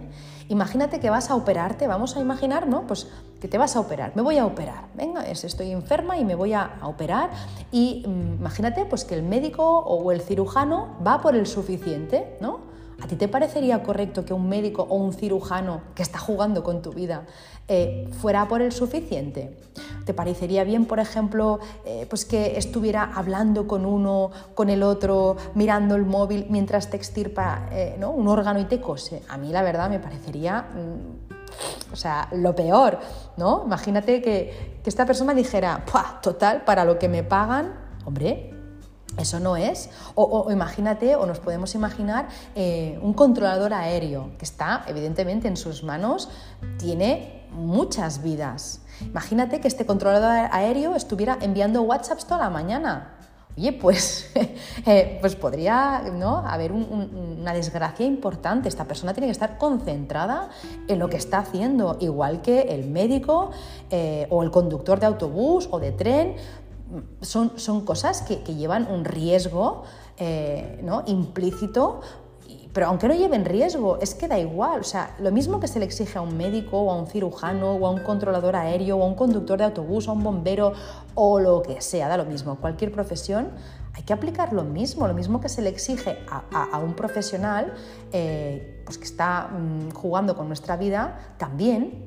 imagínate 0.48 1.00
que 1.00 1.10
vas 1.10 1.30
a 1.30 1.34
operarte, 1.34 1.86
vamos 1.86 2.16
a 2.16 2.20
imaginar, 2.20 2.66
¿no? 2.68 2.86
Pues 2.86 3.08
que 3.40 3.48
te 3.48 3.58
vas 3.58 3.74
a 3.74 3.80
operar, 3.80 4.12
me 4.14 4.22
voy 4.22 4.38
a 4.38 4.46
operar, 4.46 4.84
venga, 4.94 5.22
estoy 5.22 5.72
enferma 5.72 6.18
y 6.18 6.24
me 6.24 6.34
voy 6.34 6.52
a, 6.52 6.78
operar 6.82 7.30
y 7.72 8.04
mm, 8.06 8.34
imagínate 8.38 8.84
pues 8.84 9.04
que 9.04 9.14
el 9.14 9.22
médico 9.22 9.78
o 9.80 10.12
el 10.12 10.20
cirujano 10.20 10.96
va 11.06 11.20
por 11.20 11.34
el 11.34 11.46
suficiente, 11.46 12.36
¿no? 12.40 12.69
¿A 13.02 13.06
ti 13.06 13.16
te 13.16 13.28
parecería 13.28 13.82
correcto 13.82 14.24
que 14.24 14.34
un 14.34 14.48
médico 14.48 14.86
o 14.88 14.96
un 14.96 15.12
cirujano 15.12 15.82
que 15.94 16.02
está 16.02 16.18
jugando 16.18 16.62
con 16.62 16.82
tu 16.82 16.92
vida 16.92 17.24
eh, 17.68 18.08
fuera 18.20 18.46
por 18.46 18.62
el 18.62 18.72
suficiente? 18.72 19.56
¿Te 20.04 20.14
parecería 20.14 20.64
bien, 20.64 20.86
por 20.86 20.98
ejemplo, 20.98 21.60
eh, 21.84 22.06
pues 22.10 22.24
que 22.24 22.58
estuviera 22.58 23.10
hablando 23.14 23.66
con 23.66 23.86
uno, 23.86 24.30
con 24.54 24.70
el 24.70 24.82
otro, 24.82 25.36
mirando 25.54 25.94
el 25.94 26.04
móvil 26.04 26.46
mientras 26.50 26.90
te 26.90 26.96
extirpa 26.96 27.68
eh, 27.72 27.98
un 28.04 28.28
órgano 28.28 28.60
y 28.60 28.64
te 28.64 28.80
cose? 28.80 29.22
A 29.28 29.38
mí 29.38 29.50
la 29.50 29.62
verdad 29.62 29.88
me 29.88 29.98
parecería... 29.98 30.62
Mm, 30.62 31.40
o 31.92 31.96
sea, 31.96 32.28
lo 32.30 32.54
peor, 32.54 33.00
¿no? 33.36 33.64
Imagínate 33.66 34.22
que, 34.22 34.78
que 34.82 34.88
esta 34.88 35.04
persona 35.04 35.34
dijera, 35.34 35.84
total, 36.22 36.62
para 36.64 36.84
lo 36.84 37.00
que 37.00 37.08
me 37.08 37.24
pagan, 37.24 37.74
hombre, 38.04 38.54
eso 39.18 39.40
no 39.40 39.56
es. 39.56 39.90
O, 40.14 40.50
imagínate, 40.50 41.16
o 41.16 41.26
nos 41.26 41.38
podemos 41.38 41.74
imaginar 41.74 42.28
eh, 42.54 42.98
un 43.02 43.12
controlador 43.12 43.72
aéreo 43.74 44.30
que 44.38 44.44
está, 44.44 44.84
evidentemente, 44.86 45.48
en 45.48 45.56
sus 45.56 45.82
manos, 45.82 46.28
tiene 46.78 47.46
muchas 47.50 48.22
vidas. 48.22 48.80
Imagínate 49.00 49.60
que 49.60 49.68
este 49.68 49.86
controlador 49.86 50.48
aéreo 50.52 50.94
estuviera 50.94 51.38
enviando 51.40 51.82
WhatsApps 51.82 52.26
toda 52.26 52.40
la 52.40 52.50
mañana. 52.50 53.16
Oye, 53.56 53.72
pues, 53.72 54.30
eh, 54.86 55.18
pues 55.20 55.34
podría 55.34 56.02
¿no? 56.14 56.38
haber 56.38 56.72
una 56.72 57.52
desgracia 57.52 58.06
importante. 58.06 58.68
Esta 58.68 58.84
persona 58.84 59.12
tiene 59.12 59.26
que 59.26 59.32
estar 59.32 59.58
concentrada 59.58 60.50
en 60.86 60.98
lo 60.98 61.08
que 61.08 61.16
está 61.16 61.38
haciendo, 61.38 61.96
igual 62.00 62.42
que 62.42 62.60
el 62.60 62.88
médico 62.88 63.50
eh, 63.90 64.26
o 64.30 64.42
el 64.44 64.50
conductor 64.50 65.00
de 65.00 65.06
autobús 65.06 65.68
o 65.70 65.80
de 65.80 65.92
tren 65.92 66.36
son, 67.20 67.58
son 67.58 67.84
cosas 67.84 68.22
que, 68.22 68.36
llevan 68.54 68.86
un 68.90 69.04
riesgo 69.04 69.84
eh, 70.16 70.80
¿no? 70.82 71.02
implícito 71.06 72.00
pero 72.72 72.86
aunque 72.86 73.08
no 73.08 73.14
lleven 73.14 73.44
riesgo, 73.44 73.98
es 74.00 74.14
que 74.14 74.28
da 74.28 74.38
igual. 74.38 74.80
O 74.80 74.84
sea, 74.84 75.16
lo 75.18 75.32
mismo 75.32 75.58
que 75.58 75.66
se 75.66 75.80
le 75.80 75.84
exige 75.84 76.18
a 76.18 76.20
un 76.20 76.36
médico 76.36 76.78
o 76.80 76.92
a 76.92 76.96
un 76.96 77.06
cirujano 77.06 77.72
o 77.72 77.86
a 77.86 77.90
un 77.90 78.00
controlador 78.00 78.54
aéreo 78.54 78.96
o 78.96 79.02
a 79.02 79.06
un 79.06 79.14
conductor 79.14 79.58
de 79.58 79.64
autobús 79.64 80.06
o 80.06 80.12
a 80.12 80.14
un 80.14 80.22
bombero 80.22 80.72
o 81.14 81.40
lo 81.40 81.62
que 81.62 81.80
sea, 81.80 82.08
da 82.08 82.16
lo 82.16 82.24
mismo. 82.24 82.56
Cualquier 82.56 82.92
profesión 82.92 83.48
hay 83.92 84.04
que 84.04 84.12
aplicar 84.12 84.52
lo 84.52 84.62
mismo, 84.62 85.08
lo 85.08 85.14
mismo 85.14 85.40
que 85.40 85.48
se 85.48 85.62
le 85.62 85.68
exige 85.68 86.18
a, 86.28 86.78
un 86.78 86.94
profesional 86.94 87.74
eh, 88.12 88.82
pues 88.84 88.98
que 88.98 89.04
está 89.04 89.48
mm, 89.48 89.90
jugando 89.90 90.36
con 90.36 90.46
nuestra 90.46 90.76
vida, 90.76 91.34
también 91.38 92.06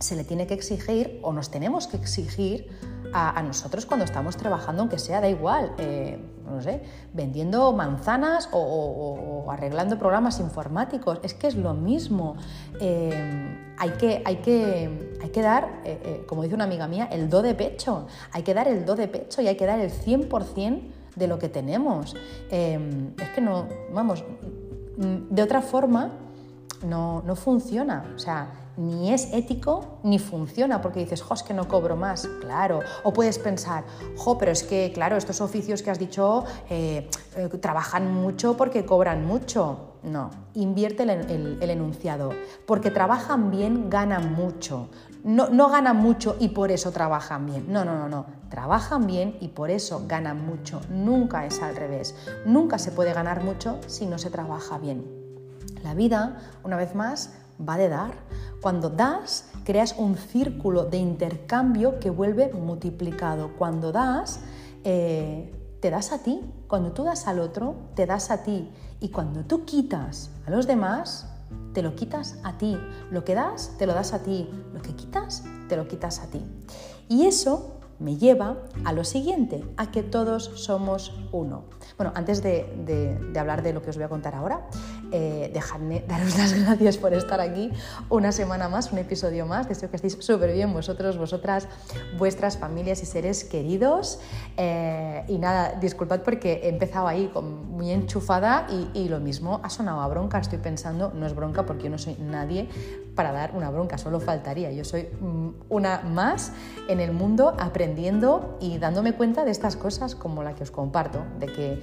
se 0.00 0.16
le 0.16 0.24
tiene 0.24 0.48
que 0.48 0.54
exigir 0.54 1.20
o 1.22 1.32
nos 1.32 1.50
tenemos 1.50 1.86
que 1.86 1.96
exigir 1.96 2.68
a, 3.12 3.42
nosotros 3.42 3.86
cuando 3.86 4.04
estamos 4.04 4.36
trabajando, 4.36 4.82
aunque 4.82 4.98
sea, 4.98 5.20
da 5.20 5.28
igual, 5.28 5.72
eh, 5.78 6.18
no 6.44 6.60
sé, 6.62 6.82
vendiendo 7.12 7.72
manzanas 7.72 8.48
o, 8.52 9.46
arreglando 9.50 9.98
programas 9.98 10.40
informáticos. 10.40 11.20
Es 11.22 11.34
que 11.34 11.46
es 11.46 11.54
lo 11.54 11.74
mismo. 11.74 12.36
Eh, 12.80 13.74
hay, 13.78 13.90
que, 13.90 14.22
hay, 14.24 14.36
que, 14.36 15.18
hay 15.22 15.28
que 15.30 15.42
dar, 15.42 15.82
eh, 15.84 16.24
como 16.26 16.42
dice 16.42 16.54
una 16.54 16.64
amiga 16.64 16.88
mía, 16.88 17.08
el 17.10 17.28
do 17.28 17.42
de 17.42 17.54
pecho. 17.54 18.06
Hay 18.32 18.42
que 18.42 18.54
dar 18.54 18.68
el 18.68 18.84
do 18.84 18.94
de 18.94 19.08
pecho 19.08 19.42
y 19.42 19.48
hay 19.48 19.56
que 19.56 19.66
dar 19.66 19.80
el 19.80 19.90
100% 19.90 20.82
de 21.16 21.26
lo 21.26 21.38
que 21.38 21.48
tenemos. 21.48 22.14
es 22.50 23.28
que 23.34 23.40
no, 23.40 23.66
vamos, 23.92 24.24
de 24.96 25.42
otra 25.42 25.60
forma 25.60 26.12
no, 26.84 27.22
no 27.22 27.36
funciona. 27.36 28.04
O 28.14 28.18
sea, 28.18 28.62
ni 28.76 29.12
es 29.12 29.32
ético 29.32 29.98
ni 30.02 30.18
funciona 30.18 30.80
porque 30.80 31.00
dices, 31.00 31.22
jo, 31.22 31.34
es 31.34 31.42
que 31.42 31.54
no 31.54 31.68
cobro 31.68 31.96
más, 31.96 32.26
claro. 32.40 32.80
O 33.04 33.12
puedes 33.12 33.38
pensar, 33.38 33.84
jo, 34.16 34.38
pero 34.38 34.52
es 34.52 34.62
que, 34.62 34.92
claro, 34.94 35.16
estos 35.16 35.40
oficios 35.40 35.82
que 35.82 35.90
has 35.90 35.98
dicho 35.98 36.44
eh, 36.70 37.08
eh, 37.36 37.48
trabajan 37.60 38.12
mucho 38.12 38.56
porque 38.56 38.84
cobran 38.84 39.26
mucho. 39.26 39.88
No, 40.02 40.30
invierte 40.54 41.04
el, 41.04 41.70
enunciado. 41.70 42.30
Porque 42.66 42.90
trabajan 42.90 43.52
bien, 43.52 43.88
ganan 43.88 44.34
mucho. 44.34 44.88
No, 45.22 45.48
no 45.48 45.68
ganan 45.68 45.96
mucho 45.96 46.34
y 46.40 46.48
por 46.48 46.72
eso 46.72 46.90
trabajan 46.90 47.46
bien. 47.46 47.66
No, 47.72 47.84
no, 47.84 47.96
no, 47.96 48.08
no. 48.08 48.26
Trabajan 48.50 49.06
bien 49.06 49.36
y 49.40 49.48
por 49.48 49.70
eso 49.70 50.04
ganan 50.08 50.44
mucho. 50.44 50.80
Nunca 50.90 51.46
es 51.46 51.62
al 51.62 51.76
revés. 51.76 52.16
Nunca 52.44 52.80
se 52.80 52.90
puede 52.90 53.12
ganar 53.12 53.44
mucho 53.44 53.78
si 53.86 54.06
no 54.06 54.18
se 54.18 54.30
trabaja 54.30 54.78
bien. 54.78 55.21
La 55.82 55.94
vida, 55.94 56.38
una 56.64 56.76
vez 56.76 56.94
más, 56.94 57.30
va 57.58 57.76
de 57.76 57.88
dar. 57.88 58.12
Cuando 58.60 58.90
das, 58.90 59.50
creas 59.64 59.94
un 59.98 60.16
círculo 60.16 60.84
de 60.84 60.98
intercambio 60.98 61.98
que 61.98 62.10
vuelve 62.10 62.52
multiplicado. 62.52 63.52
Cuando 63.56 63.92
das, 63.92 64.40
eh, 64.84 65.52
te 65.80 65.90
das 65.90 66.12
a 66.12 66.22
ti. 66.22 66.40
Cuando 66.68 66.92
tú 66.92 67.04
das 67.04 67.26
al 67.26 67.40
otro, 67.40 67.74
te 67.94 68.06
das 68.06 68.30
a 68.30 68.42
ti. 68.42 68.70
Y 69.00 69.08
cuando 69.08 69.44
tú 69.44 69.64
quitas 69.64 70.30
a 70.46 70.50
los 70.50 70.66
demás, 70.66 71.26
te 71.72 71.82
lo 71.82 71.94
quitas 71.96 72.36
a 72.44 72.56
ti. 72.58 72.78
Lo 73.10 73.24
que 73.24 73.34
das, 73.34 73.72
te 73.78 73.86
lo 73.86 73.94
das 73.94 74.12
a 74.12 74.22
ti. 74.22 74.48
Lo 74.72 74.80
que 74.80 74.94
quitas, 74.94 75.44
te 75.68 75.76
lo 75.76 75.88
quitas 75.88 76.20
a 76.20 76.26
ti. 76.26 76.44
Y 77.08 77.26
eso 77.26 77.80
me 77.98 78.16
lleva 78.16 78.56
a 78.84 78.92
lo 78.92 79.04
siguiente, 79.04 79.64
a 79.76 79.90
que 79.90 80.02
todos 80.02 80.44
somos 80.54 81.14
uno. 81.32 81.64
Bueno, 81.96 82.12
antes 82.14 82.42
de, 82.42 83.36
hablar 83.38 83.62
de 83.62 83.72
lo 83.72 83.82
que 83.82 83.90
os 83.90 83.96
voy 83.96 84.04
a 84.04 84.08
contar 84.08 84.34
ahora, 84.34 84.66
eh, 85.10 85.50
dejadme 85.52 86.04
daros 86.06 86.36
las 86.36 86.52
gracias 86.62 86.96
por 86.98 87.12
estar 87.14 87.40
aquí 87.40 87.70
una 88.08 88.32
semana 88.32 88.68
más, 88.68 88.92
un 88.92 88.98
episodio 88.98 89.46
más. 89.46 89.68
Deseo 89.68 89.90
que 89.90 89.96
estéis 89.96 90.16
súper 90.20 90.52
bien 90.52 90.72
vosotros, 90.72 91.18
vosotras, 91.18 91.68
vuestras 92.18 92.56
familias 92.56 93.02
y 93.02 93.06
seres 93.06 93.44
queridos. 93.44 94.20
Eh, 94.56 95.24
y 95.28 95.38
nada, 95.38 95.74
disculpad 95.80 96.20
porque 96.20 96.60
he 96.64 96.68
empezado 96.68 97.08
ahí 97.08 97.30
muy 97.42 97.90
enchufada 97.90 98.66
y 98.94 99.08
lo 99.08 99.20
mismo 99.20 99.60
ha 99.62 99.70
sonado 99.70 100.00
a 100.00 100.08
bronca. 100.08 100.38
Estoy 100.38 100.58
pensando, 100.58 101.12
no 101.14 101.26
es 101.26 101.34
bronca 101.34 101.66
porque 101.66 101.84
yo 101.84 101.90
no 101.90 101.98
soy 101.98 102.16
nadie 102.18 102.68
para 103.14 103.32
dar 103.32 103.54
una 103.54 103.70
bronca, 103.70 103.98
solo 103.98 104.20
faltaría. 104.20 104.72
Yo 104.72 104.84
soy 104.84 105.08
mm, 105.20 105.48
una 105.68 106.00
más 106.00 106.52
en 106.88 107.00
el 107.00 107.12
mundo 107.12 107.54
aprendiendo 107.58 108.56
y 108.60 108.78
dándome 108.78 109.14
cuenta 109.14 109.44
de 109.44 109.50
estas 109.50 109.76
cosas 109.76 110.14
como 110.14 110.42
la 110.42 110.54
que 110.54 110.62
os 110.62 110.70
comparto, 110.70 111.24
de 111.38 111.46
que, 111.46 111.82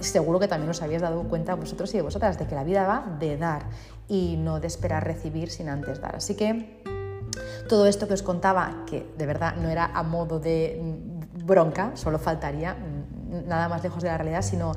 seguro 0.00 0.38
que 0.38 0.48
también 0.48 0.70
os 0.70 0.82
habéis 0.82 1.02
dado 1.02 1.22
cuenta 1.24 1.54
vosotros 1.54 1.92
y 1.94 1.98
de 1.98 2.02
vosotras, 2.02 2.38
de 2.38 2.46
que 2.46 2.54
la 2.54 2.64
vida 2.64 2.86
va 2.86 3.16
de 3.18 3.36
dar 3.36 3.66
y 4.08 4.36
no 4.38 4.60
de 4.60 4.66
esperar 4.66 5.04
recibir 5.04 5.50
sin 5.50 5.68
antes 5.68 6.00
dar. 6.00 6.16
Así 6.16 6.34
que 6.34 6.82
todo 7.68 7.86
esto 7.86 8.08
que 8.08 8.14
os 8.14 8.22
contaba, 8.22 8.84
que 8.86 9.06
de 9.16 9.26
verdad 9.26 9.56
no 9.56 9.68
era 9.68 9.86
a 9.86 10.02
modo 10.02 10.40
de 10.40 10.80
mm, 10.82 11.46
bronca, 11.46 11.92
solo 11.94 12.18
faltaría, 12.18 12.74
mm, 12.74 13.46
nada 13.48 13.68
más 13.68 13.82
lejos 13.82 14.02
de 14.02 14.08
la 14.08 14.18
realidad, 14.18 14.42
sino 14.42 14.72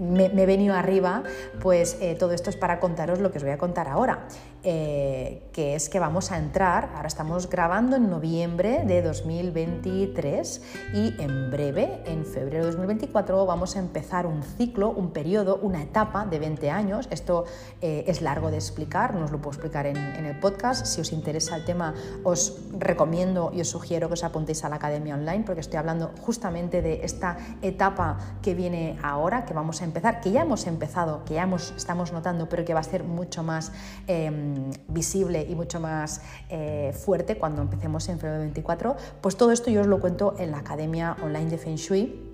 me, 0.00 0.26
he 0.26 0.46
venido 0.46 0.74
arriba, 0.74 1.22
pues 1.60 1.98
eh, 2.00 2.14
todo 2.14 2.32
esto 2.32 2.50
es 2.50 2.56
para 2.56 2.80
contaros 2.80 3.20
lo 3.20 3.30
que 3.30 3.38
os 3.38 3.44
voy 3.44 3.52
a 3.52 3.58
contar 3.58 3.88
ahora. 3.88 4.26
Eh, 4.68 5.44
que 5.52 5.76
es 5.76 5.88
que 5.88 6.00
vamos 6.00 6.32
a 6.32 6.38
entrar, 6.38 6.90
ahora 6.96 7.06
estamos 7.06 7.48
grabando 7.48 7.94
en 7.94 8.10
noviembre 8.10 8.82
de 8.84 9.00
2023 9.00 10.62
y 10.92 11.22
en 11.22 11.52
breve, 11.52 12.02
en 12.04 12.24
febrero 12.26 12.64
de 12.64 12.72
2024, 12.72 13.46
vamos 13.46 13.76
a 13.76 13.78
empezar 13.78 14.26
un 14.26 14.42
ciclo, 14.42 14.90
un 14.90 15.12
periodo, 15.12 15.60
una 15.62 15.84
etapa 15.84 16.26
de 16.26 16.40
20 16.40 16.68
años. 16.70 17.06
Esto 17.12 17.44
eh, 17.80 18.06
es 18.08 18.22
largo 18.22 18.50
de 18.50 18.56
explicar, 18.56 19.14
no 19.14 19.26
os 19.26 19.30
lo 19.30 19.38
puedo 19.38 19.52
explicar 19.52 19.86
en, 19.86 19.96
en, 19.96 20.26
el 20.26 20.36
podcast. 20.40 20.84
Si 20.84 21.00
os 21.00 21.12
interesa 21.12 21.54
el 21.54 21.64
tema, 21.64 21.94
os 22.24 22.58
recomiendo 22.76 23.52
y 23.54 23.60
os 23.60 23.68
sugiero 23.68 24.08
que 24.08 24.14
os 24.14 24.24
apuntéis 24.24 24.64
a 24.64 24.68
la 24.68 24.76
academia 24.76 25.14
online 25.14 25.44
porque 25.44 25.60
estoy 25.60 25.78
hablando 25.78 26.10
justamente 26.22 26.82
de 26.82 27.04
esta 27.04 27.36
etapa 27.62 28.18
que 28.42 28.54
viene 28.54 28.98
ahora, 29.00 29.44
que 29.44 29.54
vamos 29.54 29.80
a 29.80 29.84
empezar, 29.86 30.20
que 30.20 30.30
ya 30.30 30.42
hemos 30.42 30.66
empezado, 30.66 31.24
que 31.24 31.34
ya 31.34 31.44
hemos, 31.44 31.72
estamos 31.76 32.12
notando, 32.12 32.48
pero 32.48 32.64
que 32.64 32.74
va 32.74 32.80
a 32.80 32.84
ser 32.84 33.04
mucho 33.04 33.42
más 33.42 33.72
em, 34.06 34.70
visible 34.88 35.46
y 35.48 35.54
mucho 35.54 35.80
más 35.80 36.20
eh, 36.48 36.92
fuerte 36.92 37.38
cuando 37.38 37.62
empecemos 37.62 38.08
en 38.08 38.18
febrero 38.18 38.40
24, 38.40 38.96
pues 39.20 39.36
todo 39.36 39.52
esto 39.52 39.70
yo 39.70 39.80
os 39.80 39.86
lo 39.86 40.00
cuento 40.00 40.34
en 40.38 40.50
la 40.50 40.58
Academia 40.58 41.16
Online 41.22 41.50
de 41.50 41.58
Feng 41.58 41.76
Shui. 41.76 42.32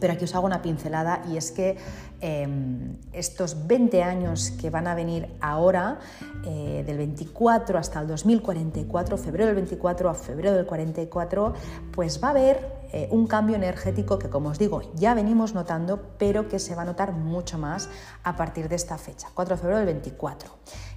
Pero 0.00 0.12
aquí 0.12 0.24
os 0.24 0.34
hago 0.34 0.44
una 0.44 0.60
pincelada 0.60 1.22
y 1.30 1.36
es 1.36 1.52
que 1.52 1.78
Em, 2.26 2.96
estos 3.12 3.66
20 3.66 4.02
años 4.02 4.50
que 4.52 4.70
van 4.70 4.86
a 4.86 4.94
venir 4.94 5.28
ahora, 5.42 5.98
eh, 6.46 6.82
del 6.86 6.96
24 6.96 7.78
hasta 7.78 8.00
el 8.00 8.06
2044, 8.06 9.18
febrero 9.18 9.44
del 9.48 9.56
24 9.56 10.08
a 10.08 10.14
febrero 10.14 10.56
del 10.56 10.64
44, 10.64 11.52
pues 11.92 12.22
va 12.24 12.28
a 12.28 12.30
haber 12.30 12.83
eh, 12.96 13.08
un 13.10 13.26
cambio 13.26 13.56
energético 13.56 14.20
que, 14.20 14.30
como 14.30 14.50
os 14.50 14.58
digo, 14.60 14.80
ya 14.94 15.14
venimos 15.14 15.52
notando, 15.52 16.14
pero 16.16 16.46
que 16.46 16.60
se 16.60 16.76
va 16.76 16.82
a 16.82 16.84
notar 16.84 17.10
mucho 17.12 17.58
más 17.58 17.88
a 18.22 18.36
partir 18.36 18.68
de 18.68 18.76
esta 18.76 18.98
fecha, 18.98 19.26
4 19.34 19.56
de 19.56 19.60
febrero 19.60 19.78
del 19.78 19.86
24. 19.86 20.48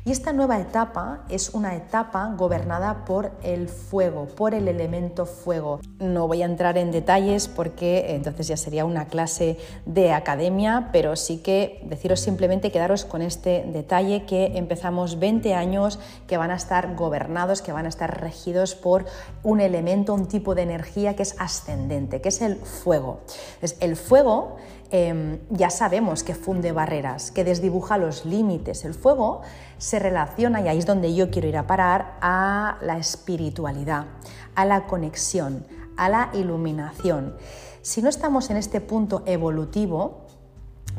Y 0.07 0.11
esta 0.11 0.31
nueva 0.31 0.57
etapa 0.57 1.25
es 1.27 1.49
una 1.49 1.75
etapa 1.75 2.33
gobernada 2.37 3.03
por 3.03 3.33
el 3.43 3.67
fuego, 3.67 4.25
por 4.25 4.53
el 4.53 4.69
elemento 4.69 5.25
fuego. 5.25 5.81
No 5.99 6.29
voy 6.29 6.43
a 6.43 6.45
entrar 6.45 6.77
en 6.77 6.91
detalles 6.91 7.49
porque 7.49 8.15
entonces 8.15 8.47
ya 8.47 8.55
sería 8.55 8.85
una 8.85 9.07
clase 9.07 9.57
de 9.85 10.13
academia, 10.13 10.91
pero 10.93 11.17
sí 11.17 11.39
que 11.39 11.81
deciros 11.83 12.21
simplemente 12.21 12.71
quedaros 12.71 13.03
con 13.03 13.21
este 13.21 13.65
detalle 13.67 14.25
que 14.25 14.57
empezamos 14.57 15.19
20 15.19 15.53
años 15.53 15.99
que 16.25 16.37
van 16.37 16.51
a 16.51 16.55
estar 16.55 16.95
gobernados, 16.95 17.61
que 17.61 17.73
van 17.73 17.85
a 17.85 17.89
estar 17.89 18.21
regidos 18.21 18.75
por 18.75 19.07
un 19.43 19.59
elemento, 19.59 20.13
un 20.13 20.29
tipo 20.29 20.55
de 20.55 20.61
energía 20.61 21.17
que 21.17 21.23
es 21.23 21.35
ascendente, 21.37 22.21
que 22.21 22.29
es 22.29 22.41
el 22.41 22.55
fuego. 22.55 23.19
el 23.81 23.97
fuego 23.97 24.55
em, 24.91 25.39
ya 25.49 25.69
sabemos 25.69 26.23
que 26.23 26.35
funde 26.35 26.71
barreras, 26.71 27.31
que 27.31 27.43
desdibuja 27.43 27.97
los 27.97 28.25
límites. 28.25 28.85
El 28.85 28.93
fuego 28.93 29.41
se 29.77 29.99
relaciona, 29.99 30.61
y 30.61 30.67
ahí 30.67 30.79
es 30.79 30.85
donde 30.85 31.13
yo 31.13 31.29
quiero 31.29 31.47
ir 31.47 31.57
a 31.57 31.67
parar, 31.67 32.17
a 32.21 32.77
la 32.81 32.97
espiritualidad, 32.97 34.05
a 34.55 34.65
la 34.65 34.87
conexión, 34.87 35.65
a 35.97 36.09
la 36.09 36.29
iluminación. 36.33 37.35
Si 37.81 38.01
no 38.01 38.09
estamos 38.09 38.49
en 38.49 38.57
este 38.57 38.81
punto 38.81 39.23
evolutivo, 39.25 40.27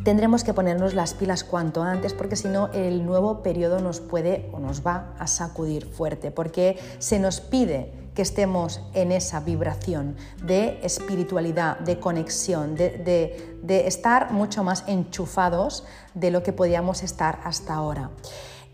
tendremos 0.05 0.44
que 0.44 0.55
ponernos 0.55 0.94
las 0.94 1.14
pilas 1.14 1.44
cuanto 1.44 1.83
antes 1.83 2.14
porque 2.14 2.37
si 2.37 2.48
no 2.48 2.68
el 2.72 3.05
nuevo 3.05 3.42
periodo 3.42 3.81
nos 3.81 4.01
puede 4.01 4.48
o 4.53 4.59
nos 4.59 4.87
va 4.87 5.14
a 5.18 5.27
sacudir 5.27 5.87
fuerte 5.87 6.31
porque 6.31 6.79
se 6.98 7.18
nos 7.18 7.40
pide 7.40 7.92
que 8.18 8.22
estemos 8.22 8.81
en 8.94 9.12
esa 9.12 9.38
vibración 9.38 10.16
de 10.42 10.81
espiritualidad, 10.83 11.78
de 11.78 12.00
conexión, 12.00 12.74
de, 12.74 13.87
estar 13.87 14.33
mucho 14.33 14.64
más 14.64 14.83
enchufados 14.88 15.85
de 16.14 16.33
lo 16.33 16.42
que 16.42 16.52
podíamos 16.52 17.04
estar 17.04 17.38
hasta 17.44 17.74
ahora. 17.74 18.11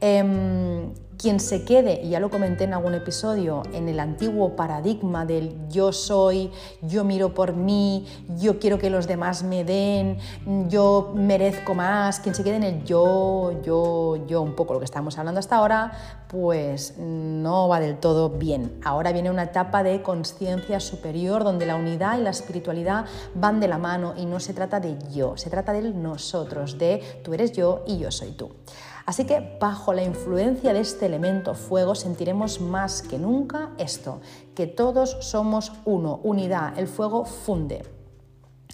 Em, 0.01 0.95
quien 1.19 1.41
se 1.41 1.65
quede, 1.65 2.01
y 2.03 2.11
ya 2.11 2.21
lo 2.21 2.31
comenté 2.31 2.65
en 2.65 2.75
algún 2.75 2.95
episodio, 2.95 3.63
en 3.73 3.89
el 3.89 4.01
antiguo 4.01 4.57
paradigma 4.57 5.25
del 5.25 5.57
yo 5.69 5.93
soy, 5.93 6.51
yo 6.83 7.05
miro 7.05 7.35
por 7.35 7.55
mí, 7.55 8.07
yo 8.39 8.59
quiero 8.59 8.79
que 8.79 8.91
los 8.91 9.07
demás 9.07 9.43
me 9.43 9.65
den, 9.65 10.19
yo 10.69 11.13
merezco 11.15 11.75
más, 11.75 12.21
quien 12.21 12.35
se 12.35 12.43
quede 12.43 12.57
en 12.57 12.63
el 12.65 12.85
yo, 12.85 13.63
yo, 13.63 14.27
yo, 14.27 14.43
un 14.43 14.55
poco 14.55 14.75
lo 14.75 14.79
que 14.81 14.85
estamos 14.85 15.19
hablando 15.19 15.39
hasta 15.39 15.57
ahora, 15.57 15.93
pues 16.29 16.95
no 16.99 17.69
va 17.69 17.81
del 17.81 17.99
todo 17.99 18.31
bien. 18.31 18.81
Ahora 18.85 19.13
viene 19.13 19.31
una 19.31 19.45
etapa 19.45 19.83
de 19.83 20.03
conciencia 20.03 20.81
superior 20.81 21.45
donde 21.45 21.67
la 21.67 21.77
unidad 21.77 22.19
y 22.19 22.23
la 22.23 22.31
espiritualidad 22.31 23.05
van 23.35 23.61
de 23.61 23.69
la 23.69 23.79
mano 23.79 24.15
y 24.17 24.27
no 24.27 24.41
se 24.41 24.53
trata 24.53 24.81
de 24.81 24.97
yo, 25.13 25.37
se 25.37 25.51
trata 25.51 25.73
de 25.73 25.83
nosotros, 25.83 26.79
de 26.79 27.03
tú 27.23 27.35
eres 27.35 27.53
yo 27.53 27.85
y 27.87 27.99
yo 27.99 28.11
soy 28.11 28.33
tú. 28.33 28.51
Así 29.07 29.25
que 29.25 29.57
bajo 29.61 29.93
la 29.93 30.03
influencia 30.03 30.73
de 30.73 30.81
este 30.81 31.07
elemento 31.07 31.55
fuego 31.55 31.95
sentiremos 31.95 32.61
más 32.61 33.03
que 33.03 33.19
nunca 33.19 33.71
esto, 33.79 34.21
que 34.55 34.67
todos 34.67 35.19
somos 35.21 35.73
uno, 35.85 36.21
unidad, 36.23 36.79
el 36.79 36.89
fuego 36.89 37.25
funde. 37.27 37.83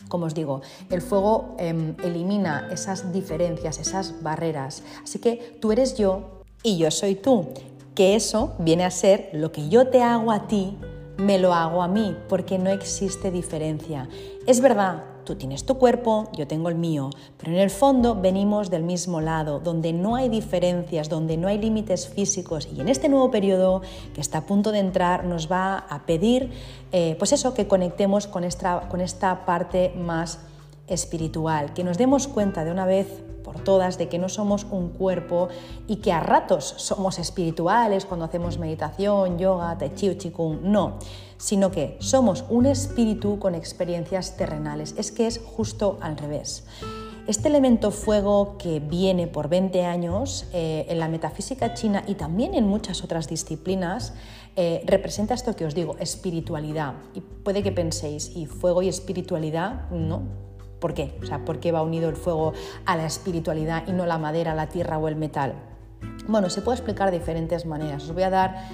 Como 0.08 0.26
os 0.26 0.34
digo, 0.34 0.60
el 0.88 1.02
fuego 1.02 1.56
em, 1.58 1.96
elimina 2.02 2.68
esas 2.70 3.12
diferencias, 3.12 3.78
esas 3.78 4.22
barreras. 4.22 4.82
Así 5.02 5.18
que 5.18 5.58
tú 5.60 5.72
eres 5.72 5.96
yo 5.96 6.42
y 6.62 6.78
yo 6.78 6.90
soy 6.90 7.16
tú. 7.16 7.48
Que 7.94 8.14
eso 8.14 8.54
viene 8.58 8.84
a 8.84 8.90
ser 8.90 9.30
lo 9.32 9.52
que 9.52 9.68
yo 9.68 9.88
te 9.88 10.02
hago 10.02 10.32
a 10.32 10.46
ti, 10.46 10.78
me 11.16 11.38
lo 11.38 11.52
hago 11.52 11.82
a 11.82 11.88
mí, 11.88 12.16
porque 12.28 12.58
no 12.58 12.70
existe 12.70 13.30
diferencia. 13.30 14.08
Es 14.46 14.60
verdad, 14.60 15.04
Tú 15.30 15.36
tienes 15.36 15.64
tu 15.64 15.78
cuerpo, 15.78 16.28
yo 16.36 16.48
tengo 16.48 16.70
el 16.70 16.74
mío, 16.74 17.10
pero 17.38 17.52
en 17.52 17.58
el 17.58 17.70
fondo 17.70 18.16
venimos 18.16 18.68
del 18.68 18.82
mismo 18.82 19.20
lado, 19.20 19.60
donde 19.60 19.92
no 19.92 20.16
hay 20.16 20.28
diferencias, 20.28 21.08
donde 21.08 21.36
no 21.36 21.46
hay 21.46 21.56
límites 21.56 22.08
físicos. 22.08 22.68
Y 22.74 22.80
en 22.80 22.88
este 22.88 23.08
nuevo 23.08 23.30
periodo 23.30 23.80
que 24.12 24.20
está 24.20 24.38
a 24.38 24.46
punto 24.46 24.72
de 24.72 24.80
entrar 24.80 25.24
nos 25.24 25.48
va 25.48 25.78
a 25.88 26.04
pedir, 26.04 26.50
eh, 26.90 27.14
pues 27.16 27.32
eso, 27.32 27.54
que 27.54 27.68
conectemos 27.68 28.26
con 28.26 28.42
esta, 28.42 28.88
con 28.88 29.00
esta 29.00 29.46
parte 29.46 29.94
más 29.96 30.40
espiritual, 30.88 31.74
que 31.74 31.84
nos 31.84 31.96
demos 31.96 32.26
cuenta 32.26 32.64
de 32.64 32.72
una 32.72 32.84
vez 32.84 33.22
por 33.44 33.62
todas 33.62 33.98
de 33.98 34.09
que 34.09 34.18
no 34.18 34.28
somos 34.28 34.66
un 34.68 34.88
cuerpo 34.88 35.48
y 35.86 35.96
que 35.96 36.12
a 36.12 36.18
ratos 36.18 36.74
somos 36.76 37.20
espirituales 37.20 38.05
cuando 38.05 38.26
hacemos 38.26 38.59
meditación, 38.59 39.38
yoga, 39.38 39.78
tai 39.78 39.94
chi 39.94 40.09
o 40.09 40.18
qigong, 40.18 40.59
no, 40.62 40.98
sino 41.41 41.70
que 41.70 41.97
somos 42.01 42.45
un 42.51 42.66
espíritu 42.66 43.38
con 43.38 43.55
experiencias 43.55 44.36
terrenales. 44.36 44.95
Es 44.97 45.11
que 45.11 45.26
es 45.26 45.41
justo 45.45 45.99
al 46.03 46.16
revés. 46.16 46.64
Este 47.26 47.49
elemento 47.49 47.91
fuego 47.91 48.59
que 48.59 48.80
viene 48.80 49.26
por 49.26 49.49
20 49.49 49.84
años 49.84 50.47
eh, 50.53 50.86
en 50.88 50.99
la 50.99 51.09
metafísica 51.09 51.74
china 51.74 52.05
y 52.07 52.14
también 52.14 52.55
en 52.55 52.66
muchas 52.66 53.03
otras 53.03 53.28
disciplinas 53.28 54.14
eh, 54.57 54.82
representa 54.86 55.34
esto 55.34 55.57
que 55.57 55.64
os 55.64 55.74
digo, 55.74 55.97
espiritualidad. 55.99 56.95
Y 57.14 57.20
puede 57.20 57.62
que 57.62 57.72
penséis, 57.72 58.36
¿y 58.36 58.47
fuego 58.47 58.82
y 58.82 58.88
espiritualidad? 58.88 59.88
No, 59.91 60.22
¿Por 60.80 60.95
qué? 60.95 61.14
O 61.22 61.26
sea, 61.26 61.45
¿por 61.45 61.61
qué 61.61 61.72
va 61.72 61.82
unido 61.82 62.09
el 62.09 62.16
fuego 62.16 62.55
a 62.86 62.97
la 62.97 63.07
espiritualidad 63.07 63.84
y 63.86 63.93
no 63.93 64.07
la 64.07 64.18
madera, 64.18 64.55
la 64.55 64.68
tierra 64.68 64.99
o 64.99 65.09
el 65.09 65.16
metal? 65.16 65.55
Bueno, 66.26 66.49
se 66.49 66.62
puede 66.62 66.78
explicar 66.78 67.11
de 67.11 67.18
diferentes 67.18 67.66
maneras. 67.66 68.05
Os 68.05 68.12
voy 68.14 68.22
a 68.22 68.30
dar 68.30 68.68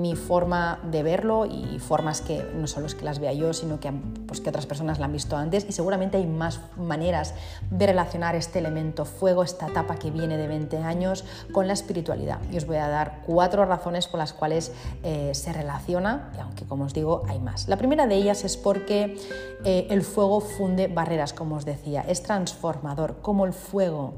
mi 0.00 0.16
forma 0.16 0.78
de 0.90 1.02
verlo 1.02 1.46
y 1.46 1.78
formas 1.78 2.20
que 2.20 2.42
no 2.54 2.66
solo 2.66 2.86
es 2.86 2.94
que 2.94 3.04
las 3.04 3.18
vea 3.18 3.32
yo, 3.32 3.52
sino 3.52 3.80
que, 3.80 3.92
pues, 4.26 4.40
que 4.40 4.48
otras 4.48 4.66
personas 4.66 4.98
la 4.98 5.06
han 5.06 5.12
visto 5.12 5.36
antes 5.36 5.66
y 5.68 5.72
seguramente 5.72 6.16
hay 6.16 6.26
más 6.26 6.60
maneras 6.76 7.34
de 7.70 7.86
relacionar 7.86 8.34
este 8.34 8.58
elemento 8.58 9.04
fuego, 9.04 9.42
esta 9.42 9.68
etapa 9.68 9.96
que 9.96 10.10
viene 10.10 10.36
de 10.36 10.46
20 10.46 10.78
años, 10.78 11.24
con 11.52 11.66
la 11.66 11.72
espiritualidad. 11.72 12.38
Y 12.50 12.56
os 12.56 12.66
voy 12.66 12.76
a 12.76 12.88
dar 12.88 13.22
cuatro 13.26 13.64
razones 13.64 14.08
por 14.08 14.18
las 14.18 14.32
cuales 14.32 14.72
eh, 15.02 15.32
se 15.34 15.52
relaciona, 15.52 16.32
y 16.36 16.40
aunque 16.40 16.64
como 16.64 16.84
os 16.84 16.94
digo 16.94 17.22
hay 17.28 17.38
más. 17.38 17.68
La 17.68 17.76
primera 17.76 18.06
de 18.06 18.14
ellas 18.14 18.44
es 18.44 18.56
porque 18.56 19.16
eh, 19.64 19.86
el 19.90 20.02
fuego 20.02 20.40
funde 20.40 20.88
barreras, 20.88 21.32
como 21.32 21.56
os 21.56 21.64
decía, 21.64 22.04
es 22.08 22.22
transformador, 22.22 23.18
como 23.22 23.44
el 23.44 23.52
fuego. 23.52 24.14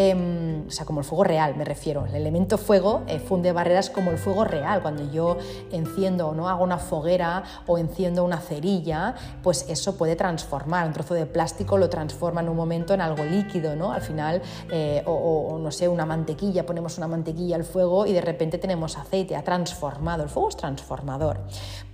Em, 0.00 0.64
o 0.68 0.70
sea, 0.70 0.86
como 0.86 1.00
el 1.00 1.04
fuego 1.04 1.24
real 1.24 1.56
me 1.56 1.64
refiero. 1.64 2.06
El 2.06 2.14
elemento 2.14 2.56
fuego 2.56 3.02
eh, 3.08 3.18
funde 3.18 3.50
barreras 3.50 3.90
como 3.90 4.12
el 4.12 4.18
fuego 4.18 4.44
real. 4.44 4.80
Cuando 4.80 5.10
yo 5.10 5.36
enciendo 5.72 6.28
o 6.28 6.34
no 6.36 6.48
hago 6.48 6.62
una 6.62 6.78
foguera 6.78 7.42
o 7.66 7.78
enciendo 7.78 8.22
una 8.22 8.38
cerilla, 8.38 9.16
pues 9.42 9.66
eso 9.68 9.96
puede 9.96 10.14
transformar. 10.14 10.86
Un 10.86 10.92
trozo 10.92 11.14
de 11.14 11.26
plástico 11.26 11.76
lo 11.76 11.90
transforma 11.90 12.42
en 12.42 12.48
un 12.48 12.56
momento 12.56 12.94
en 12.94 13.00
algo 13.00 13.24
líquido, 13.24 13.74
¿no? 13.74 13.90
Al 13.90 14.02
final, 14.02 14.40
eh, 14.70 15.02
o, 15.04 15.58
no 15.60 15.72
sé, 15.72 15.88
una 15.88 16.06
mantequilla, 16.06 16.64
ponemos 16.64 16.96
una 16.98 17.08
mantequilla 17.08 17.56
al 17.56 17.64
fuego 17.64 18.06
y 18.06 18.12
de 18.12 18.20
repente 18.20 18.58
tenemos 18.58 18.96
aceite, 18.96 19.34
ha 19.34 19.42
transformado. 19.42 20.22
El 20.22 20.28
fuego 20.28 20.48
es 20.50 20.56
transformador. 20.56 21.40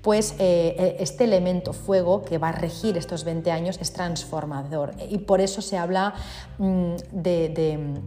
Pues 0.04 0.36
eh, 0.38 0.96
este 1.00 1.24
elemento 1.24 1.72
fuego 1.72 2.22
que 2.22 2.38
va 2.38 2.50
a 2.50 2.52
regir 2.52 2.96
estos 2.96 3.24
20 3.24 3.50
años 3.50 3.78
es 3.80 3.92
transformador 3.92 4.94
y 5.10 5.18
por 5.18 5.40
eso 5.40 5.60
se 5.62 5.78
habla 5.78 6.14
mm, 6.58 6.94
de 7.10 8.02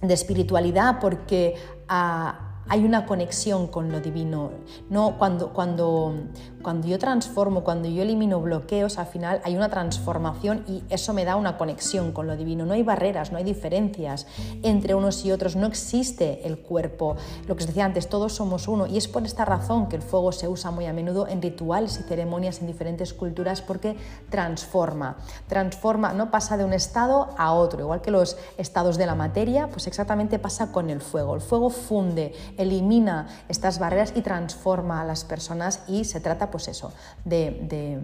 de 0.00 0.14
espiritualidad 0.14 1.00
porque 1.00 1.54
ah, 1.88 2.62
hay 2.68 2.84
una 2.84 3.06
conexión 3.06 3.66
con 3.66 3.90
lo 3.90 4.00
divino. 4.00 4.50
No, 4.90 5.16
cuando, 5.18 5.52
cuando, 5.52 6.14
cuando 6.62 6.88
yo 6.88 6.98
transformo, 6.98 7.62
cuando 7.62 7.88
yo 7.88 8.02
elimino 8.02 8.40
bloqueos, 8.40 8.98
al 8.98 9.06
final 9.06 9.40
hay 9.44 9.56
una 9.56 9.68
transformación 9.68 10.64
y 10.66 10.82
eso 10.90 11.12
me 11.12 11.24
da 11.24 11.36
una 11.36 11.56
conexión 11.56 12.12
con 12.12 12.26
lo 12.26 12.36
divino. 12.36 12.66
No 12.66 12.74
hay 12.74 12.82
barreras, 12.82 13.32
no 13.32 13.38
hay 13.38 13.44
diferencias 13.44 14.26
entre 14.62 14.94
unos 14.94 15.24
y 15.24 15.32
otros, 15.32 15.56
no 15.56 15.66
existe 15.66 16.46
el 16.46 16.58
cuerpo. 16.58 17.16
Lo 17.46 17.56
que 17.56 17.62
os 17.62 17.66
decía 17.66 17.84
antes, 17.84 18.08
todos 18.08 18.34
somos 18.34 18.68
uno 18.68 18.86
y 18.86 18.96
es 18.96 19.08
por 19.08 19.24
esta 19.24 19.44
razón 19.44 19.88
que 19.88 19.96
el 19.96 20.02
fuego 20.02 20.32
se 20.32 20.48
usa 20.48 20.70
muy 20.70 20.86
a 20.86 20.92
menudo 20.92 21.28
en 21.28 21.40
rituales 21.42 21.98
y 22.00 22.02
ceremonias 22.02 22.60
en 22.60 22.66
diferentes 22.66 23.14
culturas 23.14 23.62
porque 23.62 23.96
transforma. 24.30 25.16
Transforma, 25.46 26.12
no 26.12 26.30
pasa 26.30 26.56
de 26.56 26.64
un 26.64 26.72
estado 26.72 27.28
a 27.38 27.52
otro, 27.52 27.80
igual 27.80 28.00
que 28.00 28.10
los 28.10 28.36
estados 28.56 28.96
de 28.96 29.06
la 29.06 29.14
materia, 29.14 29.68
pues 29.68 29.86
exactamente 29.86 30.38
pasa 30.38 30.72
con 30.72 30.90
el 30.90 31.00
fuego. 31.00 31.34
El 31.34 31.40
fuego 31.40 31.70
funde, 31.70 32.34
elimina 32.56 33.28
estas 33.48 33.78
barreras 33.78 34.12
y 34.16 34.22
transforma 34.22 35.00
a 35.00 35.04
las 35.04 35.24
personas 35.24 35.82
y 35.86 36.04
se 36.04 36.20
trata 36.20 36.47
pues 36.50 36.68
eso, 36.68 36.92
de, 37.24 38.00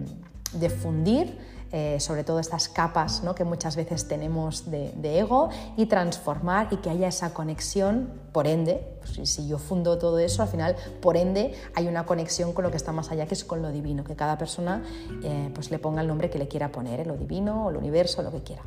fundir 0.81 1.37
eh, 1.71 1.99
sobre 1.99 2.23
todo 2.23 2.39
estas 2.39 2.69
capas 2.69 3.23
¿no? 3.23 3.35
que 3.35 3.43
muchas 3.43 3.75
veces 3.75 4.07
tenemos 4.07 4.69
de, 4.69 5.19
ego 5.19 5.49
y 5.75 5.87
transformar 5.87 6.67
y 6.71 6.77
que 6.77 6.89
haya 6.89 7.07
esa 7.07 7.33
conexión, 7.33 8.09
por 8.31 8.47
ende, 8.47 8.97
pues, 8.99 9.29
si 9.29 9.47
yo 9.47 9.57
fundo 9.57 9.97
todo 9.97 10.19
eso, 10.19 10.41
al 10.41 10.47
final, 10.47 10.75
por 11.01 11.17
ende, 11.17 11.53
hay 11.73 11.87
una 11.87 12.05
conexión 12.05 12.53
con 12.53 12.63
lo 12.63 12.71
que 12.71 12.77
está 12.77 12.91
más 12.91 13.11
allá, 13.11 13.25
que 13.25 13.33
es 13.33 13.43
con 13.43 13.61
lo 13.61 13.71
divino, 13.71 14.03
que 14.03 14.15
cada 14.15 14.37
persona 14.37 14.83
eh, 15.23 15.51
pues 15.53 15.71
le 15.71 15.79
ponga 15.79 16.01
el 16.01 16.07
nombre 16.07 16.29
que 16.29 16.37
le 16.37 16.47
quiera 16.47 16.71
poner, 16.71 17.01
¿eh? 17.01 17.05
lo 17.05 17.17
divino 17.17 17.65
o 17.65 17.69
el 17.69 17.77
universo, 17.77 18.21
lo 18.21 18.31
que 18.31 18.43
quiera. 18.43 18.63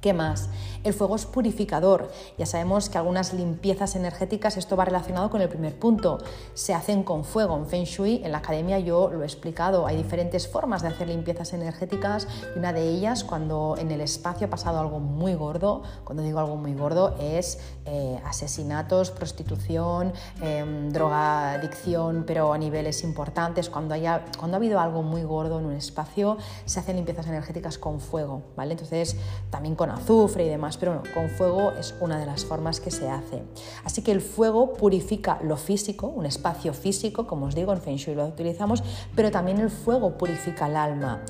¿Qué 0.00 0.12
más? 0.12 0.48
El 0.84 0.94
fuego 0.94 1.16
es 1.16 1.26
purificador. 1.26 2.10
Ya 2.38 2.46
sabemos 2.46 2.88
que 2.88 2.98
algunas 2.98 3.32
limpiezas 3.32 3.96
energéticas, 3.96 4.56
esto 4.56 4.76
va 4.76 4.84
relacionado 4.84 5.30
con 5.30 5.40
el 5.40 5.48
primer 5.48 5.78
punto, 5.78 6.18
se 6.54 6.74
hacen 6.74 7.02
con 7.02 7.24
fuego. 7.24 7.56
En 7.56 7.66
Feng 7.66 7.84
Shui, 7.84 8.20
en 8.22 8.32
la 8.32 8.38
academia 8.38 8.78
yo 8.78 9.10
lo 9.10 9.22
he 9.22 9.26
explicado, 9.26 9.86
hay 9.86 9.96
diferentes 9.96 10.46
formas 10.46 10.82
de 10.82 10.88
hacer 10.88 11.08
limpiezas 11.08 11.52
energéticas 11.54 12.28
y 12.54 12.58
una 12.58 12.72
de 12.72 12.88
ellas 12.88 13.24
cuando 13.24 13.74
en 13.78 13.90
el 13.90 14.00
espacio 14.00 14.46
ha 14.46 14.50
pasado 14.50 14.78
algo 14.78 15.00
muy 15.00 15.34
gordo, 15.34 15.82
cuando 16.04 16.22
digo 16.22 16.38
algo 16.38 16.56
muy 16.56 16.74
gordo 16.74 17.16
es 17.18 17.58
eh, 17.86 18.20
asesinatos, 18.24 19.10
prostitución, 19.10 20.12
eh, 20.42 20.64
drogadicción, 20.92 22.24
pero 22.26 22.52
a 22.52 22.58
niveles 22.58 23.02
importantes, 23.02 23.70
cuando, 23.70 23.94
haya, 23.94 24.24
cuando 24.38 24.56
ha 24.56 24.58
habido 24.58 24.78
algo 24.78 25.02
muy 25.02 25.22
gordo 25.24 25.58
en 25.58 25.66
un 25.66 25.72
espacio, 25.72 26.36
se 26.64 26.80
hacen 26.80 26.96
limpiezas 26.96 27.26
energéticas 27.26 27.78
con 27.78 28.00
fuego, 28.00 28.42
¿vale? 28.56 28.72
Entonces 28.72 29.16
también 29.50 29.74
con 29.74 29.85
azufre 29.94 30.46
y 30.46 30.48
demás, 30.48 30.76
pero 30.76 30.94
no, 30.94 31.02
con 31.14 31.28
fuego 31.28 31.72
es 31.72 31.94
una 32.00 32.18
de 32.18 32.26
las 32.26 32.44
formas 32.44 32.80
que 32.80 32.90
se 32.90 33.08
hace. 33.08 33.42
Así 33.84 34.02
que 34.02 34.12
el 34.12 34.20
fuego 34.20 34.74
purifica 34.74 35.38
lo 35.42 35.56
físico, 35.56 36.08
un 36.08 36.26
espacio 36.26 36.72
físico, 36.72 37.26
como 37.26 37.46
os 37.46 37.54
digo, 37.54 37.72
en 37.72 37.80
Feng 37.80 37.96
Shui 37.96 38.14
lo 38.14 38.26
utilizamos, 38.26 38.82
pero 39.14 39.30
también 39.30 39.58
el 39.58 39.70
fuego 39.70 40.16
purifica 40.18 40.66
el 40.66 40.76
alma. 40.76 41.22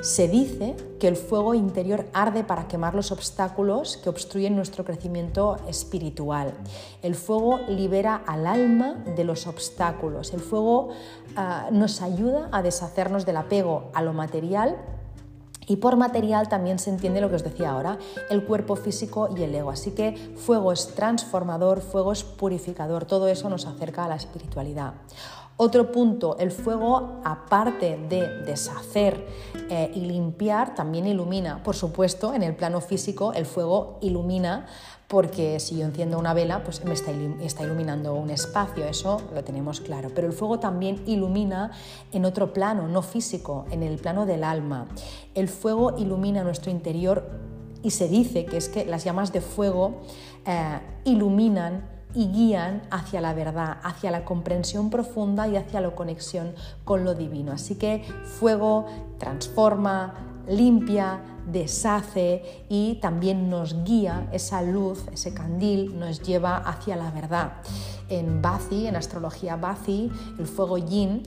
Se 0.00 0.28
dice 0.28 0.76
que 1.00 1.08
el 1.08 1.16
fuego 1.16 1.54
interior 1.54 2.06
arde 2.12 2.44
para 2.44 2.68
quemar 2.68 2.94
los 2.94 3.10
obstáculos 3.10 3.96
que 3.96 4.08
obstruyen 4.08 4.54
nuestro 4.54 4.84
crecimiento 4.84 5.56
espiritual. 5.66 6.54
El 7.02 7.16
fuego 7.16 7.58
libera 7.68 8.22
al 8.26 8.46
alma 8.46 9.02
de 9.16 9.24
los 9.24 9.48
obstáculos. 9.48 10.32
El 10.32 10.38
fuego 10.38 10.90
ah, 11.34 11.68
nos 11.72 12.00
ayuda 12.00 12.48
a 12.52 12.62
deshacernos 12.62 13.26
del 13.26 13.38
apego 13.38 13.90
a 13.92 14.02
lo 14.02 14.12
material 14.12 14.76
y 15.68 15.76
por 15.76 15.96
material 15.96 16.48
también 16.48 16.78
se 16.78 16.90
entiende 16.90 17.20
lo 17.20 17.28
que 17.28 17.36
os 17.36 17.44
decía 17.44 17.70
ahora, 17.70 17.98
el 18.30 18.44
cuerpo 18.44 18.74
físico 18.74 19.28
y 19.36 19.42
el 19.42 19.54
ego. 19.54 19.70
Así 19.70 19.92
que 19.92 20.16
fuego 20.36 20.72
es 20.72 20.94
transformador, 20.94 21.80
fuego 21.82 22.12
es 22.12 22.24
purificador, 22.24 23.04
todo 23.04 23.28
eso 23.28 23.48
nos 23.48 23.66
acerca 23.66 24.04
a 24.04 24.08
la 24.08 24.16
espiritualidad. 24.16 24.94
Otro 25.60 25.90
punto, 25.90 26.36
el 26.38 26.52
fuego, 26.52 27.20
aparte 27.24 27.98
de 28.08 28.42
deshacer 28.44 29.26
eh, 29.68 29.90
y 29.92 30.02
limpiar, 30.02 30.76
también 30.76 31.04
ilumina. 31.08 31.64
Por 31.64 31.74
supuesto, 31.74 32.32
en 32.32 32.44
el 32.44 32.54
plano 32.54 32.80
físico, 32.80 33.32
el 33.32 33.44
fuego 33.44 33.98
ilumina 34.00 34.66
porque 35.08 35.58
si 35.58 35.78
yo 35.78 35.86
enciendo 35.86 36.16
una 36.16 36.32
vela, 36.32 36.62
pues 36.62 36.84
me 36.84 36.92
está, 36.92 37.10
iluminando 37.64 38.14
un 38.14 38.30
espacio, 38.30 38.84
eso 38.84 39.20
lo 39.34 39.42
tenemos 39.42 39.80
claro. 39.80 40.10
Pero 40.14 40.28
el 40.28 40.32
fuego 40.32 40.60
también 40.60 41.02
ilumina 41.06 41.72
en 42.12 42.24
otro 42.24 42.52
plano, 42.52 42.86
no 42.86 43.02
físico, 43.02 43.64
en 43.72 43.82
el 43.82 43.98
plano 43.98 44.26
del 44.26 44.44
alma. 44.44 44.86
El 45.34 45.48
fuego 45.48 45.96
ilumina 45.98 46.44
nuestro 46.44 46.70
interior 46.70 47.28
y 47.82 47.90
se 47.90 48.06
dice 48.06 48.44
que 48.44 48.58
es 48.58 48.68
que 48.68 48.84
las 48.84 49.02
llamas 49.02 49.32
de 49.32 49.40
fuego 49.40 50.02
eh, 50.46 50.78
iluminan 51.04 51.97
y 52.14 52.28
guían 52.28 52.82
hacia 52.90 53.20
la 53.20 53.34
verdad, 53.34 53.78
hacia 53.82 54.10
la 54.10 54.24
comprensión 54.24 54.90
profunda 54.90 55.46
y 55.46 55.56
hacia 55.56 55.80
la 55.80 55.94
conexión 55.94 56.54
con 56.84 57.04
lo 57.04 57.14
divino. 57.14 57.52
Así 57.52 57.76
que 57.76 58.02
fuego 58.38 58.86
transforma, 59.18 60.14
limpia, 60.48 61.20
deshace 61.50 62.64
y 62.68 62.96
también 62.96 63.50
nos 63.50 63.84
guía, 63.84 64.28
esa 64.32 64.62
luz, 64.62 65.04
ese 65.12 65.34
candil 65.34 65.98
nos 65.98 66.22
lleva 66.22 66.56
hacia 66.56 66.96
la 66.96 67.10
verdad. 67.10 67.52
En 68.08 68.42
Bazi, 68.42 68.86
en 68.86 68.96
astrología 68.96 69.56
Bazi, 69.56 70.10
el 70.38 70.46
fuego 70.46 70.78
yin, 70.78 71.22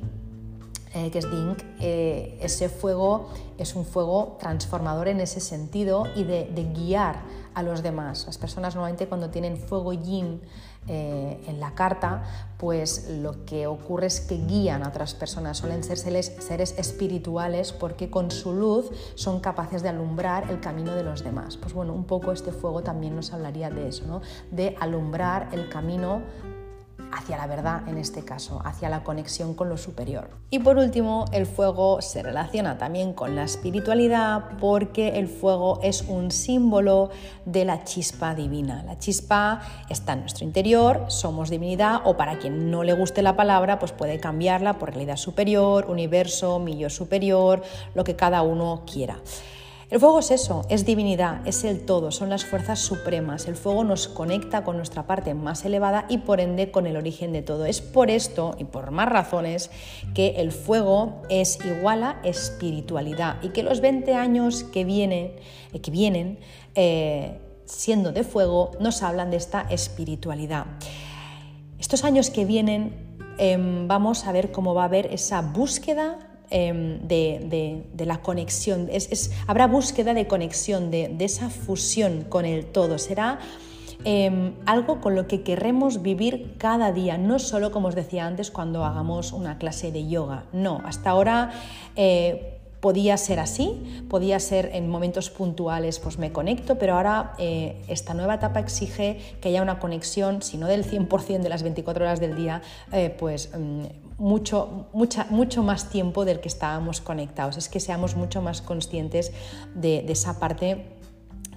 eh, 0.93 1.09
que 1.09 1.19
es 1.19 1.31
Ding, 1.31 1.55
eh, 1.79 2.37
ese 2.41 2.67
fuego 2.67 3.29
es 3.57 3.75
un 3.75 3.85
fuego 3.85 4.37
transformador 4.39 5.07
en 5.07 5.21
ese 5.21 5.39
sentido 5.39 6.05
y 6.15 6.23
de, 6.23 6.51
de 6.53 6.63
guiar 6.73 7.21
a 7.53 7.63
los 7.63 7.81
demás. 7.81 8.25
Las 8.25 8.37
personas 8.37 8.75
normalmente 8.75 9.07
cuando 9.07 9.29
tienen 9.29 9.57
fuego 9.57 9.93
yin 9.93 10.41
eh, 10.87 11.39
en 11.47 11.59
la 11.59 11.75
carta, 11.75 12.23
pues 12.57 13.07
lo 13.07 13.45
que 13.45 13.67
ocurre 13.67 14.07
es 14.07 14.19
que 14.19 14.37
guían 14.37 14.83
a 14.83 14.89
otras 14.89 15.13
personas, 15.13 15.59
suelen 15.59 15.83
ser 15.83 15.97
seres, 15.97 16.75
espirituales 16.77 17.71
porque 17.71 18.09
con 18.09 18.31
su 18.31 18.51
luz 18.53 18.89
son 19.13 19.41
capaces 19.41 19.83
de 19.83 19.89
alumbrar 19.89 20.49
el 20.49 20.59
camino 20.59 20.95
de 20.95 21.03
los 21.03 21.23
demás. 21.23 21.57
Pues 21.57 21.73
bueno, 21.73 21.93
un 21.93 22.05
poco 22.05 22.31
este 22.31 22.51
fuego 22.51 22.81
también 22.81 23.15
nos 23.15 23.31
hablaría 23.31 23.69
de 23.69 23.89
eso, 23.89 24.05
¿no? 24.07 24.21
de 24.49 24.75
alumbrar 24.79 25.49
el 25.51 25.69
camino 25.69 26.23
hacia 27.11 27.37
la 27.37 27.47
verdad 27.47 27.87
en 27.87 27.97
este 27.97 28.23
caso, 28.23 28.61
hacia 28.63 28.89
la 28.89 29.03
conexión 29.03 29.53
con 29.53 29.69
lo 29.69 29.77
superior. 29.77 30.29
Y 30.49 30.59
por 30.59 30.77
último, 30.77 31.25
el 31.31 31.45
fuego 31.45 32.01
se 32.01 32.23
relaciona 32.23 32.77
también 32.77 33.13
con 33.13 33.35
la 33.35 33.43
espiritualidad 33.43 34.57
porque 34.59 35.19
el 35.19 35.27
fuego 35.27 35.79
es 35.83 36.03
un 36.03 36.31
símbolo 36.31 37.09
de 37.45 37.65
la 37.65 37.83
chispa 37.83 38.35
divina. 38.35 38.83
La 38.83 38.97
chispa 38.97 39.61
está 39.89 40.13
en 40.13 40.21
nuestro 40.21 40.45
interior, 40.45 41.05
somos 41.07 41.49
divinidad 41.49 42.01
o 42.05 42.17
para 42.17 42.37
quien 42.39 42.71
no 42.71 42.83
le 42.83 42.93
guste 42.93 43.21
la 43.21 43.35
palabra, 43.35 43.79
pues 43.79 43.91
puede 43.91 44.19
cambiarla 44.19 44.79
por 44.79 44.89
realidad 44.89 45.17
superior, 45.17 45.85
universo, 45.89 46.59
millo 46.59 46.89
superior, 46.89 47.61
lo 47.93 48.03
que 48.03 48.15
cada 48.15 48.41
uno 48.41 48.83
quiera. 48.91 49.17
El 49.91 49.99
fuego 49.99 50.19
es 50.19 50.31
eso, 50.31 50.65
es 50.69 50.85
divinidad, 50.85 51.45
es 51.45 51.65
el 51.65 51.85
todo, 51.85 52.11
son 52.11 52.29
las 52.29 52.45
fuerzas 52.45 52.79
supremas. 52.79 53.49
El 53.49 53.57
fuego 53.57 53.83
nos 53.83 54.07
conecta 54.07 54.63
con 54.63 54.77
nuestra 54.77 55.05
parte 55.05 55.33
más 55.33 55.65
elevada 55.65 56.05
y 56.07 56.19
por 56.19 56.39
ende 56.39 56.71
con 56.71 56.87
el 56.87 56.95
origen 56.95 57.33
de 57.33 57.41
todo. 57.41 57.65
Es 57.65 57.81
por 57.81 58.09
esto 58.09 58.55
y 58.57 58.63
por 58.63 58.91
más 58.91 59.09
razones 59.09 59.69
que 60.13 60.35
el 60.37 60.53
fuego 60.53 61.21
es 61.27 61.59
igual 61.65 62.03
a 62.03 62.21
espiritualidad 62.23 63.43
y 63.43 63.49
que 63.49 63.63
los 63.63 63.81
20 63.81 64.15
años 64.15 64.63
que 64.63 64.85
vienen, 64.85 65.33
eh, 65.73 65.81
que 65.81 65.91
vienen 65.91 66.39
eh, 66.75 67.41
siendo 67.65 68.13
de 68.13 68.23
fuego 68.23 68.71
nos 68.79 69.03
hablan 69.03 69.29
de 69.29 69.35
esta 69.35 69.63
espiritualidad. 69.63 70.67
Estos 71.79 72.05
años 72.05 72.29
que 72.29 72.45
vienen 72.45 72.95
em, 73.37 73.89
vamos 73.89 74.25
a 74.25 74.31
ver 74.31 74.53
cómo 74.53 74.73
va 74.73 74.83
a 74.83 74.85
haber 74.85 75.07
esa 75.07 75.41
búsqueda 75.41 76.30
Em, 76.53 76.99
de, 77.07 78.05
la 78.05 78.21
conexión, 78.21 78.89
es, 78.91 79.31
habrá 79.47 79.67
búsqueda 79.67 80.13
de 80.13 80.27
conexión, 80.27 80.91
de, 80.91 81.15
esa 81.19 81.49
fusión 81.49 82.25
con 82.27 82.43
el 82.43 82.65
todo. 82.65 82.97
Será 82.97 83.39
em, 84.03 84.53
algo 84.65 84.99
con 84.99 85.15
lo 85.15 85.27
que 85.27 85.43
querremos 85.43 86.01
vivir 86.01 86.55
cada 86.57 86.91
día, 86.91 87.17
no 87.17 87.39
solo 87.39 87.71
como 87.71 87.87
os 87.87 87.95
decía 87.95 88.25
antes 88.27 88.51
cuando 88.51 88.83
hagamos 88.83 89.31
una 89.31 89.57
clase 89.59 89.93
de 89.93 90.09
yoga, 90.09 90.43
no, 90.51 90.81
hasta 90.83 91.09
ahora... 91.11 91.51
Eh, 91.95 92.57
podía 92.81 93.15
ser 93.15 93.39
así, 93.39 94.03
podía 94.09 94.39
ser 94.39 94.71
en 94.73 94.89
momentos 94.89 95.29
puntuales, 95.29 95.99
pues 95.99 96.17
me 96.17 96.31
conecto, 96.31 96.79
pero 96.79 96.95
ahora 96.95 97.35
eh, 97.37 97.79
esta 97.87 98.15
nueva 98.15 98.33
etapa 98.33 98.59
exige 98.59 99.19
que 99.39 99.49
haya 99.49 99.61
una 99.61 99.77
conexión, 99.77 100.41
si 100.41 100.57
no 100.57 100.65
del 100.65 100.83
100% 100.83 101.41
de 101.41 101.49
las 101.49 101.61
24 101.61 102.03
horas 102.03 102.19
del 102.19 102.35
día, 102.35 102.63
eh, 102.91 103.15
pues 103.17 103.51
mucho, 104.21 104.85
mucho 104.93 105.63
más 105.63 105.89
tiempo 105.89 106.25
del 106.25 106.39
que 106.39 106.47
estábamos 106.47 107.01
conectados. 107.01 107.57
Es 107.57 107.69
que 107.69 107.79
seamos 107.79 108.15
mucho 108.15 108.41
más 108.41 108.61
conscientes 108.61 109.31
de, 109.73 110.05
esa 110.07 110.39
parte 110.39 110.95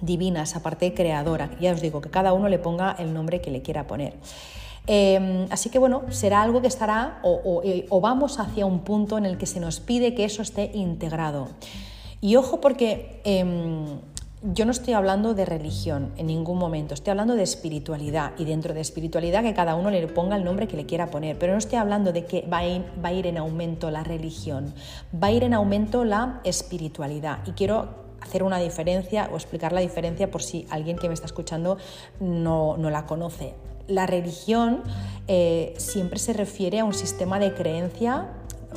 divina, 0.01 0.41
esa 0.41 0.63
parte 0.63 0.93
creadora. 0.93 1.51
Ya 1.61 1.71
os 1.71 1.81
digo, 1.81 2.01
que 2.01 2.09
cada 2.09 2.33
uno 2.33 2.49
le 2.49 2.57
ponga 2.57 2.95
el 2.97 3.13
nombre 3.13 3.39
que 3.39 3.51
le 3.51 3.61
quiera 3.61 3.85
poner. 3.85 4.15
Em, 4.87 5.47
así 5.51 5.69
que 5.69 5.79
bueno, 5.79 6.03
será 6.09 6.41
algo 6.41 6.61
que 6.61 6.67
estará 6.67 7.21
eh, 7.63 7.85
o, 7.89 8.01
vamos 8.01 8.39
hacia 8.39 8.65
un 8.65 8.79
punto 8.79 9.17
en 9.17 9.25
el 9.25 9.37
que 9.37 9.45
se 9.45 9.59
nos 9.59 9.79
pide 9.79 10.15
que 10.15 10.25
eso 10.25 10.41
esté 10.41 10.71
integrado. 10.73 11.49
Y 12.19 12.35
ojo 12.35 12.61
porque 12.61 13.21
em, 13.25 13.99
yo 14.53 14.65
no 14.65 14.71
estoy 14.71 14.93
hablando 14.93 15.33
de 15.33 15.45
religión 15.45 16.11
en 16.17 16.27
ningún 16.27 16.59
momento, 16.59 16.93
estoy 16.93 17.11
hablando 17.11 17.35
de 17.35 17.43
espiritualidad 17.43 18.33
y 18.37 18.45
dentro 18.45 18.73
de 18.73 18.81
espiritualidad 18.81 19.41
que 19.43 19.53
cada 19.53 19.75
uno 19.75 19.89
le 19.89 20.05
ponga 20.07 20.35
el 20.35 20.43
nombre 20.43 20.67
que 20.67 20.77
le 20.77 20.85
quiera 20.85 21.09
poner, 21.09 21.37
pero 21.39 21.53
no 21.53 21.59
estoy 21.59 21.79
hablando 21.79 22.13
de 22.13 22.25
que 22.25 22.45
va 22.51 22.59
a 22.59 22.65
ir, 23.13 23.27
en 23.27 23.37
aumento 23.37 23.89
la 23.89 24.03
religión, 24.03 24.73
va 25.11 25.27
a 25.27 25.31
ir 25.31 25.43
en 25.43 25.53
aumento 25.53 26.03
la 26.05 26.41
espiritualidad 26.43 27.39
y 27.47 27.51
quiero 27.51 28.05
hacer 28.21 28.43
una 28.43 28.59
diferencia 28.59 29.29
o 29.31 29.35
explicar 29.35 29.71
la 29.71 29.81
diferencia 29.81 30.29
por 30.29 30.43
si 30.43 30.67
alguien 30.69 30.97
que 30.97 31.07
me 31.07 31.13
está 31.13 31.25
escuchando 31.25 31.77
no, 32.19 32.77
la 32.77 33.05
conoce. 33.05 33.55
La 33.87 34.05
religión 34.05 34.81
eh, 35.27 35.73
siempre 35.77 36.19
se 36.19 36.33
refiere 36.33 36.79
a 36.79 36.85
un 36.85 36.93
sistema 36.93 37.39
de 37.39 37.53
creencia 37.53 38.29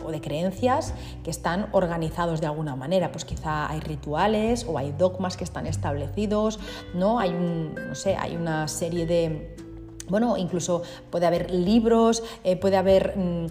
o 0.04 0.10
de 0.10 0.20
creencias 0.20 0.94
que 1.24 1.30
están 1.30 1.68
organizados 1.72 2.40
de 2.40 2.46
alguna 2.46 2.76
manera. 2.76 3.12
Pues 3.12 3.24
quizá 3.24 3.70
hay 3.70 3.80
rituales 3.80 4.64
o 4.68 4.78
hay 4.78 4.92
dogmas 4.92 5.36
que 5.36 5.44
están 5.44 5.66
establecidos, 5.66 6.58
¿no? 6.94 7.18
Hay, 7.18 7.30
un, 7.30 7.74
no 7.74 7.94
sé, 7.94 8.16
hay 8.16 8.36
una 8.36 8.68
serie 8.68 9.06
de... 9.06 9.56
Bueno, 10.08 10.36
incluso 10.38 10.82
puede 11.10 11.26
haber 11.26 11.50
libros, 11.50 12.22
eh, 12.44 12.56
puede 12.56 12.76
haber... 12.76 13.16
Mm, 13.16 13.46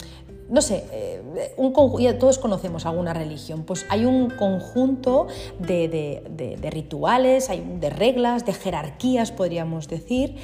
no 0.49 0.61
sé, 0.61 0.85
eh, 0.93 1.53
un, 1.57 1.73
todos 2.17 2.39
conocemos 2.39 2.85
alguna 2.85 3.13
religión, 3.13 3.63
pues 3.63 3.85
hay 3.89 4.05
un 4.05 4.29
conjunto 4.29 5.27
de, 5.59 6.23
de 6.29 6.69
rituales, 6.69 7.49
hay, 7.49 7.59
de 7.81 7.89
reglas, 7.89 8.45
de 8.45 8.53
jerarquías, 8.53 9.33
podríamos 9.33 9.89
decir, 9.89 10.37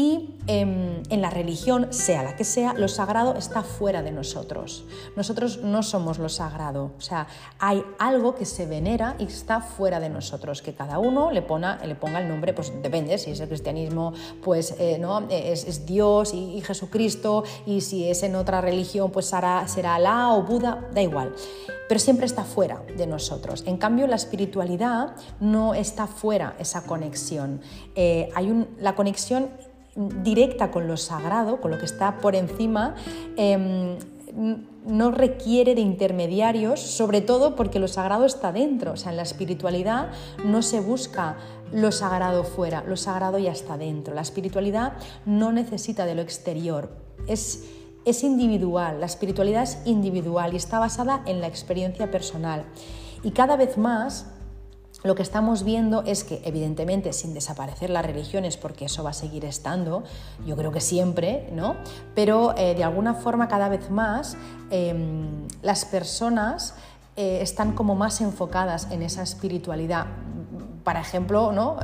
y 0.00 0.30
em, 0.46 1.02
en, 1.10 1.20
la 1.20 1.28
religión, 1.28 1.88
sea 1.90 2.22
la 2.22 2.34
que 2.34 2.44
sea, 2.44 2.72
lo 2.72 2.88
sagrado 2.88 3.34
está 3.36 3.62
fuera 3.62 4.02
de 4.02 4.12
nosotros. 4.12 4.86
Nosotros 5.14 5.60
no 5.62 5.82
somos 5.82 6.18
lo 6.18 6.30
sagrado. 6.30 6.92
O 6.96 7.02
sea, 7.02 7.26
hay 7.58 7.84
algo 7.98 8.34
que 8.34 8.46
se 8.46 8.64
venera 8.64 9.14
y 9.18 9.24
está 9.24 9.60
fuera 9.60 10.00
de 10.00 10.08
nosotros, 10.08 10.62
que 10.62 10.72
cada 10.72 10.98
uno 10.98 11.30
le, 11.30 11.42
le 11.42 11.94
ponga 11.96 12.18
el 12.18 12.28
nombre, 12.28 12.54
pues 12.54 12.72
depende, 12.82 13.18
si 13.18 13.32
es 13.32 13.40
el 13.40 13.48
cristianismo, 13.48 14.14
pues 14.42 14.74
eh, 14.78 14.96
¿no? 14.98 15.28
Es, 15.28 15.84
Dios 15.84 16.32
y, 16.32 16.62
Jesucristo, 16.62 17.44
y 17.66 17.82
si 17.82 18.08
es 18.08 18.22
en 18.22 18.36
otra 18.36 18.62
religión, 18.62 19.10
pues 19.10 19.26
será, 19.26 19.68
será 19.68 19.96
Alá 19.96 20.32
o 20.32 20.44
Buda, 20.44 20.88
da 20.94 21.02
igual 21.02 21.34
pero 21.90 21.98
siempre 21.98 22.24
está 22.24 22.44
fuera 22.44 22.84
de 22.96 23.04
nosotros. 23.08 23.64
En 23.66 23.76
cambio, 23.76 24.06
la 24.06 24.14
espiritualidad 24.14 25.16
no 25.40 25.74
está 25.74 26.06
fuera 26.06 26.54
esa 26.60 26.84
conexión. 26.84 27.60
Eh, 27.96 28.28
hay 28.36 28.48
un, 28.48 28.68
la 28.78 28.94
conexión 28.94 29.50
directa 29.94 30.70
con 30.70 30.86
lo 30.86 30.96
sagrado, 30.96 31.60
con 31.60 31.70
lo 31.70 31.78
que 31.78 31.84
está 31.84 32.18
por 32.18 32.34
encima, 32.34 32.94
em, 33.36 33.96
no 34.86 35.10
requiere 35.10 35.74
de 35.74 35.80
intermediarios, 35.80 36.80
sobre 36.80 37.20
todo 37.20 37.56
porque 37.56 37.78
lo 37.78 37.88
sagrado 37.88 38.24
está 38.24 38.52
dentro. 38.52 38.92
O 38.92 38.96
sea, 38.96 39.10
en 39.10 39.16
la 39.16 39.22
espiritualidad 39.22 40.10
no 40.44 40.62
se 40.62 40.80
busca 40.80 41.36
lo 41.72 41.92
sagrado 41.92 42.44
fuera, 42.44 42.82
lo 42.86 42.96
sagrado 42.96 43.38
ya 43.38 43.52
está 43.52 43.76
dentro. 43.76 44.14
La 44.14 44.22
espiritualidad 44.22 44.94
no 45.26 45.52
necesita 45.52 46.06
de 46.06 46.14
lo 46.14 46.22
exterior, 46.22 46.90
es, 47.26 47.64
es 48.04 48.24
individual, 48.24 49.00
la 49.00 49.06
espiritualidad 49.06 49.62
es 49.62 49.78
individual 49.84 50.52
y 50.52 50.56
está 50.56 50.78
basada 50.78 51.22
en 51.26 51.40
la 51.40 51.46
experiencia 51.46 52.10
personal. 52.10 52.64
Y 53.22 53.32
cada 53.32 53.56
vez 53.56 53.76
más 53.76 54.29
lo 55.02 55.14
que 55.14 55.22
estamos 55.22 55.64
viendo 55.64 56.02
es 56.02 56.24
que, 56.24 56.42
evidentemente, 56.44 57.12
sin 57.12 57.32
desaparecer 57.32 57.90
las 57.90 58.04
religiones, 58.04 58.56
porque 58.56 58.84
eso 58.84 59.02
va 59.02 59.10
a 59.10 59.14
seguir 59.14 59.44
estando, 59.44 60.04
yo 60.46 60.56
creo 60.56 60.72
que 60.72 60.80
siempre, 60.80 61.48
¿no? 61.52 61.76
Pero 62.14 62.54
eh, 62.56 62.74
de 62.74 62.84
alguna 62.84 63.14
forma, 63.14 63.48
cada 63.48 63.68
vez 63.68 63.90
más, 63.90 64.36
em, 64.70 65.46
las 65.62 65.84
personas 65.84 66.74
eh, 67.16 67.40
están 67.42 67.72
como 67.72 67.94
más 67.94 68.20
enfocadas 68.20 68.88
en 68.90 69.02
esa 69.02 69.22
espiritualidad. 69.22 70.06
Por 70.84 70.96
ejemplo, 70.96 71.52
¿no? 71.52 71.76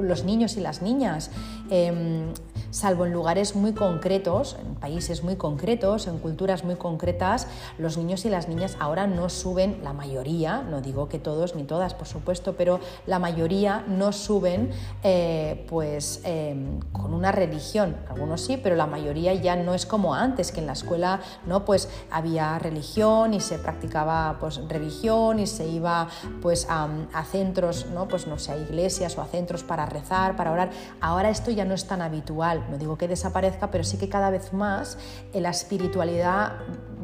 los 0.00 0.24
niños 0.24 0.56
y 0.56 0.60
las 0.60 0.82
niñas. 0.82 1.30
Em, 1.70 2.32
salvo 2.74 3.06
en 3.06 3.12
lugares 3.12 3.54
muy 3.54 3.72
concretos, 3.72 4.56
en 4.60 4.74
países 4.74 5.22
muy 5.22 5.36
concretos, 5.36 6.08
en 6.08 6.18
culturas 6.18 6.64
muy 6.64 6.74
concretas, 6.74 7.46
los 7.78 7.96
niños 7.96 8.24
y 8.24 8.30
las 8.30 8.48
niñas 8.48 8.76
ahora 8.80 9.06
no 9.06 9.28
suben, 9.28 9.78
la 9.84 9.92
mayoría, 9.92 10.62
no 10.62 10.80
digo 10.80 11.08
que 11.08 11.20
todos 11.20 11.54
ni 11.54 11.62
todas, 11.62 11.94
por 11.94 12.08
supuesto, 12.08 12.54
pero 12.56 12.80
la 13.06 13.20
mayoría 13.20 13.84
no 13.86 14.10
suben 14.10 14.70
eh, 15.04 15.64
pues 15.68 16.20
em, 16.24 16.80
con 16.90 17.14
una 17.14 17.30
religión. 17.30 17.96
Algunos 18.08 18.40
sí, 18.40 18.56
pero 18.56 18.74
la 18.74 18.86
mayoría 18.86 19.34
ya 19.34 19.54
no 19.54 19.72
es 19.72 19.86
como 19.86 20.14
antes, 20.14 20.50
que 20.50 20.58
en 20.58 20.66
la 20.66 20.72
escuela 20.72 21.20
no 21.46 21.64
pues 21.64 21.88
había 22.10 22.58
religión 22.58 23.34
y 23.34 23.40
se 23.40 23.58
practicaba 23.58 24.36
pues 24.40 24.60
religión 24.68 25.38
y 25.38 25.46
se 25.46 25.68
iba 25.68 26.08
pues 26.42 26.66
a, 26.68 26.88
a 27.12 27.24
centros, 27.24 27.86
no 27.94 28.08
pues 28.08 28.26
no 28.26 28.36
a 28.48 28.56
iglesias 28.56 29.16
o 29.18 29.22
a 29.22 29.26
centros 29.26 29.62
para 29.62 29.86
rezar, 29.86 30.36
para 30.36 30.52
orar. 30.52 30.70
Ahora 31.00 31.30
esto 31.30 31.50
ya 31.50 31.64
no 31.64 31.74
es 31.74 31.86
tan 31.86 32.02
habitual 32.02 32.34
no 32.70 32.78
digo 32.78 32.96
que 32.96 33.08
desaparezca, 33.08 33.70
pero 33.70 33.84
sí 33.84 33.96
que 33.96 34.08
cada 34.08 34.30
vez 34.30 34.52
más 34.52 34.98
eh, 35.32 35.40
la 35.40 35.50
espiritualidad 35.50 36.52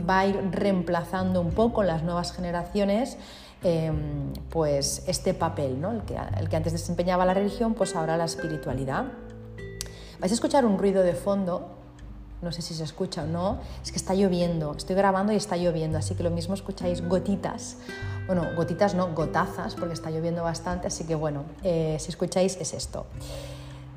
va 0.09 0.20
a 0.20 0.26
ir 0.26 0.36
reemplazando 0.51 1.41
un 1.41 1.51
poco 1.51 1.82
en 1.82 1.88
las 1.88 2.03
nuevas 2.03 2.32
generaciones 2.32 3.16
em, 3.62 4.32
pues 4.49 5.05
este 5.07 5.34
papel, 5.34 5.80
¿no? 5.80 5.93
el, 5.93 6.03
que, 6.03 6.16
el 6.38 6.49
que 6.49 6.57
antes 6.57 6.72
desempeñaba 6.72 7.24
la 7.24 7.34
religión, 7.34 7.74
pues 7.74 7.95
ahora 7.95 8.16
la 8.16 8.24
espiritualidad. 8.24 9.05
Vais 10.18 10.32
a 10.32 10.34
escuchar 10.34 10.64
un 10.64 10.78
ruido 10.78 11.03
de 11.03 11.14
fondo, 11.14 11.80
no 12.43 12.53
sé 12.53 12.62
si 12.62 12.74
se 12.74 12.84
escucha 12.84 13.24
o 13.24 13.26
no, 13.26 13.59
es 13.82 13.91
que 13.91 13.97
está 13.97 14.14
lloviendo, 14.14 14.74
estoy 14.76 14.97
grabando 14.97 15.32
y 15.32 15.36
está 15.36 15.57
lloviendo, 15.57 15.99
así 15.99 16.14
que 16.14 16.22
lo 16.22 16.30
mismo 16.30 16.55
escucháis 16.55 17.07
gotitas, 17.07 17.76
bueno, 18.26 18.47
gotitas 18.57 18.95
no, 18.95 19.12
gotazas, 19.14 19.74
porque 19.74 19.95
está 19.95 20.11
lloviendo 20.11 20.43
bastante, 20.43 20.86
así 20.86 21.05
que 21.05 21.14
bueno, 21.14 21.45
eh, 21.62 21.97
si 22.01 22.11
escucháis 22.11 22.57
es 22.57 22.74
esto. 22.74 23.07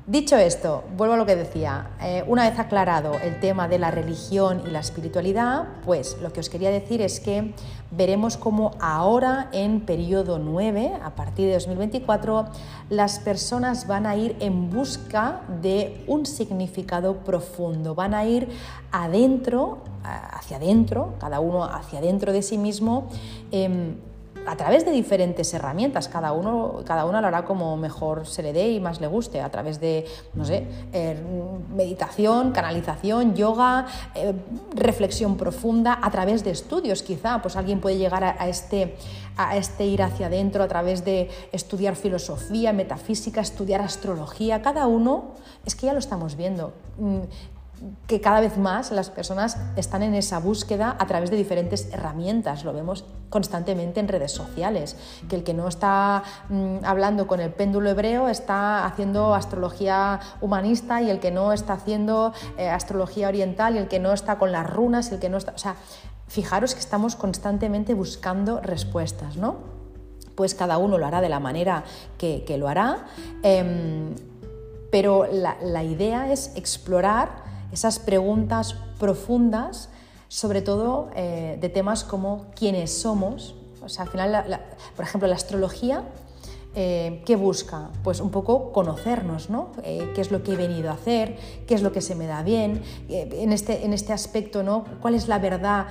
Dicho 0.06 0.36
esto, 0.36 0.84
vuelvo 0.98 1.14
a 1.14 1.16
lo 1.16 1.24
que 1.24 1.34
decía, 1.34 1.92
eh, 2.02 2.22
una 2.26 2.46
vez 2.46 2.58
aclarado 2.58 3.14
el 3.20 3.40
tema 3.40 3.68
de 3.68 3.78
la 3.78 3.90
religión 3.90 4.60
y 4.66 4.70
la 4.70 4.80
espiritualidad, 4.80 5.64
pues 5.82 6.18
lo 6.20 6.30
que 6.30 6.40
os 6.40 6.50
quería 6.50 6.68
decir 6.68 7.00
es 7.00 7.20
que 7.20 7.54
veremos 7.90 8.36
cómo 8.36 8.72
ahora 8.80 9.48
en 9.52 9.80
periodo 9.80 10.38
9, 10.38 10.92
a 11.02 11.14
partir 11.14 11.46
de 11.46 11.54
2024, 11.54 12.48
las 12.90 13.18
personas 13.18 13.86
van 13.86 14.04
a 14.04 14.14
ir 14.14 14.36
en 14.40 14.68
busca 14.68 15.40
de 15.62 16.04
un 16.06 16.26
significado 16.26 17.24
profundo, 17.24 17.94
van 17.94 18.12
a 18.12 18.26
ir 18.26 18.50
adentro, 18.92 19.78
hacia 20.02 20.58
adentro, 20.58 21.14
cada 21.18 21.40
uno 21.40 21.64
hacia 21.64 22.00
adentro 22.00 22.30
de 22.30 22.42
sí 22.42 22.58
mismo. 22.58 23.08
Em, 23.50 23.96
a 24.46 24.56
través 24.56 24.84
de 24.84 24.90
diferentes 24.90 25.52
herramientas, 25.54 26.08
cada 26.08 26.32
uno, 26.32 26.82
cada 26.84 27.04
uno 27.06 27.20
lo 27.20 27.26
hará 27.26 27.44
como 27.44 27.76
mejor 27.76 28.26
se 28.26 28.42
le 28.42 28.52
dé 28.52 28.70
y 28.72 28.80
más 28.80 29.00
le 29.00 29.06
guste, 29.06 29.40
a 29.40 29.50
través 29.50 29.80
de, 29.80 30.06
no 30.34 30.44
sé, 30.44 30.66
eh, 30.92 31.16
meditación, 31.74 32.52
canalización, 32.52 33.34
yoga, 33.34 33.86
eh, 34.14 34.34
reflexión 34.74 35.36
profunda, 35.36 35.98
a 36.00 36.10
través 36.10 36.44
de 36.44 36.50
estudios 36.50 37.02
quizá, 37.02 37.40
pues 37.40 37.56
alguien 37.56 37.80
puede 37.80 37.98
llegar 37.98 38.24
a, 38.24 38.48
este, 38.48 38.96
a 39.36 39.56
este 39.56 39.86
ir 39.86 40.02
hacia 40.02 40.26
adentro 40.26 40.62
a 40.62 40.68
través 40.68 41.04
de 41.04 41.30
estudiar 41.52 41.96
filosofía, 41.96 42.72
metafísica, 42.72 43.40
estudiar 43.40 43.80
astrología, 43.80 44.62
cada 44.62 44.86
uno, 44.86 45.32
es 45.64 45.74
que 45.74 45.86
ya 45.86 45.92
lo 45.92 45.98
estamos 45.98 46.36
viendo. 46.36 46.72
Mm, 46.98 47.20
que 48.06 48.20
cada 48.20 48.40
vez 48.40 48.56
más 48.56 48.90
las 48.92 49.10
personas 49.10 49.58
están 49.76 50.02
en 50.02 50.14
esa 50.14 50.38
búsqueda 50.38 50.96
a 50.98 51.06
través 51.06 51.30
de 51.30 51.36
diferentes 51.36 51.92
herramientas. 51.92 52.64
Lo 52.64 52.72
vemos 52.72 53.04
constantemente 53.30 54.00
en 54.00 54.08
redes 54.08 54.32
sociales, 54.32 54.96
que 55.28 55.36
el 55.36 55.44
que 55.44 55.54
no 55.54 55.68
está 55.68 56.22
mm, 56.48 56.84
hablando 56.84 57.26
con 57.26 57.40
el 57.40 57.52
péndulo 57.52 57.90
hebreo 57.90 58.28
está 58.28 58.86
haciendo 58.86 59.34
astrología 59.34 60.20
humanista 60.40 61.02
y 61.02 61.10
el 61.10 61.20
que 61.20 61.30
no 61.30 61.52
está 61.52 61.74
haciendo 61.74 62.32
eh, 62.58 62.68
astrología 62.68 63.28
oriental 63.28 63.74
y 63.74 63.78
el 63.78 63.88
que 63.88 63.98
no 63.98 64.12
está 64.12 64.38
con 64.38 64.52
las 64.52 64.68
runas 64.68 65.10
y 65.10 65.14
el 65.14 65.20
que 65.20 65.28
no 65.28 65.38
está... 65.38 65.52
O 65.52 65.58
sea, 65.58 65.76
fijaros 66.28 66.74
que 66.74 66.80
estamos 66.80 67.16
constantemente 67.16 67.94
buscando 67.94 68.60
respuestas, 68.60 69.36
¿no? 69.36 69.56
Pues 70.34 70.54
cada 70.54 70.78
uno 70.78 70.98
lo 70.98 71.06
hará 71.06 71.20
de 71.20 71.28
la 71.28 71.38
manera 71.38 71.84
que, 72.18 72.44
lo 72.58 72.68
hará, 72.68 73.06
em, 73.42 74.14
pero 74.90 75.28
la 75.30 75.84
idea 75.84 76.32
es 76.32 76.52
explorar 76.56 77.43
esas 77.74 77.98
preguntas 77.98 78.76
profundas, 78.98 79.90
sobre 80.28 80.62
todo 80.62 81.10
eh, 81.14 81.58
de 81.60 81.68
temas 81.68 82.04
como 82.04 82.46
quiénes 82.56 82.90
somos. 82.90 83.54
O 83.82 83.88
sea, 83.88 84.04
al 84.04 84.10
final, 84.10 84.60
por 84.96 85.04
ejemplo, 85.04 85.28
la 85.28 85.34
astrología, 85.34 86.04
eh, 86.76 87.22
¿qué 87.26 87.36
busca? 87.36 87.90
Pues 88.02 88.20
un 88.20 88.30
poco 88.30 88.72
conocernos, 88.72 89.50
¿no? 89.50 89.72
Eh, 89.82 90.10
¿Qué 90.14 90.20
es 90.20 90.30
lo 90.30 90.42
que 90.42 90.54
he 90.54 90.56
venido 90.56 90.90
a 90.90 90.94
hacer? 90.94 91.36
¿Qué 91.66 91.74
es 91.74 91.82
lo 91.82 91.92
que 91.92 92.00
se 92.00 92.14
me 92.14 92.26
da 92.26 92.42
bien? 92.42 92.82
en, 93.08 93.52
este, 93.52 93.84
en 93.84 93.92
este 93.92 94.12
aspecto, 94.12 94.62
¿no? 94.62 94.84
¿Cuál 95.02 95.14
es 95.14 95.28
la 95.28 95.38
verdad 95.38 95.86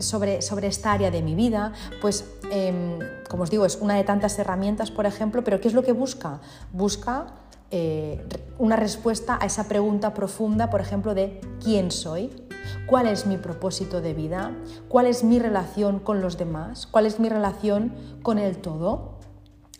sobre, 0.00 0.42
sobre 0.42 0.66
esta 0.66 0.92
área 0.92 1.10
de 1.10 1.22
mi 1.22 1.34
vida? 1.34 1.72
Pues, 2.00 2.24
em, 2.50 2.98
como 3.30 3.44
os 3.44 3.50
digo, 3.50 3.64
es 3.64 3.76
una 3.76 3.94
de 3.94 4.04
tantas 4.04 4.38
herramientas, 4.38 4.90
por 4.90 5.06
ejemplo, 5.06 5.44
pero 5.44 5.60
¿qué 5.60 5.68
es 5.68 5.74
lo 5.74 5.82
que 5.82 5.92
busca? 5.92 6.40
Busca 6.72 7.41
eh, 7.72 8.22
una 8.58 8.76
respuesta 8.76 9.38
a 9.40 9.46
esa 9.46 9.66
pregunta 9.66 10.14
profunda, 10.14 10.70
por 10.70 10.80
ejemplo, 10.80 11.14
de 11.14 11.40
¿quién 11.62 11.90
soy? 11.90 12.30
¿Cuál 12.86 13.06
es 13.06 13.26
mi 13.26 13.38
propósito 13.38 14.00
de 14.00 14.14
vida? 14.14 14.54
¿Cuál 14.88 15.06
es 15.06 15.24
mi 15.24 15.38
relación 15.38 15.98
con 15.98 16.20
los 16.20 16.36
demás? 16.36 16.86
¿Cuál 16.86 17.06
es 17.06 17.18
mi 17.18 17.28
relación 17.28 17.94
con 18.22 18.38
el 18.38 18.58
todo? 18.58 19.18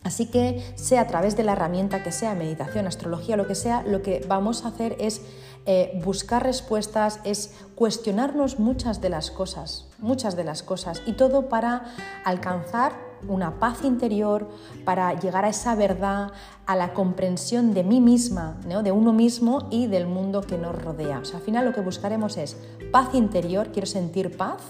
Así 0.05 0.27
que 0.27 0.65
sea 0.75 1.03
a 1.03 1.07
través 1.07 1.37
de 1.37 1.45
la 1.45 1.53
herramienta 1.53 2.03
que 2.03 2.11
sea, 2.11 2.35
meditación, 2.35 2.87
astrología, 2.87 3.37
lo 3.37 3.47
que 3.47 3.55
sea, 3.55 3.83
lo 3.83 4.03
que 4.03 4.25
vamos 4.27 4.65
a 4.65 4.69
hacer 4.69 4.97
es 4.99 5.23
eh, 5.65 6.01
buscar 6.05 6.43
respuestas, 6.43 7.21
es 7.23 7.55
cuestionarnos 7.83 8.61
muchas 8.61 9.01
de 9.01 9.09
las 9.09 9.33
cosas, 9.33 9.89
muchas 9.99 10.37
de 10.37 10.45
las 10.45 10.63
cosas, 10.63 11.03
y 11.05 11.15
todo 11.15 11.49
para 11.49 11.83
alcanzar 12.25 12.93
una 13.27 13.59
paz 13.59 13.83
interior, 13.83 14.49
para 14.85 15.19
llegar 15.19 15.45
a 15.45 15.49
esa 15.49 15.75
verdad, 15.75 16.31
a 16.65 16.77
la 16.77 16.95
comprensión 16.95 17.75
de 17.75 17.83
mí 17.83 18.01
misma, 18.01 18.57
de 18.65 18.93
uno 18.93 19.13
mismo 19.13 19.67
y 19.73 19.89
del 19.89 20.07
mundo 20.07 20.43
que 20.43 20.59
nos 20.59 20.81
rodea. 20.81 21.19
O 21.19 21.25
sea, 21.25 21.41
al 21.41 21.45
final 21.45 21.65
lo 21.65 21.73
que 21.73 21.81
buscaremos 21.81 22.37
es 22.37 22.57
paz 22.93 23.15
interior, 23.15 23.71
quiero 23.73 23.89
sentir 23.89 24.37
paz, 24.37 24.63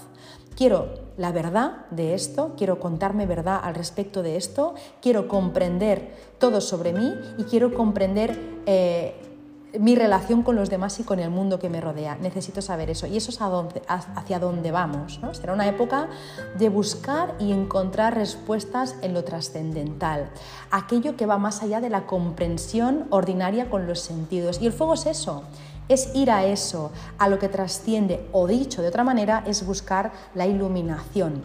quiero 0.55 0.87
la 1.15 1.31
verdad 1.31 1.85
de 1.91 2.15
esto, 2.15 2.53
quiero 2.57 2.79
contarme 2.79 3.27
verdad 3.27 3.59
al 3.61 3.75
respecto 3.75 4.23
de 4.23 4.37
esto, 4.37 4.73
quiero 5.03 5.27
comprender 5.27 6.15
todo 6.39 6.61
sobre 6.61 6.93
mí 6.93 7.13
y 7.37 7.43
quiero 7.43 7.75
comprender... 7.75 8.63
Eh, 8.65 9.29
mi 9.79 9.95
relación 9.95 10.43
con 10.43 10.55
los 10.55 10.69
demás 10.69 10.99
y 10.99 11.03
con 11.03 11.19
el 11.19 11.31
mundo 11.31 11.57
que 11.57 11.69
me 11.69 11.81
rodea. 11.81 12.15
Necesito 12.15 12.61
saber 12.61 12.89
eso. 12.89 13.07
Y 13.07 13.17
eso 13.17 13.31
es 13.31 13.39
hacia 13.41 14.39
dónde 14.39 14.71
vamos. 14.71 15.19
Será 15.31 15.53
una 15.53 15.67
época 15.67 16.09
de 16.57 16.69
buscar 16.69 17.33
y 17.39 17.51
encontrar 17.51 18.15
respuestas 18.15 18.95
en 19.01 19.13
lo 19.13 19.23
trascendental. 19.23 20.29
Aquello 20.69 21.15
que 21.17 21.25
va 21.25 21.37
más 21.37 21.63
allá 21.63 21.81
de 21.81 21.89
la 21.89 22.05
comprensión 22.05 23.07
ordinaria 23.09 23.69
con 23.69 23.87
los 23.87 23.99
sentidos. 23.99 24.61
Y 24.61 24.67
el 24.67 24.73
fuego 24.73 24.93
es 24.93 25.07
eso. 25.07 25.43
Es 25.89 26.15
ir 26.15 26.31
a 26.31 26.45
eso, 26.45 26.91
a 27.17 27.27
lo 27.27 27.39
que 27.39 27.49
trasciende, 27.49 28.25
o 28.31 28.47
dicho 28.47 28.81
de 28.81 28.87
otra 28.87 29.03
manera, 29.03 29.43
es 29.45 29.65
buscar 29.65 30.13
la 30.33 30.45
iluminación. 30.45 31.43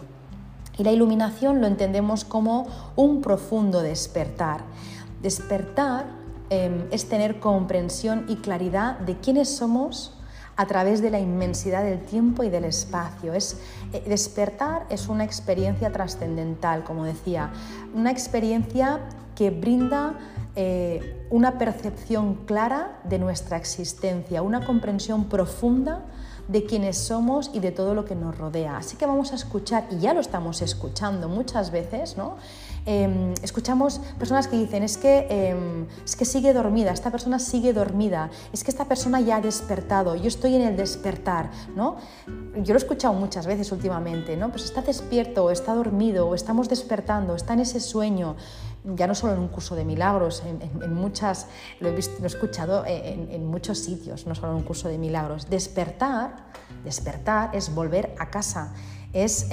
Y 0.77 0.85
la 0.85 0.93
iluminación 0.93 1.61
lo 1.61 1.67
entendemos 1.67 2.25
como 2.25 2.69
un 2.95 3.21
profundo 3.21 3.83
despertar. 3.83 4.61
Despertar 5.23 6.18
Em, 6.51 6.87
es 6.91 7.11
tener 7.11 7.41
comprensión 7.41 8.25
y 8.27 8.37
claridad 8.37 8.99
de 9.01 9.19
quiénes 9.19 9.55
somos 9.55 10.15
a 10.57 10.67
través 10.67 11.03
de 11.03 11.11
la 11.11 11.21
inmensidad 11.21 11.85
del 11.85 12.01
tiempo 12.01 12.43
y 12.43 12.49
del 12.49 12.65
espacio. 12.65 13.35
Es, 13.35 13.59
eh, 13.93 14.03
despertar 14.09 14.87
es 14.89 15.09
una 15.09 15.25
experiencia 15.25 15.93
trascendental, 15.93 16.85
como 16.85 17.05
decía, 17.05 17.51
una 17.95 18.11
experiencia 18.11 19.01
que 19.37 19.51
brinda 19.51 20.15
eh, 20.57 21.27
una 21.29 21.59
percepción 21.59 22.35
clara 22.47 22.99
de 23.05 23.19
nuestra 23.19 23.59
existencia, 23.59 24.41
una 24.41 24.65
comprensión 24.65 25.27
profunda 25.27 26.07
de 26.49 26.65
quiénes 26.65 26.97
somos 26.97 27.51
y 27.53 27.61
de 27.61 27.73
todo 27.73 27.95
lo 27.95 28.07
que 28.07 28.15
nos 28.15 28.37
rodea. 28.37 28.79
Así 28.79 28.97
que 28.97 29.05
vamos 29.05 29.33
a 29.33 29.35
escuchar, 29.35 29.87
y 29.91 29.99
ya 29.99 30.15
lo 30.15 30.21
estamos 30.21 30.63
escuchando 30.63 31.29
muchas 31.29 31.71
veces, 31.71 32.17
¿no? 32.17 32.37
Em, 32.91 33.35
escuchamos 33.43 34.01
personas 34.19 34.49
que 34.49 34.57
dicen, 34.57 34.83
es 34.83 34.97
que, 34.97 35.27
em, 35.29 35.87
es 36.07 36.17
que 36.17 36.25
sigue 36.25 36.55
dormida, 36.55 36.91
esta 36.91 37.11
persona 37.11 37.39
sigue 37.39 37.75
dormida, 37.75 38.31
es 38.51 38.65
que 38.65 38.71
esta 38.71 38.87
persona 38.87 39.21
ya 39.21 39.37
ha 39.37 39.41
despertado, 39.43 40.17
yo 40.17 40.27
estoy 40.27 40.55
en 40.55 40.63
el 40.63 40.75
despertar, 40.75 41.51
¿no? 41.77 41.97
Yo 42.57 42.73
lo 42.73 42.79
he 42.79 42.83
escuchado 42.83 43.13
muchas 43.13 43.47
veces 43.47 43.73
últimamente, 43.73 44.39
¿no? 44.39 44.49
Pues 44.49 44.65
está 44.65 44.81
despierto, 44.81 45.51
está 45.51 45.75
dormido, 45.75 46.27
o 46.31 46.35
estamos 46.35 46.71
despertando, 46.71 47.35
está 47.35 47.53
en 47.53 47.61
ese 47.61 47.79
sueño, 47.79 48.37
ya 48.85 49.07
no 49.07 49.15
solo 49.15 49.35
en 49.35 49.41
un 49.41 49.49
curso 49.49 49.75
de 49.75 49.85
milagros, 49.85 50.43
en, 50.47 50.95
muchas, 50.95 51.47
lo 51.81 51.91
he, 51.91 51.93
visto, 51.93 52.15
lo 52.21 52.25
he 52.25 52.29
escuchado 52.29 52.87
en, 52.87 53.29
en, 53.31 53.47
muchos 53.47 53.81
sitios, 53.81 54.27
no 54.27 54.35
solo 54.35 54.53
en 54.53 54.59
un 54.61 54.65
curso 54.65 54.89
de 54.89 54.97
milagros. 54.97 55.51
Despertar, 55.51 56.47
despertar 56.85 57.55
es 57.55 57.75
volver 57.75 58.15
a 58.19 58.31
casa, 58.31 58.73
es 59.13 59.47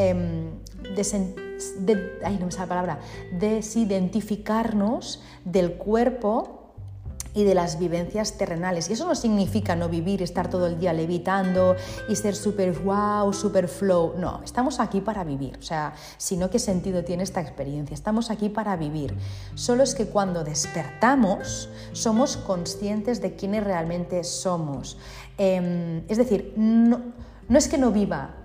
palabra, 2.67 2.99
desidentificarnos 3.39 5.21
del 5.43 5.73
cuerpo 5.73 6.65
y 7.35 7.43
de 7.43 7.53
las 7.53 7.77
vivencias 7.77 8.37
terrenales. 8.37 8.89
Y 8.89 8.93
eso 8.93 9.05
no 9.05 9.13
significa 9.13 9.75
no 9.75 9.89
vivir, 9.89 10.23
estar 10.23 10.49
todo 10.49 10.67
el 10.67 10.79
día 10.79 10.93
levitando 10.93 11.75
y 12.07 12.15
ser 12.15 12.33
súper 12.33 12.71
wow, 12.79 13.33
súper 13.33 13.67
flow. 13.67 14.13
No, 14.17 14.41
estamos 14.43 14.79
aquí 14.79 15.01
para 15.01 15.25
vivir. 15.25 15.57
O 15.59 15.61
sea, 15.61 15.93
si 16.17 16.37
no, 16.37 16.49
¿qué 16.49 16.59
sentido 16.59 17.03
tiene 17.03 17.23
esta 17.23 17.41
experiencia? 17.41 17.93
Estamos 17.93 18.31
aquí 18.31 18.47
para 18.47 18.77
vivir. 18.77 19.13
Solo 19.53 19.83
es 19.83 19.93
que 19.95 20.07
cuando 20.07 20.45
despertamos 20.45 21.69
somos 21.91 22.37
conscientes 22.37 23.21
de 23.21 23.35
quiénes 23.35 23.65
realmente 23.65 24.23
somos. 24.23 24.97
Em, 25.37 26.03
es 26.07 26.17
decir, 26.17 26.53
no, 26.55 27.01
no 27.49 27.57
es 27.57 27.67
que 27.67 27.77
no 27.77 27.91
viva, 27.91 28.44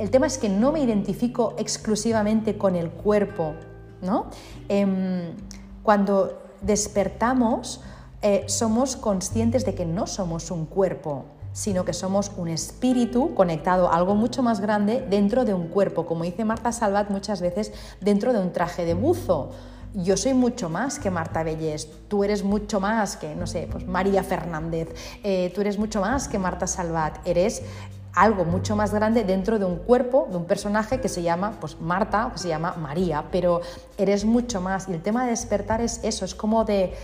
el 0.00 0.10
tema 0.10 0.26
es 0.26 0.38
que 0.38 0.48
no 0.48 0.72
me 0.72 0.80
identifico 0.80 1.54
exclusivamente 1.58 2.56
con 2.56 2.74
el 2.74 2.90
cuerpo. 2.90 3.54
¿no? 4.02 4.26
Em, 4.68 5.34
cuando 5.82 6.42
despertamos, 6.62 7.82
eh, 8.22 8.44
somos 8.48 8.96
conscientes 8.96 9.64
de 9.64 9.74
que 9.74 9.84
no 9.84 10.06
somos 10.06 10.50
un 10.50 10.66
cuerpo, 10.66 11.26
sino 11.52 11.84
que 11.84 11.92
somos 11.92 12.32
un 12.36 12.48
espíritu 12.48 13.34
conectado 13.34 13.90
a 13.90 13.96
algo 13.96 14.14
mucho 14.14 14.42
más 14.42 14.60
grande 14.60 15.04
dentro 15.08 15.44
de 15.44 15.52
un 15.52 15.68
cuerpo, 15.68 16.06
como 16.06 16.24
dice 16.24 16.44
Marta 16.44 16.72
Salvat 16.72 17.10
muchas 17.10 17.40
veces, 17.40 17.72
dentro 18.00 18.32
de 18.32 18.40
un 18.40 18.52
traje 18.52 18.84
de 18.84 18.94
buzo. 18.94 19.50
Yo 19.92 20.16
soy 20.16 20.34
mucho 20.34 20.68
más 20.68 21.00
que 21.00 21.10
Marta 21.10 21.42
Bellés, 21.42 21.88
tú 22.06 22.22
eres 22.22 22.44
mucho 22.44 22.78
más 22.78 23.16
que, 23.16 23.34
no 23.34 23.48
sé, 23.48 23.68
pues 23.70 23.86
María 23.88 24.22
Fernández, 24.22 24.88
eh, 25.24 25.50
tú 25.52 25.62
eres 25.62 25.78
mucho 25.78 26.00
más 26.00 26.28
que 26.28 26.38
Marta 26.38 26.68
Salvat, 26.68 27.18
eres 27.26 27.62
algo 28.14 28.44
mucho 28.44 28.76
más 28.76 28.92
grande 28.92 29.24
dentro 29.24 29.58
de 29.58 29.64
un 29.64 29.76
cuerpo, 29.76 30.28
de 30.30 30.36
un 30.36 30.44
personaje 30.44 31.00
que 31.00 31.08
se 31.08 31.22
llama 31.22 31.58
pues 31.60 31.80
Marta 31.80 32.26
o 32.26 32.32
que 32.32 32.38
se 32.38 32.48
llama 32.48 32.74
María, 32.74 33.24
pero 33.30 33.60
eres 33.98 34.24
mucho 34.24 34.60
más. 34.60 34.88
Y 34.88 34.92
el 34.92 35.02
tema 35.02 35.24
de 35.24 35.30
despertar 35.30 35.80
es 35.80 36.00
eso, 36.02 36.24
es 36.24 36.34
como 36.34 36.64
de 36.64 36.94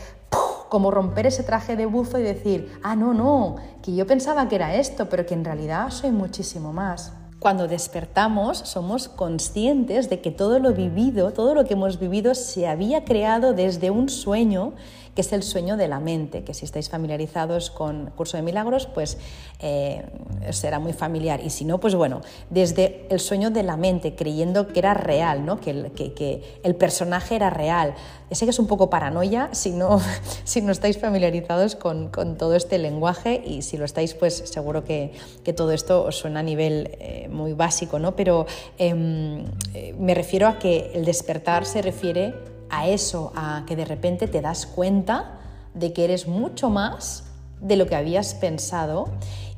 como 0.69 0.91
romper 0.91 1.27
ese 1.27 1.45
traje 1.45 1.77
de 1.77 1.87
buzo 1.87 2.19
y 2.19 2.23
decir, 2.23 2.79
ah, 2.83 2.97
no, 2.97 3.15
no, 3.15 3.57
que 3.83 3.95
yo 3.95 4.07
pensaba 4.07 4.49
que 4.49 4.57
era 4.57 4.75
esto, 4.75 5.09
pero 5.09 5.25
que 5.25 5.35
en 5.35 5.45
realidad 5.45 5.91
soy 5.91 6.11
muchísimo 6.11 6.73
más. 6.73 7.13
Cuando 7.39 7.69
despertamos 7.69 8.59
somos 8.59 9.09
conscientes 9.09 10.09
de 10.09 10.21
que 10.21 10.31
todo 10.31 10.59
lo 10.59 10.73
vivido, 10.73 11.33
todo 11.33 11.55
lo 11.55 11.65
que 11.65 11.75
hemos 11.75 12.01
vivido 12.01 12.35
se 12.35 12.67
había 12.67 13.05
creado 13.05 13.53
desde 13.53 13.91
un 13.91 14.09
sueño 14.09 14.73
que 15.17 15.23
es 15.23 15.33
el 15.33 15.43
sueño 15.43 15.79
de 15.79 15.89
la 15.89 15.99
mente, 15.99 16.45
que 16.45 16.53
si 16.53 16.67
estáis 16.67 16.91
familiarizados 16.91 17.71
con 17.71 18.11
Curso 18.11 18.37
de 18.37 18.43
Milagros, 18.43 18.87
pues 18.87 19.17
eh, 19.61 20.05
será 20.51 20.79
muy 20.79 20.93
familiar. 20.93 21.41
Y 21.43 21.49
si 21.49 21.64
no, 21.64 21.81
pues 21.81 21.95
bueno, 21.95 22.21
desde 22.51 23.07
el 23.09 23.19
sueño 23.19 23.51
de 23.51 23.62
la 23.62 23.79
mente, 23.79 24.14
creyendo 24.14 24.69
que 24.69 24.79
era 24.79 24.93
real, 24.93 25.47
¿no? 25.47 25.59
que, 25.59 25.71
el, 25.71 25.91
que, 25.93 26.61
el 26.62 26.75
personaje 26.75 27.35
era 27.35 27.49
real. 27.49 27.95
Sé 28.31 28.45
que 28.45 28.51
es 28.51 28.59
un 28.59 28.67
poco 28.67 28.91
paranoia 28.91 29.49
si 29.53 29.71
no, 29.71 30.01
si 30.45 30.61
no 30.61 30.71
estáis 30.71 30.99
familiarizados 30.99 31.77
con, 31.77 32.09
con, 32.09 32.37
todo 32.37 32.55
este 32.55 32.77
lenguaje 32.77 33.43
y 33.43 33.62
si 33.62 33.79
lo 33.79 33.87
estáis, 33.87 34.12
pues 34.12 34.37
seguro 34.37 34.85
que, 34.85 35.12
que 35.45 35.55
todo 35.55 35.73
esto 35.73 36.05
os 36.05 36.19
suena 36.19 36.41
a 36.41 36.43
nivel 36.43 36.91
eh, 37.01 37.29
muy 37.31 37.55
básico, 37.55 37.99
¿no? 37.99 38.14
pero 38.17 38.45
em, 38.77 39.47
eh, 39.73 39.95
me 39.99 40.12
refiero 40.12 40.47
a 40.47 40.59
que 40.59 40.91
el 40.95 41.07
despertar 41.07 41.64
se 41.64 41.81
refiere 41.81 42.35
a 42.71 42.89
eso, 42.89 43.33
a 43.37 43.64
que 43.67 43.77
de 43.77 43.85
repente 43.85 44.29
te 44.29 44.41
das 44.41 44.67
cuenta 44.67 45.39
de 45.75 45.93
que 45.93 46.05
eres 46.05 46.27
mucho 46.27 46.71
más 46.71 47.25
de 47.61 47.77
lo 47.77 47.87
que 47.87 47.97
habías 47.97 48.35
pensado 48.35 49.09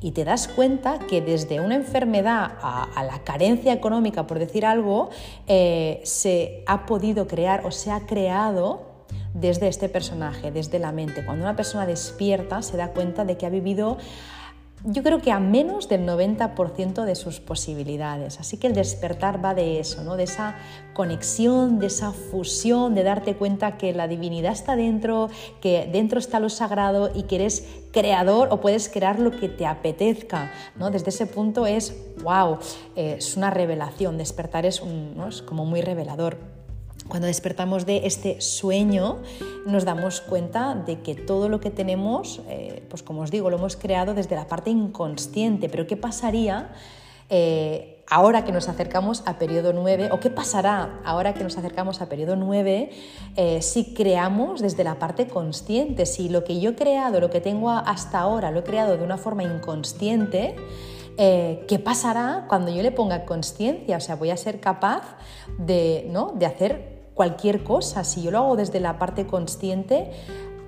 y 0.01 0.11
te 0.11 0.23
das 0.23 0.47
cuenta 0.47 0.99
que 0.99 1.21
desde 1.21 1.59
una 1.59 1.75
enfermedad 1.75 2.53
a, 2.61 3.03
la 3.03 3.23
carencia 3.23 3.73
económica, 3.73 4.27
por 4.27 4.39
decir 4.39 4.65
algo, 4.65 5.09
eh, 5.47 6.01
se 6.03 6.63
ha 6.67 6.85
podido 6.85 7.27
crear 7.27 7.65
o 7.65 7.71
se 7.71 7.91
ha 7.91 8.05
creado 8.05 8.89
desde 9.33 9.67
este 9.67 9.89
personaje, 9.89 10.51
desde 10.51 10.79
la 10.79 10.91
mente. 10.91 11.25
Cuando 11.25 11.43
una 11.43 11.55
persona 11.55 11.85
despierta 11.85 12.61
se 12.61 12.77
da 12.77 12.89
cuenta 12.89 13.25
de 13.25 13.37
que 13.37 13.45
ha 13.45 13.49
vivido 13.49 13.97
yo 14.83 15.03
creo 15.03 15.21
que 15.21 15.31
a 15.31 15.39
menos 15.39 15.89
del 15.89 16.05
90% 16.05 17.03
de 17.03 17.15
sus 17.15 17.39
posibilidades. 17.39 18.39
Así 18.39 18.57
que 18.57 18.67
el 18.67 18.73
despertar 18.73 19.43
va 19.43 19.53
de 19.53 19.79
eso, 19.79 20.03
¿no? 20.03 20.15
de 20.15 20.23
esa 20.23 20.55
conexión, 20.93 21.79
de 21.79 21.87
esa 21.87 22.11
fusión, 22.11 22.95
de 22.95 23.03
darte 23.03 23.35
cuenta 23.35 23.77
que 23.77 23.93
la 23.93 24.07
divinidad 24.07 24.53
está 24.53 24.75
dentro, 24.75 25.29
que 25.61 25.89
dentro 25.91 26.19
está 26.19 26.39
lo 26.39 26.49
sagrado 26.49 27.11
y 27.13 27.23
que 27.23 27.35
eres 27.35 27.67
creador 27.91 28.49
o 28.51 28.61
puedes 28.61 28.89
crear 28.89 29.19
lo 29.19 29.31
que 29.31 29.49
te 29.49 29.65
apetezca. 29.65 30.51
¿no? 30.75 30.91
Desde 30.91 31.09
ese 31.09 31.25
punto 31.25 31.65
es, 31.65 31.95
wow, 32.23 32.59
eh, 32.95 33.15
es 33.17 33.35
una 33.35 33.49
revelación, 33.49 34.17
despertar 34.17 34.65
es, 34.65 34.81
un, 34.81 35.15
es 35.27 35.41
como 35.41 35.65
muy 35.65 35.81
revelador. 35.81 36.58
Cuando 37.09 37.25
despertamos 37.25 37.87
de 37.87 38.05
este 38.05 38.39
sueño, 38.39 39.17
nos 39.65 39.83
damos 39.83 40.21
cuenta 40.21 40.75
de 40.75 41.01
que 41.01 41.15
todo 41.15 41.49
lo 41.49 41.59
que 41.59 41.71
tenemos, 41.71 42.39
eh, 42.47 42.83
pues 42.87 43.01
como 43.01 43.21
os 43.21 43.31
digo, 43.31 43.49
lo 43.49 43.57
hemos 43.57 43.75
creado 43.75 44.13
desde 44.13 44.35
la 44.35 44.47
parte 44.47 44.69
inconsciente. 44.69 45.69
Pero 45.69 45.87
¿qué 45.87 45.97
pasaría 45.97 46.69
eh, 47.31 48.03
ahora 48.07 48.45
que 48.45 48.51
nos 48.51 48.69
acercamos 48.69 49.23
a 49.25 49.39
periodo 49.39 49.73
9? 49.73 50.09
¿O 50.11 50.19
qué 50.19 50.29
pasará 50.29 51.01
ahora 51.03 51.33
que 51.33 51.43
nos 51.43 51.57
acercamos 51.57 51.99
a 51.99 52.09
periodo 52.09 52.35
9 52.35 52.91
eh, 53.35 53.61
si 53.63 53.95
creamos 53.95 54.61
desde 54.61 54.83
la 54.83 54.99
parte 54.99 55.27
consciente? 55.27 56.05
Si 56.05 56.29
lo 56.29 56.43
que 56.43 56.59
yo 56.59 56.71
he 56.71 56.75
creado, 56.75 57.19
lo 57.19 57.31
que 57.31 57.41
tengo 57.41 57.71
hasta 57.71 58.19
ahora, 58.19 58.51
lo 58.51 58.59
he 58.59 58.63
creado 58.63 58.97
de 58.97 59.03
una 59.03 59.17
forma 59.17 59.43
inconsciente, 59.43 60.55
¿qué 61.17 61.81
pasará 61.83 62.45
cuando 62.47 62.71
yo 62.71 62.81
le 62.81 62.91
ponga 62.91 63.25
conciencia? 63.25 63.97
O 63.97 63.99
sea, 63.99 64.15
voy 64.15 64.29
a 64.29 64.37
ser 64.37 64.61
capaz 64.61 65.17
de, 65.57 66.07
¿no? 66.09 66.31
de 66.33 66.45
hacer 66.45 66.98
cualquier 67.19 67.65
cosa. 67.65 68.05
Si 68.05 68.21
yo 68.21 68.31
lo 68.31 68.37
hago 68.37 68.55
desde 68.55 68.79
la 68.79 68.97
parte 68.97 69.27
consciente, 69.27 70.09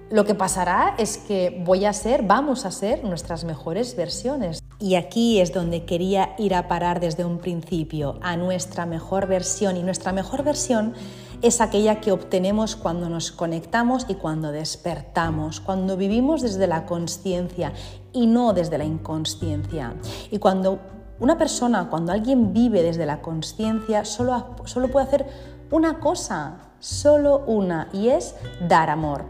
lo 0.09 0.25
que 0.25 0.35
pasará 0.35 0.95
es 0.97 1.17
que 1.17 1.63
voy 1.65 1.85
a 1.85 1.93
ser, 1.93 2.23
vamos 2.23 2.65
a 2.65 2.71
ser 2.71 3.05
nuestras 3.05 3.45
mejores 3.45 3.95
versiones. 3.95 4.61
Y 4.77 4.95
aquí 4.95 5.39
es 5.39 5.53
donde 5.53 5.85
quería 5.85 6.35
ir 6.37 6.53
a 6.53 6.67
parar 6.67 6.99
desde 6.99 7.23
un 7.23 7.37
principio, 7.37 8.19
a 8.21 8.35
nuestra 8.35 8.85
mejor 8.85 9.27
versión. 9.27 9.77
Y 9.77 9.83
nuestra 9.83 10.11
mejor 10.11 10.43
versión 10.43 10.93
es 11.41 11.61
aquella 11.61 12.01
que 12.01 12.11
obtenemos 12.11 12.75
cuando 12.75 13.07
nos 13.07 13.31
conectamos 13.31 14.05
y 14.09 14.15
cuando 14.15 14.51
despertamos, 14.51 15.61
cuando 15.61 15.95
vivimos 15.95 16.41
desde 16.41 16.67
la 16.67 16.85
conciencia 16.85 17.71
y 18.11 18.27
no 18.27 18.51
desde 18.51 18.77
la 18.77 18.83
inconsciencia. 18.83 19.95
Y 20.29 20.39
cuando 20.39 20.81
una 21.21 21.37
persona, 21.37 21.87
cuando 21.89 22.11
alguien 22.11 22.51
vive 22.51 22.83
desde 22.83 23.05
la 23.05 23.21
conciencia, 23.21 24.03
solo, 24.03 24.57
solo 24.65 24.89
puede 24.89 25.05
hacer 25.05 25.25
una 25.71 25.99
cosa, 25.99 26.57
solo 26.79 27.39
una, 27.47 27.89
y 27.93 28.09
es 28.09 28.35
dar 28.67 28.89
amor. 28.89 29.25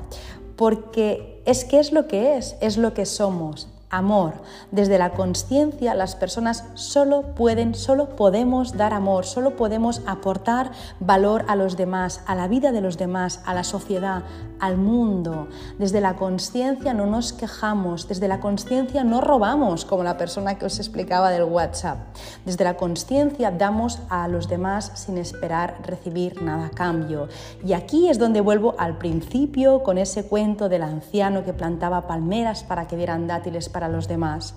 Porque 0.57 1.41
es 1.45 1.63
que 1.63 1.79
es 1.79 1.91
lo 1.91 2.07
que 2.07 2.37
es, 2.37 2.55
es 2.61 2.77
lo 2.77 2.93
que 2.93 3.05
somos 3.05 3.69
amor. 3.91 4.33
Desde 4.71 4.97
la 4.97 5.11
conciencia 5.11 5.93
las 5.93 6.15
personas 6.15 6.63
solo 6.73 7.35
pueden, 7.35 7.75
solo 7.75 8.15
podemos 8.15 8.75
dar 8.77 8.93
amor, 8.93 9.25
solo 9.25 9.55
podemos 9.55 10.01
aportar 10.07 10.71
valor 10.99 11.45
a 11.47 11.55
los 11.55 11.77
demás, 11.77 12.21
a 12.25 12.35
la 12.35 12.47
vida 12.47 12.71
de 12.71 12.81
los 12.81 12.97
demás, 12.97 13.41
a 13.45 13.53
la 13.53 13.63
sociedad, 13.63 14.23
al 14.59 14.77
mundo. 14.77 15.47
Desde 15.77 16.01
la 16.01 16.15
conciencia 16.15 16.93
no 16.93 17.05
nos 17.07 17.33
quejamos, 17.33 18.07
desde 18.07 18.27
la 18.27 18.39
conciencia 18.39 19.03
no 19.03 19.19
robamos, 19.19 19.85
como 19.85 20.03
la 20.03 20.17
persona 20.17 20.57
que 20.57 20.65
os 20.65 20.79
explicaba 20.79 21.31
del 21.31 21.43
WhatsApp. 21.43 21.97
Desde 22.45 22.63
la 22.63 22.77
conciencia 22.77 23.51
damos 23.51 23.99
a 24.09 24.27
los 24.27 24.47
demás 24.47 24.91
sin 24.95 25.17
esperar 25.17 25.79
recibir 25.83 26.41
nada 26.41 26.67
a 26.67 26.69
cambio. 26.69 27.27
Y 27.65 27.73
aquí 27.73 28.09
es 28.09 28.19
donde 28.19 28.41
vuelvo 28.41 28.75
al 28.77 28.97
principio 28.97 29.83
con 29.83 29.97
ese 29.97 30.25
cuento 30.25 30.69
del 30.69 30.83
anciano 30.83 31.43
que 31.43 31.53
plantaba 31.53 32.07
palmeras 32.07 32.63
para 32.63 32.87
que 32.87 32.95
dieran 32.95 33.27
dátiles 33.27 33.67
los 33.89 34.07
demás. 34.07 34.55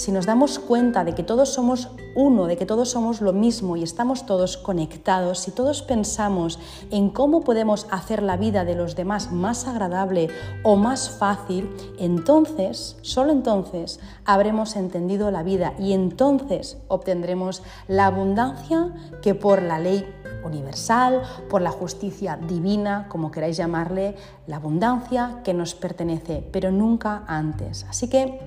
Si 0.00 0.12
nos 0.12 0.24
damos 0.24 0.58
cuenta 0.58 1.04
de 1.04 1.14
que 1.14 1.22
todos 1.22 1.50
somos 1.50 1.90
uno, 2.14 2.46
de 2.46 2.56
que 2.56 2.64
todos 2.64 2.90
somos 2.90 3.20
lo 3.20 3.34
mismo 3.34 3.76
y 3.76 3.82
estamos 3.82 4.24
todos 4.24 4.56
conectados, 4.56 5.40
si 5.40 5.50
todos 5.50 5.82
pensamos 5.82 6.58
en 6.90 7.10
cómo 7.10 7.42
podemos 7.42 7.86
hacer 7.90 8.22
la 8.22 8.38
vida 8.38 8.64
de 8.64 8.74
los 8.74 8.96
demás 8.96 9.30
más 9.30 9.66
agradable 9.66 10.28
o 10.62 10.76
más 10.76 11.10
fácil, 11.10 11.68
entonces, 11.98 12.96
solo 13.02 13.30
entonces, 13.32 14.00
habremos 14.24 14.74
entendido 14.76 15.30
la 15.30 15.42
vida 15.42 15.74
y 15.78 15.92
entonces 15.92 16.78
obtendremos 16.88 17.62
la 17.86 18.06
abundancia 18.06 18.94
que 19.20 19.34
por 19.34 19.60
la 19.60 19.78
ley 19.78 20.06
universal, 20.44 21.22
por 21.48 21.62
la 21.62 21.70
justicia 21.70 22.36
divina, 22.36 23.06
como 23.08 23.30
queráis 23.30 23.56
llamarle, 23.56 24.16
la 24.46 24.56
abundancia 24.56 25.40
que 25.44 25.54
nos 25.54 25.74
pertenece, 25.74 26.46
pero 26.52 26.70
nunca 26.70 27.24
antes. 27.26 27.86
Así 27.88 28.08
que 28.08 28.40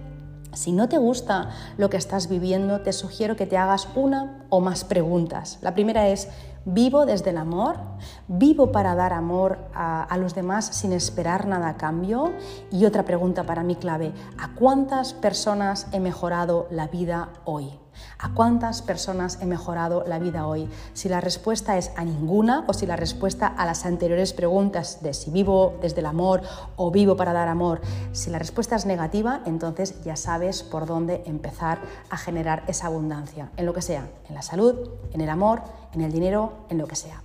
si 0.54 0.72
no 0.72 0.88
te 0.88 1.00
gusta 1.00 1.50
lo 1.78 1.90
que 1.90 1.98
estás 1.98 2.30
viviendo, 2.30 2.82
te 2.82 2.94
sugiero 2.94 3.36
que 3.36 3.48
te 3.48 3.58
hagas 3.58 3.88
una 3.96 4.46
o 4.50 4.60
más 4.60 4.84
preguntas. 4.84 5.58
La 5.62 5.74
primera 5.74 6.08
es, 6.10 6.30
¿vivo 6.64 7.06
desde 7.08 7.32
el 7.32 7.38
amor? 7.38 7.78
¿Vivo 8.28 8.72
para 8.72 8.94
dar 8.94 9.14
amor 9.14 9.58
a, 9.74 10.16
los 10.18 10.36
demás 10.36 10.66
sin 10.66 10.94
esperar 10.94 11.48
nada 11.48 11.70
a 11.70 11.78
cambio? 11.78 12.34
Y 12.72 12.86
otra 12.86 13.04
pregunta 13.04 13.44
para 13.44 13.64
mí 13.64 13.76
clave, 13.76 14.14
¿a 14.38 14.54
cuántas 14.54 15.14
personas 15.14 15.88
he 15.92 16.00
mejorado 16.00 16.68
la 16.70 16.88
vida 16.88 17.30
hoy? 17.46 17.83
¿A 18.20 18.34
cuántas 18.34 18.82
personas 18.82 19.40
he 19.42 19.46
mejorado 19.46 20.04
la 20.08 20.20
vida 20.20 20.48
hoy? 20.48 20.70
Si 20.94 21.10
la 21.10 21.22
respuesta 21.22 21.78
es 21.78 21.92
a 21.96 22.04
ninguna 22.04 22.64
o 22.68 22.74
si 22.74 22.86
la 22.86 22.96
respuesta 22.96 23.48
a 23.48 23.66
las 23.66 23.86
anteriores 23.86 24.34
preguntas 24.34 25.02
de 25.02 25.14
si 25.14 25.32
vivo 25.32 25.78
desde 25.82 26.00
el 26.00 26.06
amor 26.06 26.42
o 26.76 26.92
vivo 26.92 27.16
para 27.16 27.34
dar 27.34 27.48
amor, 27.48 27.82
si 28.12 28.30
la 28.30 28.40
respuesta 28.40 28.76
es 28.76 28.86
negativa, 28.86 29.42
entonces 29.46 30.02
ya 30.04 30.16
sabes 30.16 30.64
por 30.64 30.86
dónde 30.86 31.24
empezar 31.26 31.80
a 32.10 32.18
generar 32.18 32.64
esa 32.68 32.88
abundancia, 32.88 33.50
en 33.58 33.66
lo 33.66 33.74
que 33.74 33.82
sea, 33.82 34.08
en 34.30 34.36
la 34.36 34.42
salud, 34.42 34.90
en 35.12 35.22
el 35.22 35.30
amor, 35.30 35.62
en 35.94 36.02
el 36.02 36.12
dinero, 36.12 36.54
en 36.70 36.78
lo 36.78 36.88
que 36.88 36.96
sea. 36.96 37.22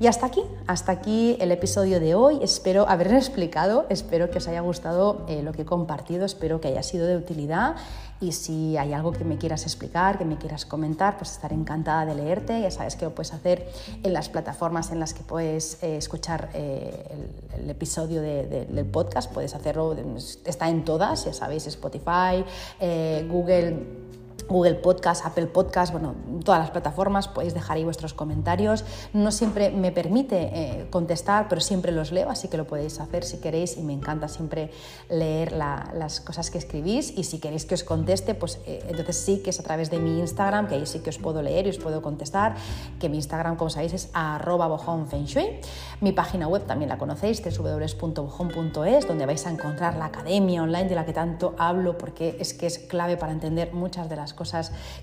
Y 0.00 0.06
hasta 0.06 0.24
aquí, 0.24 0.40
hasta 0.66 0.92
aquí 0.92 1.36
el 1.40 1.52
episodio 1.52 2.00
de 2.00 2.14
hoy. 2.14 2.38
Espero 2.40 2.88
haber 2.88 3.12
explicado, 3.12 3.84
espero 3.90 4.30
que 4.30 4.38
os 4.38 4.48
haya 4.48 4.62
gustado 4.62 5.26
eh, 5.28 5.42
lo 5.42 5.52
que 5.52 5.62
he 5.62 5.64
compartido, 5.66 6.24
espero 6.24 6.58
que 6.58 6.68
haya 6.68 6.82
sido 6.82 7.06
de 7.06 7.18
utilidad 7.18 7.76
y 8.18 8.32
si 8.32 8.78
hay 8.78 8.94
algo 8.94 9.12
que 9.12 9.24
me 9.24 9.36
quieras 9.36 9.64
explicar, 9.64 10.16
que 10.16 10.24
me 10.24 10.38
quieras 10.38 10.64
comentar, 10.64 11.18
pues 11.18 11.32
estaré 11.32 11.54
encantada 11.54 12.06
de 12.06 12.14
leerte. 12.14 12.62
Ya 12.62 12.70
sabes 12.70 12.96
que 12.96 13.04
lo 13.04 13.14
puedes 13.14 13.34
hacer 13.34 13.70
en 14.02 14.14
las 14.14 14.30
plataformas 14.30 14.90
en 14.90 15.00
las 15.00 15.12
que 15.12 15.22
puedes 15.22 15.82
eh, 15.82 15.98
escuchar 15.98 16.48
eh, 16.54 17.28
el, 17.58 17.68
episodio 17.68 18.22
del 18.22 18.86
podcast. 18.86 19.30
Puedes 19.30 19.54
hacerlo, 19.54 19.94
está 20.46 20.70
en 20.70 20.82
todas, 20.82 21.26
ya 21.26 21.34
sabéis, 21.34 21.66
Spotify, 21.66 22.42
Google 23.28 24.09
Google 24.50 24.74
Podcast, 24.74 25.24
Apple 25.24 25.46
Podcast, 25.46 25.92
bueno, 25.92 26.16
todas 26.44 26.60
las 26.60 26.72
plataformas, 26.72 27.28
podéis 27.28 27.54
dejar 27.54 27.76
ahí 27.76 27.84
vuestros 27.84 28.14
comentarios. 28.14 28.84
No 29.12 29.30
siempre 29.30 29.70
me 29.70 29.92
permite 29.92 30.50
eh, 30.52 30.86
contestar, 30.90 31.46
pero 31.48 31.60
siempre 31.60 31.92
los 31.92 32.10
leo, 32.10 32.28
así 32.28 32.48
que 32.48 32.56
lo 32.56 32.66
podéis 32.66 32.98
hacer 32.98 33.22
si 33.22 33.38
queréis 33.38 33.76
y 33.76 33.82
me 33.82 33.92
encanta 33.92 34.26
siempre 34.26 34.72
leer 35.08 35.52
las 35.52 36.20
cosas 36.20 36.50
que 36.50 36.58
escribís 36.58 37.16
y 37.16 37.22
si 37.22 37.38
queréis 37.38 37.64
que 37.64 37.74
os 37.74 37.84
conteste, 37.84 38.34
pues 38.34 38.58
eh, 38.66 38.84
entonces 38.88 39.16
sí 39.18 39.38
que 39.38 39.50
es 39.50 39.60
a 39.60 39.62
través 39.62 39.88
de 39.88 40.00
mi 40.00 40.18
Instagram, 40.18 40.66
que 40.66 40.74
ahí 40.74 40.84
sí 40.84 40.98
que 40.98 41.10
os 41.10 41.18
puedo 41.18 41.42
leer 41.42 41.68
y 41.68 41.70
os 41.70 41.78
puedo 41.78 42.02
contestar, 42.02 42.56
que 42.98 43.08
mi 43.08 43.18
Instagram, 43.18 43.54
como 43.54 43.70
sabéis, 43.70 43.92
es 43.92 44.10
arroba 44.14 44.66
bojonfengshui. 44.66 45.60
Mi 46.00 46.10
página 46.10 46.48
web 46.48 46.66
también 46.66 46.88
la 46.88 46.98
conocéis, 46.98 47.40
www.bojon.es, 47.40 49.06
donde 49.06 49.26
vais 49.26 49.46
a 49.46 49.50
encontrar 49.50 49.94
la 49.94 50.06
academia 50.06 50.64
online 50.64 50.88
de 50.88 50.96
la 50.96 51.06
que 51.06 51.12
tanto 51.12 51.54
hablo, 51.56 51.96
porque 51.96 52.36
es 52.40 52.52
que 52.52 52.66
es 52.66 52.78
clave 52.80 53.16
para 53.16 53.30
entender 53.30 53.72
muchas 53.72 54.08
de 54.08 54.16
las 54.16 54.34
cosas 54.34 54.39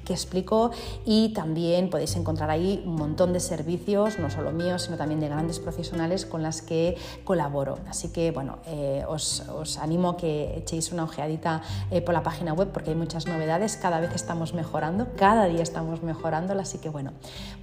que 0.05 0.13
explico 0.13 0.71
y 1.05 1.29
también 1.33 1.89
podéis 1.89 2.15
encontrar 2.15 2.49
ahí 2.49 2.83
un 2.85 2.95
montón 2.95 3.33
de 3.33 3.39
servicios, 3.39 4.19
no 4.19 4.29
solo 4.29 4.51
míos, 4.51 4.83
sino 4.83 4.97
también 4.97 5.19
de 5.19 5.29
grandes 5.29 5.59
profesionales 5.59 6.25
con 6.25 6.41
las 6.41 6.61
que 6.61 6.97
colaboro. 7.23 7.77
Así 7.87 8.09
que, 8.09 8.31
bueno, 8.31 8.59
eh, 8.65 9.03
os, 9.07 9.43
animo 9.79 10.09
a 10.09 10.17
que 10.17 10.57
echéis 10.57 10.91
una 10.91 11.03
ojeadita 11.03 11.61
eh, 11.91 12.01
por 12.01 12.13
la 12.13 12.23
página 12.23 12.53
web 12.53 12.69
porque 12.71 12.91
hay 12.91 12.95
muchas 12.95 13.27
novedades, 13.27 13.77
cada 13.77 13.99
vez 13.99 14.13
estamos 14.15 14.53
mejorando, 14.53 15.07
cada 15.15 15.45
día 15.45 15.61
estamos 15.61 16.01
mejorándola, 16.01 16.63
así 16.63 16.79
que, 16.79 16.89
bueno, 16.89 17.11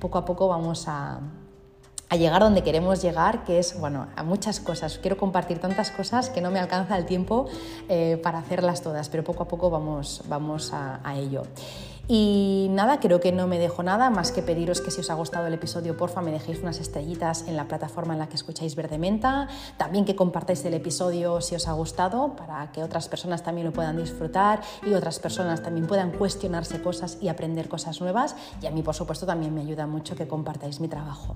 poco 0.01 0.19
a 0.19 0.25
poco 0.25 0.49
vamos 0.49 0.85
a 0.87 1.21
a 2.09 2.17
llegar 2.17 2.43
donde 2.43 2.63
queremos 2.63 3.03
llegar, 3.03 3.45
que 3.45 3.59
es, 3.59 3.79
bueno, 3.79 4.09
a 4.17 4.23
muchas 4.23 4.61
cosas. 4.61 4.99
Quiero 4.99 5.17
compartir 5.17 5.59
tantas 5.59 5.91
cosas 5.91 6.31
que 6.31 6.41
no 6.41 6.51
me 6.51 6.59
alcanza 6.59 6.97
el 6.97 7.07
tiempo 7.07 7.49
eh, 7.89 8.21
para 8.23 8.39
hacerlas 8.39 8.83
todas, 8.83 9.09
pero 9.09 9.25
poco 9.25 9.45
a 9.45 9.49
poco 9.49 9.71
vamos, 9.71 10.23
vamos 10.29 10.73
a, 10.73 11.01
a 11.03 11.17
ello. 11.17 11.43
Y 12.07 12.67
nada, 12.71 13.01
creo 13.01 13.21
que 13.21 13.33
no 13.33 13.47
me 13.47 13.59
dejo 13.59 13.83
nada 13.83 14.11
más 14.11 14.31
que 14.31 14.43
pediros 14.43 14.83
que 14.83 14.91
si 14.91 15.01
os 15.01 15.09
ha 15.09 15.15
gustado 15.15 15.47
el 15.47 15.55
episodio, 15.55 15.97
porfa, 15.97 16.21
me 16.21 16.33
dejéis 16.33 16.61
unas 16.61 16.79
estrellitas 16.79 17.49
en 17.49 17.57
la 17.57 17.67
plataforma 17.67 18.13
en 18.13 18.19
la 18.19 18.29
que 18.29 18.37
escucháis 18.37 18.77
Verde 18.77 18.99
Menta. 18.99 19.49
También 19.79 20.05
que 20.05 20.15
compartáis 20.15 20.63
el 20.67 20.75
episodio 20.75 21.41
si 21.41 21.55
os 21.55 21.67
ha 21.67 21.73
gustado, 21.73 22.37
para 22.37 22.71
que 22.73 22.83
otras 22.83 23.09
personas 23.09 23.43
también 23.43 23.67
lo 23.67 23.73
puedan 23.73 23.97
disfrutar 23.97 24.61
y 24.85 24.93
otras 24.93 25.19
personas 25.19 25.63
también 25.63 25.87
puedan 25.87 26.11
cuestionarse 26.11 26.83
cosas 26.83 27.17
y 27.23 27.29
aprender 27.29 27.71
cosas 27.71 28.03
nuevas. 28.03 28.37
Y 28.61 28.67
a 28.67 28.71
mí, 28.71 28.83
por 28.83 28.95
supuesto, 28.95 29.25
también 29.25 29.55
me 29.55 29.63
ayuda 29.63 29.87
mucho 29.87 30.15
que 30.15 30.29
compartáis 30.29 30.81
mi 30.81 30.89
trabajo. 30.89 31.35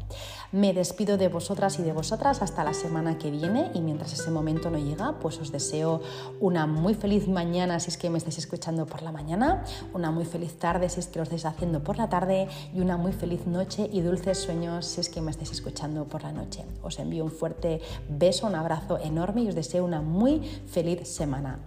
Me 0.53 0.75
despido 0.75 1.17
de 1.17 1.29
vosotras 1.29 1.79
y 1.79 1.83
de 1.83 1.95
vosotras 1.95 2.43
hasta 2.43 2.63
la 2.63 2.75
semana 2.75 3.17
que 3.17 3.31
viene 3.31 3.71
y 3.73 3.81
mientras 3.81 4.13
ese 4.13 4.31
momento 4.31 4.71
no 4.71 4.79
llega, 4.79 5.19
pues 5.19 5.39
os 5.39 5.51
deseo 5.51 6.03
una 6.41 6.67
muy 6.67 6.93
feliz 6.93 7.27
mañana 7.27 7.81
si 7.81 7.89
es 7.89 7.97
que 7.97 8.11
me 8.11 8.19
estáis 8.19 8.37
escuchando 8.37 8.85
por 8.85 9.01
la 9.01 9.13
mañana, 9.13 9.65
una 9.95 10.11
muy 10.11 10.27
feliz 10.27 10.58
tarde 10.59 10.89
si 10.89 11.01
es 11.01 11.07
que 11.07 11.19
lo 11.19 11.23
estáis 11.23 11.45
haciendo 11.45 11.83
por 11.83 11.99
la 11.99 12.09
tarde 12.09 12.49
y 12.75 12.81
una 12.81 12.97
muy 12.97 13.13
feliz 13.13 13.47
noche 13.47 13.89
y 13.93 14.01
dulces 14.01 14.39
sueños 14.39 14.87
si 14.87 15.01
es 15.01 15.09
que 15.09 15.21
me 15.21 15.31
estáis 15.31 15.53
escuchando 15.53 16.05
por 16.05 16.23
la 16.23 16.33
noche. 16.33 16.65
Os 16.83 16.99
envío 16.99 17.25
un 17.25 17.31
fuerte 17.31 17.81
beso, 18.09 18.47
un 18.47 18.55
abrazo 18.55 18.99
enorme 18.99 19.43
y 19.43 19.49
os 19.49 19.55
deseo 19.55 19.85
una 19.85 20.03
muy 20.03 20.41
feliz 20.67 21.09
semana. 21.09 21.59